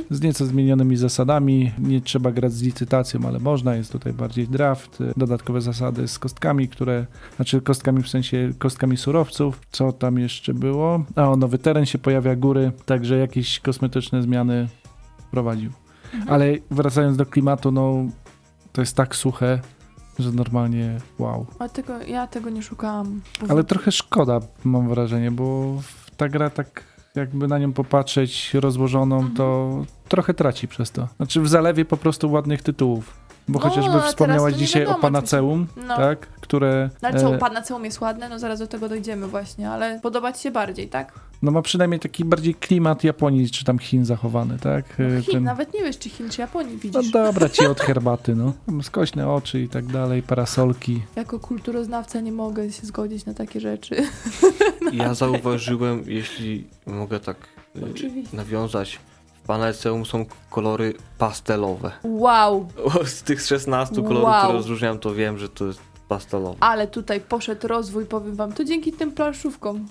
Mhm. 0.04 0.16
z 0.18 0.20
nieco 0.22 0.46
zmienionymi 0.46 0.96
zasadami. 0.96 1.72
Nie 1.78 2.00
trzeba 2.00 2.32
grać 2.32 2.52
z 2.52 2.62
licytacją, 2.62 3.20
ale 3.26 3.38
można. 3.38 3.74
Jest 3.76 3.92
tutaj 3.92 4.12
bardziej 4.12 4.48
draft, 4.48 5.00
y, 5.00 5.12
dodatkowe 5.16 5.60
zasady 5.60 6.08
z 6.08 6.18
kostkami, 6.18 6.68
które, 6.68 7.06
znaczy 7.36 7.60
kostkami 7.60 8.02
w 8.02 8.08
sensie 8.08 8.50
kostkami 8.58 8.96
surowców. 8.96 9.60
Co 9.70 9.92
tam 9.92 10.18
jeszcze 10.18 10.54
było? 10.54 11.04
A 11.16 11.30
o, 11.30 11.36
nowy 11.36 11.58
teren 11.58 11.86
się 11.86 11.98
pojawia, 11.98 12.36
góry, 12.36 12.72
także 12.86 13.18
jakieś 13.18 13.60
kosmetyczne 13.60 14.22
zmiany 14.22 14.68
wprowadził. 15.18 15.70
Mhm. 16.14 16.32
Ale 16.34 16.46
wracając 16.70 17.16
do 17.16 17.26
klimatu, 17.26 17.72
no 17.72 18.06
to 18.72 18.82
jest 18.82 18.96
tak 18.96 19.16
suche, 19.16 19.60
że 20.18 20.32
normalnie 20.32 20.98
wow. 21.18 21.46
A 21.58 21.68
tego, 21.68 22.02
ja 22.02 22.26
tego 22.26 22.50
nie 22.50 22.62
szukałam. 22.62 23.20
Ale 23.48 23.64
trochę 23.64 23.92
szkoda, 23.92 24.40
mam 24.64 24.88
wrażenie, 24.88 25.30
bo 25.30 25.76
ta 26.16 26.28
gra 26.28 26.50
tak 26.50 26.84
jakby 27.14 27.48
na 27.48 27.58
nią 27.58 27.72
popatrzeć 27.72 28.54
rozłożoną, 28.54 29.16
Mhm. 29.16 29.34
to 29.36 29.84
trochę 30.08 30.34
traci 30.34 30.68
przez 30.68 30.90
to. 30.90 31.08
Znaczy 31.16 31.40
w 31.40 31.48
zalewie 31.48 31.84
po 31.84 31.96
prostu 31.96 32.32
ładnych 32.32 32.62
tytułów. 32.62 33.24
Bo 33.48 33.58
No, 33.60 33.68
chociażby 33.68 34.00
wspomniałaś 34.00 34.54
dzisiaj 34.54 34.82
wiadomo, 34.82 34.98
o 34.98 35.00
Panaceum, 35.00 35.66
no. 35.88 35.96
tak? 35.96 36.18
Które 36.26 36.90
No 37.02 37.08
ale 37.08 37.20
co, 37.20 37.34
e, 37.34 37.38
Panaceum 37.38 37.84
jest 37.84 38.00
ładne? 38.00 38.28
No 38.28 38.38
zaraz 38.38 38.58
do 38.58 38.66
tego 38.66 38.88
dojdziemy 38.88 39.26
właśnie, 39.26 39.70
ale 39.70 40.00
podoba 40.02 40.32
ci 40.32 40.42
się 40.42 40.50
bardziej, 40.50 40.88
tak? 40.88 41.12
no 41.42 41.50
ma 41.50 41.62
przynajmniej 41.62 42.00
taki 42.00 42.24
bardziej 42.24 42.54
klimat 42.54 43.04
Japonii, 43.04 43.50
czy 43.50 43.64
tam 43.64 43.78
Chin 43.78 44.04
zachowany, 44.04 44.58
tak? 44.58 44.84
No, 44.98 45.04
E, 45.04 45.22
Chin, 45.22 45.42
nawet 45.44 45.74
nie 45.74 45.80
wiesz, 45.80 45.98
czy 45.98 46.08
Chin, 46.08 46.30
czy 46.30 46.40
Japonii 46.40 46.74
No 46.74 46.80
widzisz. 46.80 47.10
dobra, 47.12 47.48
ci 47.48 47.66
od 47.66 47.80
herbaty, 47.86 48.34
no. 48.34 48.52
Skośne 48.82 49.30
oczy 49.30 49.60
i 49.60 49.68
tak 49.68 49.86
dalej, 49.86 50.22
parasolki. 50.22 51.02
Jako 51.16 51.38
kulturoznawca 51.40 52.20
nie 52.20 52.32
mogę 52.32 52.72
się 52.72 52.86
zgodzić 52.86 53.26
na 53.26 53.34
takie 53.34 53.60
rzeczy. 53.60 53.96
Ja 54.92 55.14
zauważyłem, 55.24 56.02
jeśli 56.06 56.64
mogę 56.86 57.20
tak 57.20 57.36
y, 57.76 57.90
Oczywiście. 57.90 58.36
nawiązać, 58.36 59.00
Panaceum 59.46 60.07
są 60.07 60.24
kolory 60.50 60.94
pastelowe. 61.18 61.90
Wow, 62.04 62.68
Z 63.04 63.22
tych 63.22 63.42
16 63.42 63.94
kolorów, 64.02 64.22
Wow. 64.24 64.38
które 64.42 64.52
rozróżniam, 64.59 64.98
to 64.98 65.14
wiem, 65.14 65.38
że 65.38 65.48
to 65.48 65.66
jest 65.66 65.80
pastelowe. 66.09 66.57
ale 66.61 66.87
tutaj 66.87 67.20
poszedł 67.20 67.68
rozwój, 67.68 68.07
powiem 68.07 68.35
wam, 68.35 68.52
to 68.52 68.64
dzięki 68.64 68.92
tym 68.92 69.12
planszówkom. 69.12 69.88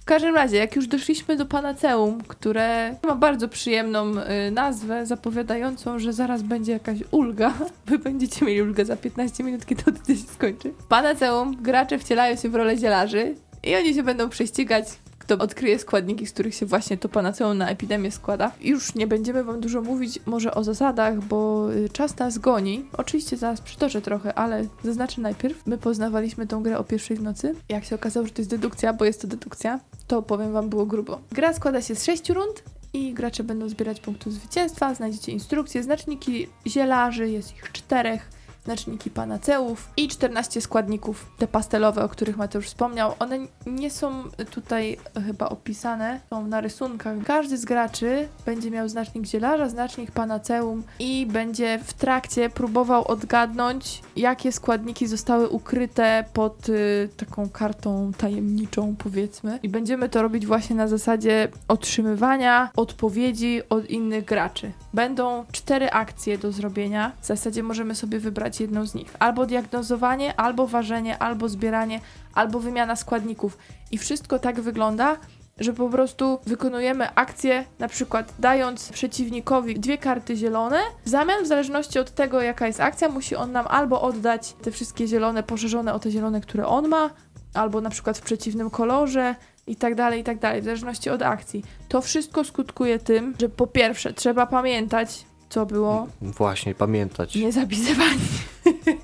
W 0.00 0.04
każdym 0.04 0.34
razie, 0.34 0.56
jak 0.56 0.76
już 0.76 0.86
doszliśmy 0.86 1.36
do 1.36 1.46
Panaceum, 1.46 2.20
które 2.28 2.96
ma 3.06 3.14
bardzo 3.14 3.48
przyjemną 3.48 4.12
y, 4.18 4.50
nazwę, 4.50 5.06
zapowiadającą, 5.06 5.98
że 5.98 6.12
zaraz 6.12 6.42
będzie 6.42 6.72
jakaś 6.72 6.98
ulga. 7.10 7.52
Wy 7.86 7.98
będziecie 7.98 8.44
mieli 8.44 8.62
ulgę 8.62 8.84
za 8.84 8.96
15 8.96 9.44
minut, 9.44 9.66
kiedy 9.66 9.82
to 9.82 9.92
się 10.14 10.16
skończy. 10.34 10.72
W 10.78 10.84
Panaceum 10.84 11.56
gracze 11.62 11.98
wcielają 11.98 12.36
się 12.36 12.48
w 12.48 12.54
rolę 12.54 12.76
zielarzy 12.76 13.34
i 13.62 13.76
oni 13.76 13.94
się 13.94 14.02
będą 14.02 14.28
prześcigać, 14.28 14.84
to 15.30 15.38
odkryje 15.38 15.78
składniki, 15.78 16.26
z 16.26 16.32
których 16.32 16.54
się 16.54 16.66
właśnie 16.66 16.98
to 16.98 17.08
panaceum 17.08 17.58
na 17.58 17.68
epidemię 17.68 18.10
składa. 18.10 18.52
Już 18.60 18.94
nie 18.94 19.06
będziemy 19.06 19.44
wam 19.44 19.60
dużo 19.60 19.82
mówić 19.82 20.18
może 20.26 20.54
o 20.54 20.64
zasadach, 20.64 21.24
bo 21.24 21.72
y, 21.72 21.88
czas 21.88 22.18
nas 22.18 22.38
goni. 22.38 22.84
Oczywiście 22.96 23.36
zaraz 23.36 23.60
przytoczę 23.60 24.02
trochę, 24.02 24.34
ale 24.34 24.64
zaznaczę 24.84 25.20
najpierw. 25.20 25.66
My 25.66 25.78
poznawaliśmy 25.78 26.46
tą 26.46 26.62
grę 26.62 26.78
o 26.78 26.84
pierwszej 26.84 27.16
w 27.16 27.22
nocy. 27.22 27.54
Jak 27.68 27.84
się 27.84 27.94
okazało, 27.94 28.26
że 28.26 28.32
to 28.32 28.42
jest 28.42 28.50
dedukcja, 28.50 28.92
bo 28.92 29.04
jest 29.04 29.22
to 29.22 29.28
dedukcja, 29.28 29.80
to 30.06 30.22
powiem 30.22 30.52
wam 30.52 30.68
było 30.68 30.86
grubo. 30.86 31.20
Gra 31.32 31.52
składa 31.52 31.82
się 31.82 31.94
z 31.94 32.04
sześciu 32.04 32.34
rund 32.34 32.62
i 32.92 33.14
gracze 33.14 33.44
będą 33.44 33.68
zbierać 33.68 34.00
punktów 34.00 34.32
zwycięstwa. 34.32 34.94
Znajdziecie 34.94 35.32
instrukcje, 35.32 35.82
znaczniki 35.82 36.46
zielarzy, 36.66 37.28
jest 37.28 37.56
ich 37.56 37.72
czterech 37.72 38.39
znaczniki 38.64 39.10
panaceów 39.10 39.88
i 39.96 40.08
14 40.08 40.60
składników, 40.60 41.26
te 41.38 41.48
pastelowe, 41.48 42.04
o 42.04 42.08
których 42.08 42.36
Mateusz 42.36 42.66
wspomniał. 42.66 43.14
One 43.18 43.38
nie 43.66 43.90
są 43.90 44.22
tutaj 44.50 44.96
chyba 45.26 45.48
opisane, 45.48 46.20
są 46.30 46.46
na 46.46 46.60
rysunkach. 46.60 47.16
Każdy 47.26 47.58
z 47.58 47.64
graczy 47.64 48.28
będzie 48.46 48.70
miał 48.70 48.88
znacznik 48.88 49.26
zielarza, 49.26 49.68
znacznik 49.68 50.10
panaceum 50.10 50.82
i 50.98 51.26
będzie 51.26 51.80
w 51.84 51.92
trakcie 51.92 52.50
próbował 52.50 53.08
odgadnąć, 53.08 54.02
jakie 54.16 54.52
składniki 54.52 55.06
zostały 55.06 55.48
ukryte 55.48 56.24
pod 56.32 56.68
y, 56.68 57.08
taką 57.16 57.48
kartą 57.48 58.12
tajemniczą, 58.18 58.96
powiedzmy. 58.98 59.58
I 59.62 59.68
będziemy 59.68 60.08
to 60.08 60.22
robić 60.22 60.46
właśnie 60.46 60.76
na 60.76 60.88
zasadzie 60.88 61.48
otrzymywania 61.68 62.70
odpowiedzi 62.76 63.62
od 63.68 63.90
innych 63.90 64.24
graczy. 64.24 64.72
Będą 64.94 65.44
cztery 65.52 65.90
akcje 65.90 66.38
do 66.38 66.52
zrobienia. 66.52 67.12
W 67.20 67.26
zasadzie 67.26 67.62
możemy 67.62 67.94
sobie 67.94 68.18
wybrać 68.18 68.59
jedną 68.60 68.86
z 68.86 68.94
nich. 68.94 69.16
Albo 69.18 69.46
diagnozowanie, 69.46 70.40
albo 70.40 70.66
ważenie, 70.66 71.18
albo 71.18 71.48
zbieranie, 71.48 72.00
albo 72.34 72.60
wymiana 72.60 72.96
składników. 72.96 73.58
I 73.90 73.98
wszystko 73.98 74.38
tak 74.38 74.60
wygląda, 74.60 75.16
że 75.58 75.72
po 75.72 75.88
prostu 75.88 76.38
wykonujemy 76.46 77.14
akcję, 77.14 77.64
na 77.78 77.88
przykład 77.88 78.34
dając 78.38 78.92
przeciwnikowi 78.92 79.80
dwie 79.80 79.98
karty 79.98 80.36
zielone, 80.36 80.78
w 81.04 81.08
zamian, 81.08 81.44
w 81.44 81.46
zależności 81.46 81.98
od 81.98 82.10
tego, 82.10 82.40
jaka 82.40 82.66
jest 82.66 82.80
akcja, 82.80 83.08
musi 83.08 83.36
on 83.36 83.52
nam 83.52 83.66
albo 83.68 84.02
oddać 84.02 84.52
te 84.52 84.70
wszystkie 84.70 85.06
zielone, 85.06 85.42
poszerzone 85.42 85.94
o 85.94 85.98
te 85.98 86.10
zielone, 86.10 86.40
które 86.40 86.66
on 86.66 86.88
ma, 86.88 87.10
albo 87.54 87.80
na 87.80 87.90
przykład 87.90 88.18
w 88.18 88.22
przeciwnym 88.22 88.70
kolorze 88.70 89.34
i 89.66 89.76
tak 89.76 89.94
dalej, 89.94 90.20
i 90.20 90.24
tak 90.24 90.38
dalej, 90.38 90.60
w 90.60 90.64
zależności 90.64 91.10
od 91.10 91.22
akcji. 91.22 91.64
To 91.88 92.00
wszystko 92.00 92.44
skutkuje 92.44 92.98
tym, 92.98 93.34
że 93.40 93.48
po 93.48 93.66
pierwsze 93.66 94.12
trzeba 94.12 94.46
pamiętać, 94.46 95.24
co 95.50 95.66
było 95.66 96.06
Właśnie, 96.22 96.74
pamiętać. 96.74 97.34
niezapisywanie. 97.34 98.10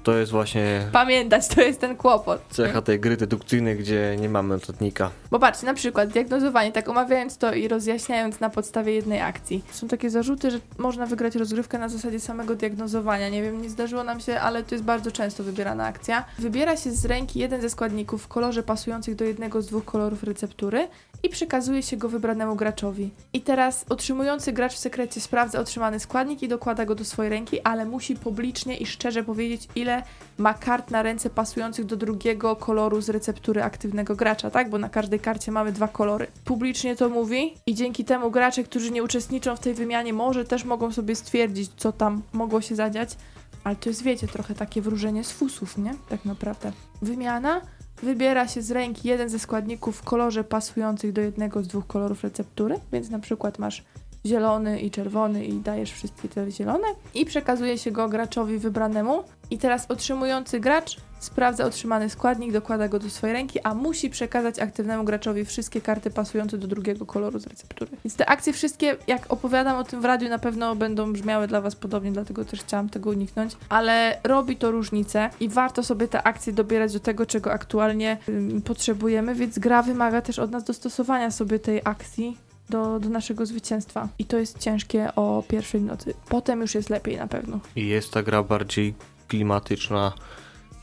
To 0.03 0.17
jest 0.17 0.33
właśnie 0.33 0.83
Pamiętać, 0.93 1.49
to 1.49 1.61
jest 1.61 1.81
ten 1.81 1.97
kłopot. 1.97 2.41
cecha 2.51 2.83
tej 2.83 3.01
gry 3.01 3.17
dedukcyjnej, 3.17 3.77
gdzie 3.77 4.17
nie 4.21 4.29
mamy 4.29 4.55
notatnika. 4.55 5.11
Bo 5.31 5.39
patrzcie, 5.39 5.67
na 5.67 5.75
przykład 5.75 6.09
diagnozowanie, 6.09 6.73
tak 6.73 6.89
omawiając 6.89 7.39
to 7.39 7.53
i 7.55 7.69
rozjaśniając 7.69 8.41
na 8.41 8.51
podstawie 8.51 8.93
jednej 8.93 9.21
akcji. 9.21 9.65
Są 9.71 9.89
takie 9.89 10.11
zarzuty, 10.11 10.51
że 10.51 10.59
można 10.79 11.07
wygrać 11.07 11.35
rozgrywkę 11.35 11.79
na 11.79 11.89
zasadzie 11.89 12.21
samego 12.21 12.55
diagnozowania. 12.55 13.29
Nie 13.29 13.43
wiem, 13.43 13.63
nie 13.63 13.71
zdarzyło 13.71 14.05
nam 14.05 14.21
się, 14.21 14.41
ale 14.41 14.63
to 14.63 14.75
jest 14.75 14.85
bardzo 14.85 15.13
często 15.13 15.45
wybierana 15.45 15.85
akcja. 15.87 16.25
Wybiera 16.39 16.77
się 16.77 16.91
z 16.93 17.05
ręki 17.05 17.39
jeden 17.39 17.61
ze 17.61 17.71
składników 17.71 18.23
w 18.23 18.29
kolorze 18.29 18.63
pasujących 18.63 19.15
do 19.15 19.25
jednego 19.25 19.63
z 19.63 19.67
dwóch 19.67 19.85
kolorów 19.85 20.23
receptury 20.23 20.89
i 21.23 21.29
przekazuje 21.29 21.83
się 21.83 21.97
go 21.97 22.09
wybranemu 22.09 22.57
graczowi. 22.57 23.11
I 23.33 23.41
teraz 23.41 23.85
otrzymujący 23.89 24.53
gracz 24.53 24.75
w 24.75 24.79
sekrecie 24.79 25.21
sprawdza 25.21 25.61
otrzymany 25.61 26.01
składnik 26.01 26.43
i 26.43 26.49
dokłada 26.49 26.85
go 26.85 26.95
do 26.95 27.05
swojej 27.05 27.31
ręki, 27.31 27.61
ale 27.61 27.85
musi 27.85 28.17
publicznie 28.17 28.77
i 28.77 28.87
szczerze 28.87 29.25
powiedzieć, 29.25 29.69
ile 29.75 30.03
ma 30.39 30.55
kart 30.55 30.91
na 30.91 31.03
ręce 31.03 31.31
pasujących 31.31 31.87
do 31.87 31.97
drugiego 31.97 32.57
koloru 32.57 33.01
z 33.01 33.09
receptury 33.09 33.63
aktywnego 33.63 34.17
gracza, 34.17 34.51
tak? 34.51 34.71
Bo 34.71 34.79
na 34.79 34.89
każdej 34.89 35.21
karcie 35.21 35.53
mamy 35.53 35.73
dwa 35.73 35.89
kolory. 35.89 36.27
Publicznie 36.45 36.97
to 36.97 37.09
mówi 37.09 37.55
i 37.67 37.75
dzięki 37.75 38.05
temu 38.05 38.31
gracze, 38.31 38.65
którzy 38.65 38.91
nie 38.91 39.03
uczestniczą 39.03 39.57
w 39.57 39.61
tej 39.61 39.75
wymianie, 39.75 40.13
może 40.13 40.45
też 40.45 40.65
mogą 40.65 40.93
sobie 40.93 41.17
stwierdzić, 41.17 41.71
co 41.77 41.93
tam 41.93 42.23
mogło 42.33 42.61
się 42.61 42.75
zadziać. 42.75 43.17
Ale 43.65 43.77
to 43.77 43.89
jest, 43.89 44.03
wiecie, 44.03 44.29
trochę 44.29 44.55
takie 44.55 44.83
wróżenie 44.83 45.25
z 45.25 45.33
fusów, 45.33 45.79
nie? 45.79 45.95
Tak 46.09 46.25
naprawdę. 46.25 46.73
Wymiana 47.03 47.61
wybiera 48.03 48.49
się 48.49 48.63
z 48.63 48.71
ręki 48.71 49.09
jeden 49.09 49.29
ze 49.29 49.39
składników 49.39 49.97
w 49.97 50.03
kolorze 50.03 50.45
pasujących 50.45 51.13
do 51.13 51.21
jednego 51.21 51.63
z 51.63 51.69
dwóch 51.69 51.87
kolorów 51.87 52.25
receptury, 52.25 52.81
więc 52.93 53.11
na 53.11 53.19
przykład 53.19 53.59
masz 53.59 53.85
zielony 54.27 54.81
i 54.81 54.91
czerwony 54.91 55.45
i 55.45 55.53
dajesz 55.61 55.93
wszystkie 55.93 56.29
te 56.29 56.51
zielone 56.51 56.87
i 57.15 57.25
przekazuje 57.25 57.79
się 57.79 57.91
go 57.91 58.09
graczowi 58.09 58.59
wybranemu. 58.59 59.23
I 59.51 59.59
teraz 59.59 59.91
otrzymujący 59.91 60.61
gracz 60.61 60.97
sprawdza 61.19 61.65
otrzymany 61.65 62.11
składnik, 62.11 62.53
dokłada 62.53 62.89
go 62.89 62.99
do 62.99 63.11
swojej 63.11 63.33
ręki, 63.33 63.61
a 63.61 63.75
musi 63.75 64.11
przekazać 64.11 64.59
aktywnemu 64.59 65.05
graczowi 65.05 65.45
wszystkie 65.45 65.81
karty 65.81 66.11
pasujące 66.11 66.59
do 66.59 66.67
drugiego 66.67 67.07
koloru 67.07 67.39
z 67.39 67.47
receptury. 67.47 67.91
Więc 68.05 68.17
te 68.17 68.27
akcje 68.27 68.53
wszystkie, 68.53 68.97
jak 69.07 69.33
opowiadam 69.33 69.77
o 69.77 69.85
tym 69.85 70.01
w 70.01 70.05
radiu, 70.05 70.29
na 70.29 70.39
pewno 70.39 70.77
będą 70.77 71.13
brzmiały 71.13 71.49
dla 71.49 71.61
Was 71.61 71.77
podobnie, 71.77 72.13
dlatego 72.13 72.45
też 72.45 72.61
chciałam 72.61 72.89
tego 72.89 73.11
uniknąć, 73.11 73.57
ale 73.69 74.21
robi 74.25 74.57
to 74.57 74.71
różnicę 74.71 75.31
i 75.41 75.49
warto 75.49 75.83
sobie 75.83 76.09
te 76.09 76.23
akcje 76.23 76.53
dobierać 76.53 76.93
do 76.93 77.01
tego, 77.01 77.27
czego 77.27 77.53
aktualnie 77.53 78.19
ym, 78.29 78.63
potrzebujemy, 78.63 79.35
więc 79.35 79.59
gra 79.59 79.83
wymaga 79.83 80.23
też 80.23 80.39
od 80.39 80.51
nas 80.51 80.65
dostosowania 80.65 81.31
sobie 81.31 81.59
tej 81.59 81.81
akcji 81.85 82.37
do, 82.71 83.01
do 83.01 83.09
naszego 83.09 83.47
zwycięstwa. 83.47 84.09
I 84.19 84.25
to 84.25 84.39
jest 84.39 84.59
ciężkie 84.59 85.15
o 85.15 85.45
pierwszej 85.49 85.81
nocy. 85.81 86.15
Potem 86.29 86.61
już 86.61 86.75
jest 86.75 86.91
lepiej 86.91 87.17
na 87.17 87.27
pewno. 87.27 87.61
I 87.77 87.87
jest 87.87 88.13
ta 88.13 88.23
gra 88.23 88.43
bardziej 88.43 88.95
klimatyczna, 89.29 90.13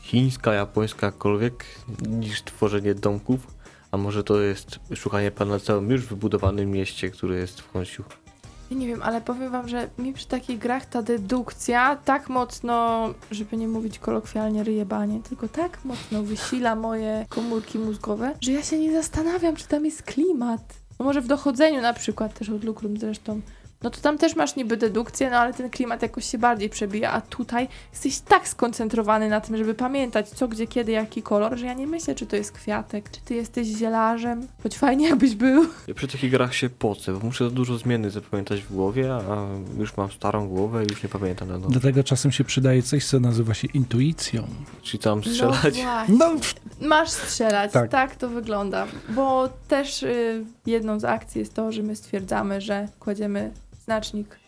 chińska, 0.04 0.52
japońska, 0.54 1.06
jakkolwiek, 1.06 1.64
niż 2.08 2.42
tworzenie 2.42 2.94
domków. 2.94 3.46
A 3.90 3.96
może 3.96 4.24
to 4.24 4.40
jest 4.40 4.78
szukanie 4.94 5.30
panaceum 5.30 5.90
już 5.90 6.06
wybudowanym 6.06 6.70
mieście, 6.70 7.10
które 7.10 7.36
jest 7.36 7.60
w 7.60 7.72
Honshu. 7.72 8.02
Ja 8.70 8.76
nie 8.76 8.86
wiem, 8.86 9.02
ale 9.02 9.20
powiem 9.20 9.52
wam, 9.52 9.68
że 9.68 9.90
mi 9.98 10.12
przy 10.12 10.26
takich 10.26 10.58
grach 10.58 10.86
ta 10.86 11.02
dedukcja 11.02 11.96
tak 11.96 12.28
mocno, 12.28 13.08
żeby 13.30 13.56
nie 13.56 13.68
mówić 13.68 13.98
kolokwialnie 13.98 14.64
ryjebanie, 14.64 15.20
tylko 15.28 15.48
tak 15.48 15.84
mocno 15.84 16.22
wysila 16.22 16.76
moje 16.76 17.26
komórki 17.28 17.78
mózgowe, 17.78 18.34
że 18.40 18.52
ja 18.52 18.62
się 18.62 18.78
nie 18.78 18.92
zastanawiam, 18.92 19.56
czy 19.56 19.68
tam 19.68 19.84
jest 19.84 20.02
klimat. 20.02 20.74
No 20.98 21.04
może 21.04 21.20
w 21.20 21.26
dochodzeniu 21.26 21.80
na 21.80 21.92
przykład, 21.92 22.38
też 22.38 22.48
od 22.48 22.64
Lukrum 22.64 22.96
zresztą, 22.96 23.40
no 23.84 23.90
to 23.90 24.00
tam 24.00 24.18
też 24.18 24.36
masz 24.36 24.56
niby 24.56 24.76
dedukcję, 24.76 25.30
no 25.30 25.36
ale 25.36 25.54
ten 25.54 25.70
klimat 25.70 26.02
jakoś 26.02 26.24
się 26.24 26.38
bardziej 26.38 26.70
przebija, 26.70 27.12
a 27.12 27.20
tutaj 27.20 27.68
jesteś 27.92 28.18
tak 28.18 28.48
skoncentrowany 28.48 29.28
na 29.28 29.40
tym, 29.40 29.56
żeby 29.56 29.74
pamiętać 29.74 30.28
co, 30.28 30.48
gdzie, 30.48 30.66
kiedy, 30.66 30.92
jaki 30.92 31.22
kolor, 31.22 31.58
że 31.58 31.66
ja 31.66 31.74
nie 31.74 31.86
myślę, 31.86 32.14
czy 32.14 32.26
to 32.26 32.36
jest 32.36 32.52
kwiatek, 32.52 33.10
czy 33.10 33.20
ty 33.20 33.34
jesteś 33.34 33.66
zielarzem, 33.66 34.46
choć 34.62 34.78
fajnie 34.78 35.08
jakbyś 35.08 35.34
był. 35.34 35.66
Ja 35.88 35.94
przy 35.94 36.08
takich 36.08 36.30
grach 36.30 36.54
się 36.54 36.70
pocę, 36.70 37.12
bo 37.12 37.18
muszę 37.26 37.50
dużo 37.50 37.78
zmiennych 37.78 38.10
zapamiętać 38.10 38.62
w 38.62 38.72
głowie, 38.72 39.14
a 39.14 39.46
już 39.78 39.96
mam 39.96 40.10
starą 40.10 40.48
głowę 40.48 40.84
i 40.84 40.90
już 40.90 41.02
nie 41.02 41.08
pamiętam 41.08 41.48
na 41.48 41.54
nowo. 41.54 41.70
Dlatego 41.70 42.04
czasem 42.04 42.32
się 42.32 42.44
przydaje 42.44 42.82
coś, 42.82 43.06
co 43.06 43.20
nazywa 43.20 43.54
się 43.54 43.68
intuicją. 43.74 44.46
Czyli 44.82 45.02
tam 45.02 45.24
strzelać. 45.24 45.74
No. 46.08 46.14
No, 46.18 46.88
Masz 46.88 47.10
strzelać, 47.10 47.72
tak. 47.72 47.90
Tak. 47.90 48.16
to 48.16 48.28
wygląda. 48.28 48.86
Bo 49.08 49.48
też 49.68 50.02
y, 50.02 50.44
jedną 50.66 51.00
z 51.00 51.04
akcji 51.04 51.38
jest 51.38 51.54
to, 51.54 51.72
że 51.72 51.82
my 51.82 51.96
stwierdzamy, 51.96 52.60
że 52.60 52.88
kładziemy 53.00 53.52
znacznik 53.84 54.38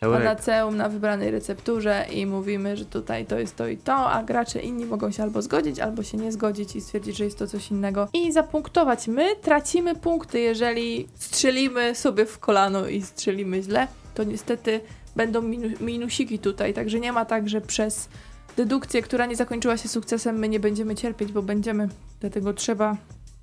panaceum 0.00 0.76
na 0.76 0.88
wybranej 0.88 1.30
recepturze 1.30 2.06
i 2.12 2.26
mówimy, 2.26 2.76
że 2.76 2.84
tutaj 2.84 3.26
to 3.26 3.38
jest 3.38 3.56
to 3.56 3.68
i 3.68 3.76
to, 3.76 3.94
a 3.94 4.22
gracze 4.22 4.60
inni 4.60 4.86
mogą 4.86 5.10
się 5.10 5.22
albo 5.22 5.42
zgodzić, 5.42 5.80
albo 5.80 6.02
się 6.02 6.18
nie 6.18 6.32
zgodzić 6.32 6.76
i 6.76 6.80
stwierdzić, 6.80 7.16
że 7.16 7.24
jest 7.24 7.38
to 7.38 7.46
coś 7.46 7.70
innego. 7.70 8.08
I 8.12 8.32
zapunktować. 8.32 9.08
My 9.08 9.36
tracimy 9.36 9.94
punkty, 9.94 10.40
jeżeli 10.40 11.08
strzelimy 11.14 11.94
sobie 11.94 12.26
w 12.26 12.38
kolano 12.38 12.88
i 12.88 13.02
strzelimy 13.02 13.62
źle, 13.62 13.88
to 14.14 14.24
niestety 14.24 14.80
będą 15.16 15.42
minu- 15.42 15.80
minusiki 15.80 16.38
tutaj, 16.38 16.74
także 16.74 17.00
nie 17.00 17.12
ma 17.12 17.24
tak, 17.24 17.48
że 17.48 17.60
przez 17.60 18.08
dedukcję, 18.56 19.02
która 19.02 19.26
nie 19.26 19.36
zakończyła 19.36 19.76
się 19.76 19.88
sukcesem, 19.88 20.38
my 20.38 20.48
nie 20.48 20.60
będziemy 20.60 20.94
cierpieć, 20.94 21.32
bo 21.32 21.42
będziemy. 21.42 21.88
Dlatego 22.20 22.52
trzeba 22.52 22.96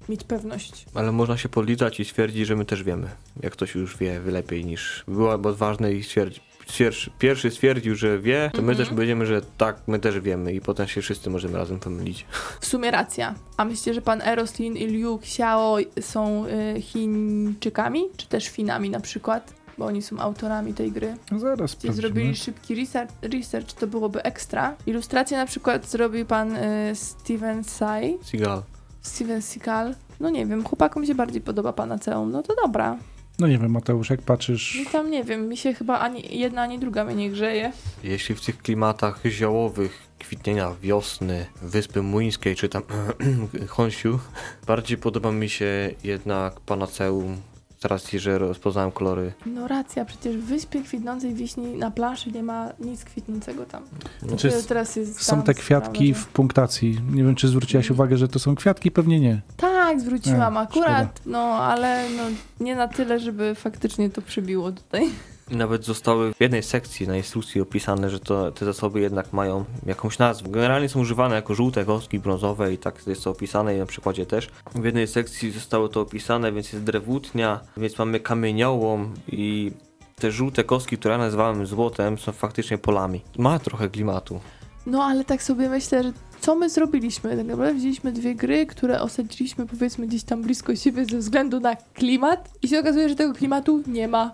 mieć 0.09 0.23
pewność. 0.23 0.85
Ale 0.93 1.11
można 1.11 1.37
się 1.37 1.49
podliczać 1.49 1.99
i 1.99 2.05
stwierdzić, 2.05 2.47
że 2.47 2.55
my 2.55 2.65
też 2.65 2.83
wiemy. 2.83 3.07
Jak 3.43 3.53
ktoś 3.53 3.75
już 3.75 3.97
wie 3.97 4.19
lepiej 4.25 4.65
niż 4.65 5.03
byłoby 5.07 5.49
odważny 5.49 5.93
i 5.93 6.03
stwierdzi. 6.03 6.41
stwierdzi- 6.67 7.09
Pierwszy 7.19 7.51
stwierdził, 7.51 7.95
że 7.95 8.19
wie, 8.19 8.49
to 8.53 8.61
my 8.61 8.71
Mhm. 8.71 8.77
też 8.87 8.95
będziemy, 8.97 9.25
że 9.25 9.41
tak, 9.57 9.77
my 9.87 9.99
też 9.99 10.19
wiemy 10.19 10.53
i 10.53 10.61
potem 10.61 10.87
się 10.87 11.01
wszyscy 11.01 11.29
możemy 11.29 11.57
razem 11.57 11.79
pomylić. 11.79 12.25
W 12.61 12.65
sumie 12.65 12.91
racja. 12.91 13.35
A 13.57 13.65
myślicie, 13.65 13.93
że 13.93 14.01
pan 14.01 14.21
Eroslin 14.21 14.77
i 14.77 14.87
Liu 14.87 15.17
Xiao 15.23 15.77
są 16.01 16.45
y, 16.77 16.81
Chińczykami, 16.81 18.01
czy 18.17 18.27
też 18.27 18.47
Finami 18.49 18.89
na 18.89 18.99
przykład? 18.99 19.53
Bo 19.77 19.85
oni 19.85 20.01
są 20.01 20.19
autorami 20.19 20.73
tej 20.73 20.91
gry. 20.91 21.15
no 21.31 21.39
zaraz 21.39 21.75
Gdzie 21.75 21.93
zrobili 21.93 22.35
szybki 22.35 22.75
research, 22.75 23.11
research, 23.21 23.73
to 23.73 23.87
byłoby 23.87 24.23
ekstra. 24.23 24.75
Ilustrację 24.87 25.37
na 25.37 25.45
przykład 25.45 25.89
zrobił 25.89 26.25
pan 26.25 26.55
y, 26.55 26.91
Steven 26.95 27.63
Sai, 27.63 28.17
Seagal. 28.23 28.63
Steven 29.01 29.41
Seagal. 29.41 29.95
No 30.19 30.29
nie 30.29 30.45
wiem, 30.45 30.63
chłopakom 30.63 31.05
się 31.05 31.15
bardziej 31.15 31.41
podoba 31.41 31.73
Panaceum, 31.73 32.31
no 32.31 32.43
to 32.43 32.55
dobra. 32.55 32.97
No 33.39 33.47
nie 33.47 33.57
wiem, 33.57 33.71
Mateusz, 33.71 34.09
jak 34.09 34.21
patrzysz... 34.21 34.77
No 34.85 34.91
tam 34.91 35.11
nie 35.11 35.23
wiem, 35.23 35.47
mi 35.47 35.57
się 35.57 35.73
chyba 35.73 35.99
ani 35.99 36.39
jedna, 36.39 36.61
ani 36.61 36.79
druga 36.79 37.05
mnie 37.05 37.15
nie 37.15 37.29
grzeje. 37.29 37.71
Jeśli 38.03 38.35
w 38.35 38.41
tych 38.41 38.57
klimatach 38.57 39.21
ziołowych, 39.25 39.99
kwitnienia 40.19 40.71
wiosny, 40.81 41.45
Wyspy 41.61 42.01
Młyńskiej 42.01 42.55
czy 42.55 42.69
tam 42.69 42.83
Honsiu. 43.69 44.19
Bardziej 44.67 44.97
podoba 44.97 45.31
mi 45.31 45.49
się 45.49 45.91
jednak 46.03 46.59
Panaceum 46.59 47.37
z 47.81 47.85
racji, 47.85 48.19
że 48.19 48.37
rozpoznałem 48.37 48.91
kolory. 48.91 49.33
No 49.45 49.67
racja, 49.67 50.05
przecież 50.05 50.37
w 50.37 50.45
Wyspie 50.45 50.81
Kwitnącej 50.81 51.33
Wiśni 51.33 51.67
na 51.77 51.91
planszy 51.91 52.31
nie 52.31 52.43
ma 52.43 52.69
nic 52.79 53.03
kwitnącego 53.03 53.65
tam. 53.65 53.83
No, 54.21 54.27
Znaczy, 54.27 54.47
Dopiero 54.47 54.67
teraz 54.67 54.95
jest 54.95 55.21
Są 55.21 55.35
tam 55.35 55.43
te 55.43 55.53
kwiatki 55.53 56.13
sprawa, 56.13 56.25
w 56.25 56.33
punktacji. 56.33 56.99
Nie 57.11 57.23
wiem, 57.23 57.35
czy 57.35 57.47
zwróciłaś 57.47 57.89
uwagę, 57.89 58.17
że 58.17 58.27
to 58.27 58.39
są 58.39 58.55
kwiatki? 58.55 58.91
Pewnie 58.91 59.19
nie. 59.19 59.41
Tak, 59.57 60.01
zwróciłam 60.01 60.57
A, 60.57 60.61
akurat, 60.61 61.21
no 61.25 61.39
ale 61.39 62.09
no, 62.17 62.23
nie 62.59 62.75
na 62.75 62.87
tyle, 62.87 63.19
żeby 63.19 63.55
faktycznie 63.55 64.09
to 64.09 64.21
przybiło 64.21 64.71
tutaj. 64.71 65.09
Nawet 65.51 65.85
zostały 65.85 66.33
w 66.33 66.41
jednej 66.41 66.63
sekcji 66.63 67.07
na 67.07 67.17
instrukcji 67.17 67.61
opisane, 67.61 68.09
że 68.09 68.19
to, 68.19 68.51
te 68.51 68.65
zasoby 68.65 68.99
jednak 69.01 69.33
mają 69.33 69.65
jakąś 69.85 70.19
nazwę. 70.19 70.49
Generalnie 70.49 70.89
są 70.89 70.99
używane 70.99 71.35
jako 71.35 71.55
żółte 71.55 71.85
kostki 71.85 72.19
brązowe 72.19 72.73
i 72.73 72.77
tak 72.77 73.07
jest 73.07 73.23
to 73.23 73.29
opisane 73.29 73.75
i 73.75 73.79
na 73.79 73.85
przykładzie 73.85 74.25
też. 74.25 74.49
W 74.75 74.85
jednej 74.85 75.07
sekcji 75.07 75.51
zostało 75.51 75.89
to 75.89 76.01
opisane, 76.01 76.51
więc 76.51 76.73
jest 76.73 76.85
drewutnia, 76.85 77.59
więc 77.77 77.99
mamy 77.99 78.19
kamieniołom 78.19 79.13
i 79.27 79.71
te 80.15 80.31
żółte 80.31 80.63
kostki, 80.63 80.97
które 80.97 81.11
ja 81.11 81.17
nazywałem 81.17 81.65
złotem, 81.65 82.17
są 82.17 82.31
faktycznie 82.31 82.77
polami. 82.77 83.21
Ma 83.37 83.59
trochę 83.59 83.89
klimatu. 83.89 84.39
No 84.85 85.03
ale 85.03 85.25
tak 85.25 85.43
sobie 85.43 85.69
myślę, 85.69 86.03
że 86.03 86.11
co 86.41 86.55
my 86.55 86.69
zrobiliśmy? 86.69 87.37
Tak 87.37 87.47
naprawdę 87.47 87.73
wzięliśmy 87.73 88.11
dwie 88.11 88.35
gry, 88.35 88.65
które 88.65 89.01
osadziliśmy 89.01 89.65
powiedzmy 89.65 90.07
gdzieś 90.07 90.23
tam 90.23 90.41
blisko 90.41 90.75
siebie 90.75 91.05
ze 91.05 91.17
względu 91.17 91.59
na 91.59 91.75
klimat 91.75 92.49
i 92.61 92.67
się 92.67 92.79
okazuje, 92.79 93.09
że 93.09 93.15
tego 93.15 93.33
klimatu 93.33 93.83
nie 93.87 94.07
ma. 94.07 94.31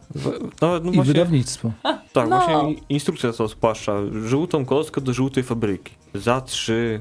No, 0.61 0.79
no 0.79 0.91
I 0.91 0.95
właśnie, 0.95 1.03
wydawnictwo. 1.03 1.71
tak, 2.13 2.29
no. 2.29 2.39
właśnie 2.39 2.75
instrukcja 2.89 3.33
to 3.33 3.47
spłaszcza. 3.47 3.93
Żółtą 4.25 4.65
kostkę 4.65 5.01
do 5.01 5.13
żółtej 5.13 5.43
fabryki. 5.43 5.93
Za 6.13 6.41
trzy 6.41 6.99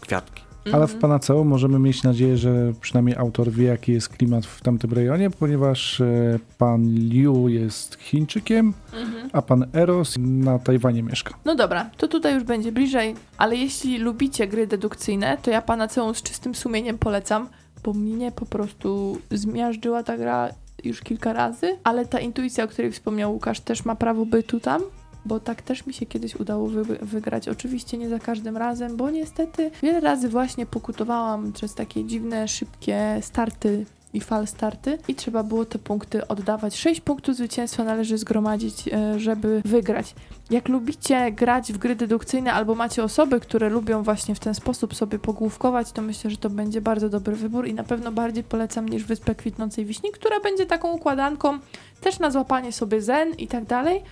kwiatki. 0.00 0.42
Ale 0.66 0.86
w 0.86 0.90
Mhm. 0.94 1.00
Panaceu 1.00 1.44
możemy 1.44 1.78
mieć 1.78 2.02
nadzieję, 2.02 2.36
że 2.36 2.72
przynajmniej 2.80 3.16
autor 3.16 3.50
wie, 3.50 3.64
jaki 3.64 3.92
jest 3.92 4.08
klimat 4.08 4.46
w 4.46 4.60
tamtym 4.62 4.92
rejonie, 4.92 5.30
ponieważ 5.30 6.00
e, 6.00 6.38
pan 6.58 6.84
Liu 6.94 7.48
jest 7.48 7.94
Chińczykiem, 8.00 8.72
Mhm. 8.92 9.30
a 9.32 9.42
pan 9.42 9.66
Eros 9.74 10.14
na 10.18 10.58
Tajwanie 10.58 11.02
mieszka. 11.02 11.34
No 11.44 11.54
dobra, 11.54 11.90
to 11.96 12.08
tutaj 12.08 12.34
już 12.34 12.42
będzie 12.44 12.72
bliżej, 12.72 13.14
ale 13.38 13.56
jeśli 13.56 13.98
lubicie 13.98 14.46
gry 14.46 14.66
dedukcyjne, 14.66 15.38
to 15.42 15.50
ja 15.50 15.62
Panaceum 15.62 16.14
z 16.14 16.22
czystym 16.22 16.54
sumieniem 16.54 16.98
polecam, 16.98 17.48
bo 17.84 17.92
mnie 17.92 18.32
po 18.32 18.46
prostu 18.46 19.18
zmiażdżyła 19.30 20.02
ta 20.02 20.16
gra 20.18 20.48
już 20.84 21.00
kilka 21.00 21.32
razy, 21.32 21.76
ale 21.84 22.06
ta 22.06 22.20
intuicja, 22.20 22.64
o 22.64 22.68
której 22.68 22.92
wspomniał 22.92 23.32
Łukasz, 23.32 23.60
też 23.60 23.84
ma 23.84 23.94
prawo 23.96 24.26
bytu 24.26 24.60
tam. 24.60 24.82
Bo 25.24 25.40
tak 25.40 25.62
też 25.62 25.86
mi 25.86 25.94
się 25.94 26.06
kiedyś 26.06 26.36
udało 26.36 26.68
wy 26.68 26.84
wygrać. 26.84 27.48
Oczywiście 27.48 27.98
nie 27.98 28.08
za 28.08 28.18
każdym 28.18 28.56
razem, 28.56 28.96
bo 28.96 29.10
niestety 29.10 29.70
wiele 29.82 30.00
razy 30.00 30.28
właśnie 30.28 30.66
pokutowałam 30.66 31.52
przez 31.52 31.74
takie 31.74 32.04
dziwne, 32.04 32.48
szybkie 32.48 33.18
starty 33.20 33.86
i 34.14 34.20
fal 34.20 34.46
starty 34.46 34.98
i 35.08 35.14
trzeba 35.14 35.42
było 35.42 35.64
te 35.64 35.78
punkty 35.78 36.28
oddawać. 36.28 36.76
6 36.76 37.00
punktów 37.00 37.36
zwycięstwa 37.36 37.84
należy 37.84 38.18
zgromadzić, 38.18 38.88
e, 38.88 39.20
żeby 39.20 39.62
wygrać. 39.64 40.14
Jak 40.50 40.68
lubicie 40.68 41.32
grać 41.32 41.72
w 41.72 41.78
gry 41.78 41.96
dedukcyjne 41.96 42.52
albo 42.52 42.74
macie 42.74 43.04
osoby, 43.04 43.40
które 43.40 43.68
lubią 43.68 44.02
właśnie 44.02 44.34
w 44.34 44.38
ten 44.38 44.54
sposób 44.54 44.94
sobie 44.94 45.18
pogłówkować, 45.18 45.92
to 45.92 46.02
myślę, 46.02 46.30
że 46.30 46.36
to 46.36 46.50
będzie 46.50 46.80
bardzo 46.80 47.08
dobry 47.08 47.36
wybór 47.36 47.66
i 47.66 47.74
na 47.74 47.84
pewno 47.84 48.12
bardziej 48.12 48.44
polecam 48.44 48.88
niż 48.88 49.04
Wyspę 49.04 49.34
Kwitnącej 49.34 49.84
Wiśni, 49.84 50.10
która 50.12 50.40
będzie 50.40 50.66
taką 50.66 50.92
układanką 50.92 51.58
też 52.00 52.18
na 52.18 52.30
złapanie 52.30 52.72
sobie 52.72 53.02
zen 53.02 53.34
i 53.34 53.46
tak 53.46 53.64
dalej, 53.64 54.02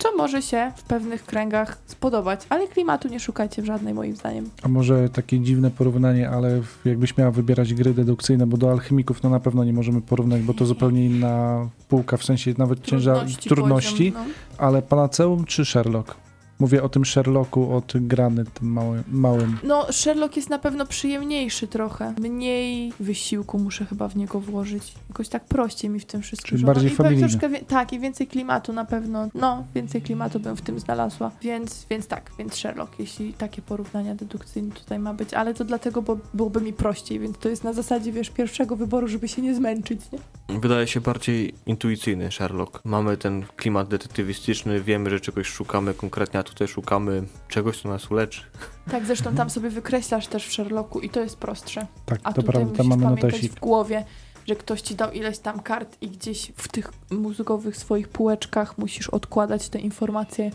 co 0.00 0.16
może 0.16 0.42
się 0.42 0.72
w 0.76 0.82
pewnych 0.82 1.24
kręgach 1.24 1.78
spodobać, 1.86 2.40
ale 2.48 2.68
klimatu 2.68 3.08
nie 3.08 3.20
szukajcie 3.20 3.62
w 3.62 3.64
żadnej 3.64 3.94
moim 3.94 4.16
zdaniem. 4.16 4.50
A 4.62 4.68
może 4.68 5.08
takie 5.08 5.40
dziwne 5.40 5.70
porównanie, 5.70 6.30
ale 6.30 6.62
jakbyś 6.84 7.16
miała 7.16 7.30
wybierać 7.30 7.74
gry 7.74 7.94
dedukcyjne, 7.94 8.46
bo 8.46 8.56
do 8.56 8.70
alchemików 8.70 9.22
no 9.22 9.30
na 9.30 9.40
pewno 9.40 9.64
nie 9.64 9.72
możemy 9.72 10.00
porównać, 10.00 10.42
bo 10.42 10.54
to 10.54 10.66
zupełnie 10.66 11.06
inna 11.06 11.66
półka, 11.88 12.16
w 12.16 12.24
sensie 12.24 12.54
nawet 12.58 12.80
ciężar 12.80 13.26
trudności, 13.48 14.12
poziom, 14.12 14.28
no. 14.28 14.64
ale 14.66 14.82
Panaceum 14.82 15.44
czy 15.44 15.64
Sherlock? 15.64 16.29
Mówię 16.60 16.82
o 16.82 16.88
tym 16.88 17.04
Sherlocku 17.04 17.74
od 17.74 17.92
grany 17.94 18.44
tym 18.44 18.72
małym. 18.72 19.02
małym. 19.10 19.58
No, 19.62 19.92
Sherlock 19.92 20.36
jest 20.36 20.50
na 20.50 20.58
pewno 20.58 20.86
przyjemniejszy 20.86 21.66
trochę. 21.66 22.14
Mniej 22.20 22.92
wysiłku 23.00 23.58
muszę 23.58 23.84
chyba 23.84 24.08
w 24.08 24.16
niego 24.16 24.40
włożyć. 24.40 24.94
Jakoś 25.08 25.28
tak 25.28 25.44
prościej 25.44 25.90
mi 25.90 26.00
w 26.00 26.04
tym 26.04 26.22
wszystkim. 26.22 26.48
Czyli 26.48 26.60
szło. 26.60 26.68
No 26.68 26.74
bardziej 26.74 27.16
i 27.16 27.20
troszkę 27.20 27.50
Tak, 27.64 27.92
i 27.92 28.00
więcej 28.00 28.26
klimatu 28.26 28.72
na 28.72 28.84
pewno. 28.84 29.28
No, 29.34 29.64
więcej 29.74 30.02
klimatu 30.02 30.40
bym 30.40 30.56
w 30.56 30.62
tym 30.62 30.78
znalazła. 30.80 31.30
Więc, 31.42 31.86
więc 31.90 32.06
tak, 32.06 32.30
więc 32.38 32.54
Sherlock, 32.54 32.98
jeśli 32.98 33.32
takie 33.32 33.62
porównania 33.62 34.14
dedukcyjne 34.14 34.74
tutaj 34.74 34.98
ma 34.98 35.14
być. 35.14 35.34
Ale 35.34 35.54
to 35.54 35.64
dlatego, 35.64 36.02
bo 36.02 36.18
byłoby 36.34 36.60
mi 36.60 36.72
prościej, 36.72 37.18
więc 37.18 37.38
to 37.38 37.48
jest 37.48 37.64
na 37.64 37.72
zasadzie, 37.72 38.12
wiesz, 38.12 38.30
pierwszego 38.30 38.76
wyboru, 38.76 39.08
żeby 39.08 39.28
się 39.28 39.42
nie 39.42 39.54
zmęczyć, 39.54 40.00
nie? 40.12 40.18
Wydaje 40.60 40.86
się 40.86 41.00
bardziej 41.00 41.54
intuicyjny 41.66 42.32
Sherlock. 42.32 42.80
Mamy 42.84 43.16
ten 43.16 43.44
klimat 43.56 43.88
detektywistyczny, 43.88 44.80
wiemy, 44.80 45.10
że 45.10 45.20
czegoś 45.20 45.46
szukamy 45.46 45.94
konkretnie, 45.94 46.40
a 46.40 46.42
tutaj 46.50 46.68
szukamy 46.68 47.22
czegoś, 47.48 47.82
co 47.82 47.88
nas 47.88 48.10
uleczy. 48.10 48.42
Tak, 48.90 49.06
zresztą 49.06 49.34
tam 49.34 49.50
sobie 49.50 49.70
wykreślasz 49.70 50.26
też 50.26 50.46
w 50.46 50.52
Sherlocku 50.52 51.00
i 51.00 51.10
to 51.10 51.20
jest 51.20 51.36
prostsze. 51.36 51.86
Tak, 52.06 52.20
A 52.22 52.32
to 52.32 52.42
tutaj 52.42 52.64
prawda, 52.64 52.84
mamy 52.84 53.02
pamiętać 53.02 53.32
notesik. 53.32 53.52
w 53.52 53.60
głowie, 53.60 54.04
że 54.46 54.56
ktoś 54.56 54.80
ci 54.80 54.94
dał 54.94 55.12
ileś 55.12 55.38
tam 55.38 55.60
kart 55.60 55.96
i 56.00 56.08
gdzieś 56.08 56.52
w 56.56 56.68
tych 56.68 56.92
mózgowych 57.10 57.76
swoich 57.76 58.08
półeczkach 58.08 58.78
musisz 58.78 59.08
odkładać 59.08 59.68
te 59.68 59.78
informacje. 59.78 60.50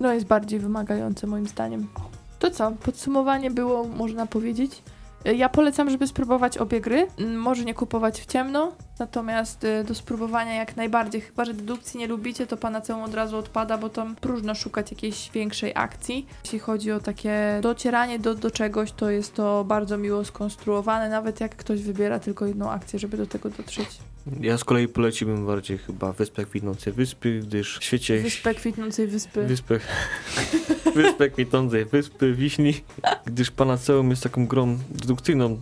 No 0.00 0.12
jest 0.12 0.26
bardziej 0.26 0.60
wymagające 0.60 1.26
moim 1.26 1.46
zdaniem. 1.46 1.88
To 2.38 2.50
co? 2.50 2.70
Podsumowanie 2.70 3.50
było, 3.50 3.84
można 3.84 4.26
powiedzieć. 4.26 4.82
Y, 5.26 5.34
Ja 5.34 5.48
polecam, 5.48 5.90
żeby 5.90 6.06
spróbować 6.06 6.58
obie 6.58 6.80
gry. 6.80 7.06
Mm, 7.18 7.36
Może 7.40 7.64
nie 7.64 7.74
kupować 7.74 8.20
w 8.20 8.26
ciemno, 8.26 8.72
natomiast 8.98 9.64
y, 9.64 9.84
do 9.84 9.94
spróbowania 9.94 10.54
jak 10.54 10.76
najbardziej. 10.76 11.20
Chyba, 11.20 11.44
że 11.44 11.54
dedukcji 11.54 12.00
nie 12.00 12.06
lubicie, 12.06 12.46
to 12.46 12.56
Panaceum 12.56 13.02
od 13.02 13.14
razu 13.14 13.36
odpada, 13.36 13.78
bo 13.78 13.88
tam 13.88 14.16
próżno 14.16 14.54
szukać 14.54 14.90
jakiejś 14.90 15.30
większej 15.30 15.72
akcji. 15.74 16.26
Jeśli 16.44 16.58
chodzi 16.58 16.92
o 16.92 17.00
takie 17.00 17.58
docieranie 17.62 18.18
do, 18.18 18.34
do 18.34 18.50
czegoś, 18.50 18.92
to 18.92 19.10
jest 19.10 19.34
to 19.34 19.64
bardzo 19.64 19.98
miło 19.98 20.24
skonstruowane, 20.24 21.08
nawet 21.08 21.40
jak 21.40 21.56
ktoś 21.56 21.82
wybiera 21.82 22.18
tylko 22.18 22.46
jedną 22.46 22.70
akcję, 22.70 22.98
żeby 22.98 23.16
do 23.16 23.26
tego 23.26 23.50
dotrzeć. 23.50 23.98
Ja 24.40 24.58
z 24.58 24.64
kolei 24.64 24.88
poleciłbym 24.88 25.46
bardziej 25.46 25.78
chyba 25.78 26.12
Wyspę 26.12 26.44
Kwitnącej 26.44 26.92
Wyspy, 26.92 27.40
gdyż 27.40 27.78
w 27.78 27.84
świecie... 27.84 28.18
Wyspę 28.18 28.54
Kwitnącej 28.54 29.06
Wyspy. 29.06 29.46
Wyspę... 29.46 29.80
Wyspę 30.96 31.30
Kwitnącej 31.30 31.84
Wyspy, 31.84 32.34
Wiśni, 32.34 32.74
gdyż 33.26 33.50
Panaceum 33.50 34.10
jest 34.10 34.22
taką 34.22 34.46
grą 34.46 34.78
dedukcyjną, 34.90 35.58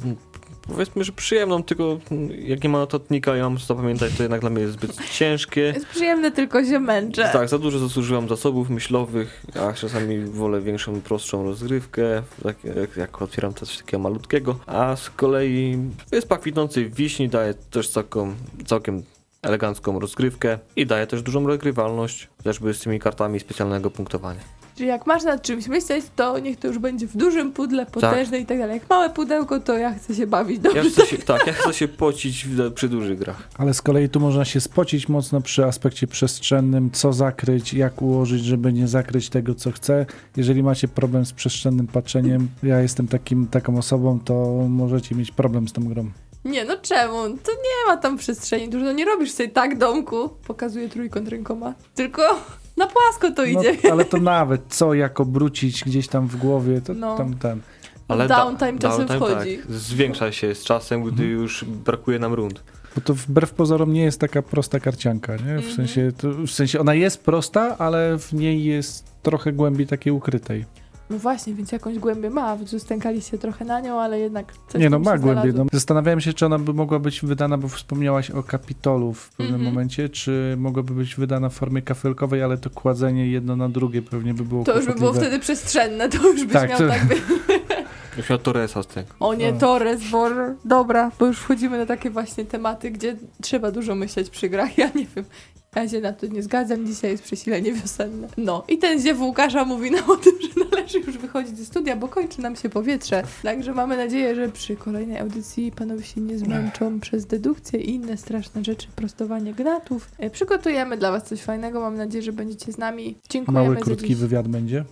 powiedzmy, 0.69 1.05
że 1.05 1.13
przyjemną, 1.13 1.63
tylko 1.63 1.99
jak 2.39 2.63
nie 2.63 2.69
ma 2.69 2.79
notatnika 2.79 3.37
i 3.37 3.41
mam 3.41 3.59
co 3.59 3.67
zapamiętać, 3.67 4.13
to 4.17 4.23
jednak 4.23 4.41
dla 4.41 4.51
mnie 4.51 4.63
jest 4.63 4.73
zbyt 4.73 5.11
ciężkie. 5.11 5.61
Jest 5.77 5.87
przyjemne, 5.87 6.31
tylko 6.31 6.65
się 6.65 6.81
męczę. 6.81 7.31
Tak, 7.33 7.49
za 7.49 7.59
dużo 7.59 7.79
zasłużyłam 7.79 8.29
zasobów 8.29 8.71
myślowych, 8.71 9.43
a 9.61 9.73
czasami 9.73 10.19
wolę 10.19 10.61
większą, 10.61 11.01
prostszą 11.01 11.45
rozgrywkę, 11.45 12.23
tak 12.43 12.57
jak, 12.65 12.97
jak 12.97 13.23
otwieram 13.23 13.55
coś 13.55 13.79
takiego 13.79 13.99
malutkiego. 14.03 14.59
A 14.67 14.97
z 14.97 15.11
kolei 15.11 15.79
Wyspa 16.11 16.39
Kwitnącej 16.39 16.91
Wiśni 16.91 17.29
daje 17.29 17.55
też 17.55 17.89
całkiem, 17.89 18.35
całkiem 18.67 19.03
elegancką 19.43 20.01
rozgrywkę 20.01 20.59
i 20.77 20.87
daje 20.87 21.07
też 21.07 21.23
dużą 21.23 21.47
regrywalność, 21.47 22.29
chociażby 22.39 22.75
z 22.75 22.81
tymi 22.81 23.01
kartami 23.01 23.41
specjalnego 23.41 23.91
punktowania. 23.91 24.41
Czyli 24.77 24.89
jak 24.89 25.07
masz 25.07 25.25
nad 25.25 25.43
czymś 25.43 25.69
myśleć, 25.69 26.05
to 26.17 26.39
niech 26.39 26.59
to 26.59 26.69
już 26.69 26.79
będzie 26.79 27.07
w 27.07 27.17
dużym 27.17 27.53
pudle, 27.53 27.87
potężne 27.87 28.39
i 28.39 28.47
tak 28.47 28.59
dalej. 28.59 28.75
Jak 28.81 28.91
małe 28.91 29.11
pudełko, 29.11 29.61
to 29.61 29.79
ja 29.79 29.95
chcę 29.95 30.15
się 30.15 30.27
bawić 30.27 30.59
dobrze. 30.59 30.79
Ja 30.79 30.91
chcę 30.91 31.07
się, 31.07 31.19
tak, 31.19 31.47
ja 31.47 31.53
chcę 31.53 31.73
się 31.75 31.89
pocić 31.89 32.45
w- 32.47 32.73
przy 32.73 32.89
dużych 32.89 33.19
grach. 33.19 33.49
Ale 33.59 33.75
z 33.75 33.83
kolei 33.83 34.09
tu 34.09 34.21
można 34.21 34.45
się 34.45 34.61
spocić 34.61 35.09
mocno 35.09 35.41
przy 35.41 35.65
aspekcie 35.65 36.07
przestrzennym, 36.07 36.91
co 36.91 37.13
zakryć, 37.13 37.75
jak 37.75 38.03
ułożyć, 38.03 38.45
żeby 38.45 38.73
nie 38.73 38.89
zakryć 38.89 39.29
tego, 39.29 39.55
co 39.55 39.73
chcę. 39.73 40.07
Jeżeli 40.37 40.63
macie 40.63 40.89
problem 40.89 41.27
z 41.27 41.33
przestrzennym 41.33 41.87
patrzeniem, 41.87 42.49
ja 42.63 42.81
jestem 42.81 43.09
takim, 43.09 43.47
taką 43.47 43.79
osobą, 43.79 44.21
to 44.25 44.35
możecie 44.69 45.15
mieć 45.15 45.31
problem 45.31 45.69
z 45.69 45.73
tą 45.73 45.85
grą. 45.89 46.11
Nie, 46.45 46.65
no 46.65 46.77
czemu? 46.83 47.13
To 47.23 47.53
nie 47.53 47.87
ma 47.87 47.97
tam 47.97 48.17
przestrzeni 48.17 48.69
dużo. 48.69 48.85
No 48.85 48.93
nie 48.93 49.05
robisz 49.05 49.33
sobie 49.33 49.49
tak 49.49 49.79
domku, 49.79 50.29
pokazuje 50.47 50.89
trójkąt 50.89 51.29
rękoma, 51.29 51.75
tylko 51.95 52.23
na 52.77 52.87
płasko 52.87 53.31
to 53.31 53.43
No, 53.43 53.61
idzie. 53.61 53.93
ale 53.93 54.05
to 54.05 54.17
nawet 54.17 54.63
co, 54.69 54.95
jak 54.95 55.21
obrócić 55.21 55.85
gdzieś 55.85 56.09
tam 56.09 56.27
w 56.29 56.37
głowie, 56.37 56.81
to 56.81 56.95
No. 56.95 57.17
tam 57.17 57.35
ten. 57.35 57.61
Ale 58.09 58.29
Downtime 58.29 58.79
czasem 58.79 59.07
downtime, 59.07 59.19
wchodzi. 59.35 59.59
Tak, 59.59 59.73
zwiększa 59.73 60.33
się 60.33 60.55
z 60.55 60.65
czasem, 60.65 61.03
gdy 61.03 61.11
Mhm. 61.23 61.31
już 61.31 61.65
brakuje 61.65 62.19
nam 62.19 62.35
rund. 62.35 62.63
Bo 62.95 63.01
to 63.01 63.15
wbrew 63.15 63.53
pozorom 63.53 63.93
nie 63.93 64.03
jest 64.03 64.21
taka 64.21 64.43
prosta 64.43 64.81
karcianka, 64.81 65.33
nie? 65.33 65.39
W 65.39 65.43
Mhm. 65.49 65.75
sensie, 65.77 66.13
to, 66.19 66.29
w 66.33 66.51
sensie 66.51 66.81
ona 66.81 66.95
jest 66.95 67.25
prosta, 67.25 67.79
ale 67.79 68.19
w 68.19 68.33
niej 68.33 68.65
jest 68.65 69.05
trochę 69.23 69.53
głębi 69.53 69.87
takiej 69.87 70.13
ukrytej. 70.13 70.65
No 71.11 71.19
właśnie, 71.19 71.55
więc 71.55 71.73
jakąś 71.73 71.99
głębię 71.99 72.31
ma. 72.31 72.57
Zustękaliście 72.65 73.39
trochę 73.39 73.65
na 73.65 73.81
nią, 73.81 74.01
ale 74.01 74.19
jednak 74.21 74.53
coś 74.69 74.81
Nie 74.81 74.91
no, 74.91 74.99
ma 74.99 75.19
znalazło. 75.19 75.53
No. 75.65 75.65
Zastanawiałem 75.73 76.21
się, 76.21 76.33
czy 76.33 76.47
ona 76.47 76.59
by 76.59 76.75
mogła 76.75 76.99
być 76.99 77.21
wydana, 77.21 77.59
bo 77.59 77.69
wspomniałaś 77.69 78.31
o 78.31 78.43
Kapitolu 78.43 79.13
w 79.13 79.29
pewnym 79.31 79.55
Mhm. 79.55 79.75
momencie, 79.75 80.09
czy 80.09 80.55
mogłaby 80.59 80.95
być 80.95 81.15
wydana 81.17 81.49
w 81.49 81.55
formie 81.55 81.83
kafelkowej, 81.83 82.43
ale 82.43 82.59
to 82.59 82.71
kładzenie 82.71 83.27
jedno 83.31 83.57
na 83.57 83.69
drugie 83.69 84.03
pewnie 84.03 84.35
by 84.35 84.45
było 84.45 84.65
To 84.65 84.77
już 84.77 84.87
by 84.87 84.95
było 84.95 85.13
wtedy 85.13 85.39
przestrzenne, 85.39 86.09
to 86.09 86.29
już 86.29 86.45
byś 86.45 86.53
Tak, 86.53 86.71
miał 86.71 86.79
to- 86.79 86.89
tak 86.89 87.05
by... 87.07 87.15
Już 88.17 88.31
miał 88.31 88.39
Torresa 88.39 88.83
z 88.83 88.87
tego. 88.87 89.09
O 89.21 89.35
nie, 89.35 89.49
O. 89.49 89.53
Torres, 89.53 90.11
Boże. 90.11 90.55
Dobra, 90.65 91.11
bo 91.19 91.27
już 91.27 91.39
wchodzimy 91.39 91.79
na 91.79 91.87
takie 91.87 92.11
właśnie 92.11 92.45
tematy, 92.45 92.91
gdzie 92.91 93.17
trzeba 93.43 93.71
dużo 93.71 93.95
myśleć 93.95 94.31
przy 94.31 94.49
grach. 94.49 94.79
Ja 94.79 94.91
nie 94.95 95.07
wiem. 95.17 95.25
Ja 95.77 95.89
się 95.89 96.01
na 96.01 96.13
to 96.13 96.27
nie 96.27 96.43
zgadzam, 96.43 96.87
dzisiaj 96.87 97.11
jest 97.11 97.23
przesilenie 97.23 97.73
wiosenne. 97.73 98.29
No 98.37 98.65
i 98.69 98.79
ten 98.79 99.01
ziew 99.01 99.21
Łukasza 99.21 99.65
mówi 99.65 99.91
nam 99.91 100.11
o 100.11 100.17
tym, 100.17 100.33
że 100.43 100.65
należy 100.71 100.99
już 100.99 101.19
wychodzić 101.19 101.59
ze 101.59 101.65
studia, 101.65 101.97
bo 101.97 102.09
kończy 102.09 102.41
nam 102.41 102.57
się 102.57 102.69
powietrze. 102.69 103.23
Także 103.43 103.73
mamy 103.73 103.97
nadzieję, 103.97 104.35
że 104.35 104.49
przy 104.49 104.77
kolejnej 104.77 105.19
audycji 105.19 105.73
panowie 105.73 106.05
się 106.05 106.21
nie 106.21 106.39
zmęczą 106.39 107.01
przez 107.01 107.27
dedukcję 107.27 107.81
i 107.81 107.95
inne 107.95 108.17
straszne 108.17 108.65
rzeczy, 108.65 108.87
prostowanie 108.97 109.55
gnatów. 109.55 110.09
E, 110.19 110.31
Przygotujemy 110.31 110.97
dla 110.97 111.13
was 111.13 111.25
coś 111.25 111.41
fajnego, 111.43 111.81
mam 111.81 111.97
nadzieję, 111.97 112.23
że 112.23 112.33
będziecie 112.33 112.73
z 112.73 112.79
nami. 112.79 113.17
Dziękujemy 113.31 113.65
Mały, 113.65 113.77
za 113.77 113.83
krótki 113.83 114.07
dziś. 114.09 114.17
wywiad 114.17 114.49
będzie. 114.49 114.85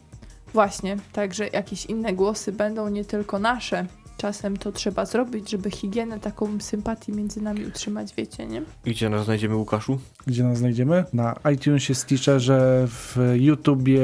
Właśnie, 0.54 0.96
także 1.12 1.48
jakieś 1.48 1.86
inne 1.86 2.12
głosy 2.12 2.52
będą, 2.52 2.88
nie 2.88 3.04
tylko 3.04 3.38
nasze. 3.38 3.86
Czasem 4.16 4.56
to 4.56 4.72
trzeba 4.72 5.06
zrobić, 5.06 5.50
żeby 5.50 5.70
higienę, 5.70 6.20
taką 6.20 6.60
sympatię 6.60 7.12
między 7.12 7.40
nami 7.42 7.66
utrzymać, 7.66 8.14
wiecie, 8.14 8.46
nie? 8.46 8.62
Gdzie 8.84 9.08
nas 9.08 9.24
znajdziemy, 9.24 9.56
Łukaszu? 9.56 9.98
Gdzie 10.26 10.44
nas 10.44 10.58
znajdziemy? 10.58 11.04
Na 11.12 11.34
iTunesie, 11.54 11.94
Stitcherze, 11.94 12.86
w 12.88 13.16
YouTubie, 13.34 14.00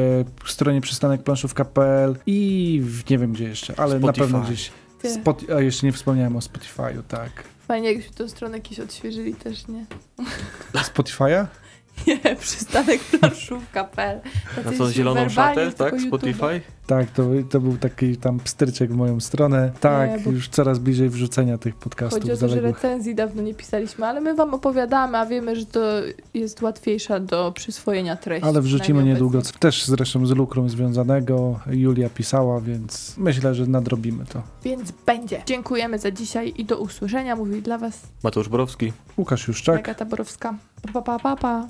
stronie 0.46 0.80
przystanekplanszówka.pl 0.80 2.16
i 2.26 2.80
w, 2.84 3.10
nie 3.10 3.18
wiem 3.18 3.32
gdzie 3.32 3.44
jeszcze, 3.44 3.74
ale 3.76 3.94
na 3.94 4.00
Spotify. 4.00 4.24
pewno 4.24 4.40
gdzieś. 4.40 4.72
Spot, 5.04 5.42
a 5.56 5.60
jeszcze 5.60 5.86
nie 5.86 5.92
wspomniałem 5.92 6.36
o 6.36 6.40
Spotify'u, 6.40 7.02
tak. 7.08 7.30
Fajnie, 7.68 7.88
jakbyśmy 7.88 8.14
tą 8.14 8.28
stronę 8.28 8.60
kiedyś 8.60 8.80
odświeżyli 8.80 9.34
też, 9.34 9.68
nie? 9.68 9.86
Spotify'a? 10.74 11.46
Nie, 12.06 12.36
przystanek 12.40 13.00
planszówka.pl. 13.00 14.20
Na 14.64 14.72
co, 14.78 14.92
zieloną 14.92 15.28
szatę, 15.28 15.72
tak? 15.72 15.94
YouTube'a. 15.94 16.06
Spotify? 16.08 16.60
Tak, 16.86 17.10
to, 17.10 17.22
to 17.50 17.60
był 17.60 17.76
taki 17.76 18.16
tam 18.16 18.40
pstryczek 18.40 18.92
w 18.92 18.96
moją 18.96 19.20
stronę. 19.20 19.72
Tak, 19.80 20.22
bo- 20.22 20.30
już 20.30 20.48
coraz 20.48 20.78
bliżej 20.78 21.08
wrzucenia 21.08 21.58
tych 21.58 21.74
podcastów 21.74 22.22
Chodzi 22.22 22.32
o 22.32 22.36
to, 22.36 22.48
że 22.48 22.60
recenzji 22.60 23.14
dawno 23.14 23.42
nie 23.42 23.54
pisaliśmy, 23.54 24.06
ale 24.06 24.20
my 24.20 24.34
wam 24.34 24.54
opowiadamy, 24.54 25.18
a 25.18 25.26
wiemy, 25.26 25.56
że 25.56 25.66
to 25.66 25.80
jest 26.34 26.62
łatwiejsza 26.62 27.20
do 27.20 27.52
przyswojenia 27.52 28.16
treści. 28.16 28.48
Ale 28.48 28.60
wrzucimy 28.60 29.04
niedługo, 29.04 29.38
obecnie. 29.38 29.58
też 29.58 29.84
zresztą 29.84 30.26
z 30.26 30.30
lukrą 30.30 30.68
związanego. 30.68 31.60
Julia 31.70 32.08
pisała, 32.10 32.60
więc 32.60 33.14
myślę, 33.16 33.54
że 33.54 33.66
nadrobimy 33.66 34.24
to. 34.26 34.42
Więc 34.64 34.92
będzie. 35.06 35.42
Dziękujemy 35.46 35.98
za 35.98 36.10
dzisiaj 36.10 36.54
i 36.56 36.64
do 36.64 36.78
usłyszenia. 36.78 37.36
Mówi 37.36 37.62
dla 37.62 37.78
was 37.78 38.00
Mateusz 38.22 38.48
Borowski. 38.48 38.92
Łukasz 39.18 39.48
Juszczak. 39.48 39.78
Agata 39.78 40.04
Borowska. 40.04 40.54
Pa, 40.92 41.02
pa, 41.02 41.18
pa, 41.18 41.36
pa. 41.36 41.66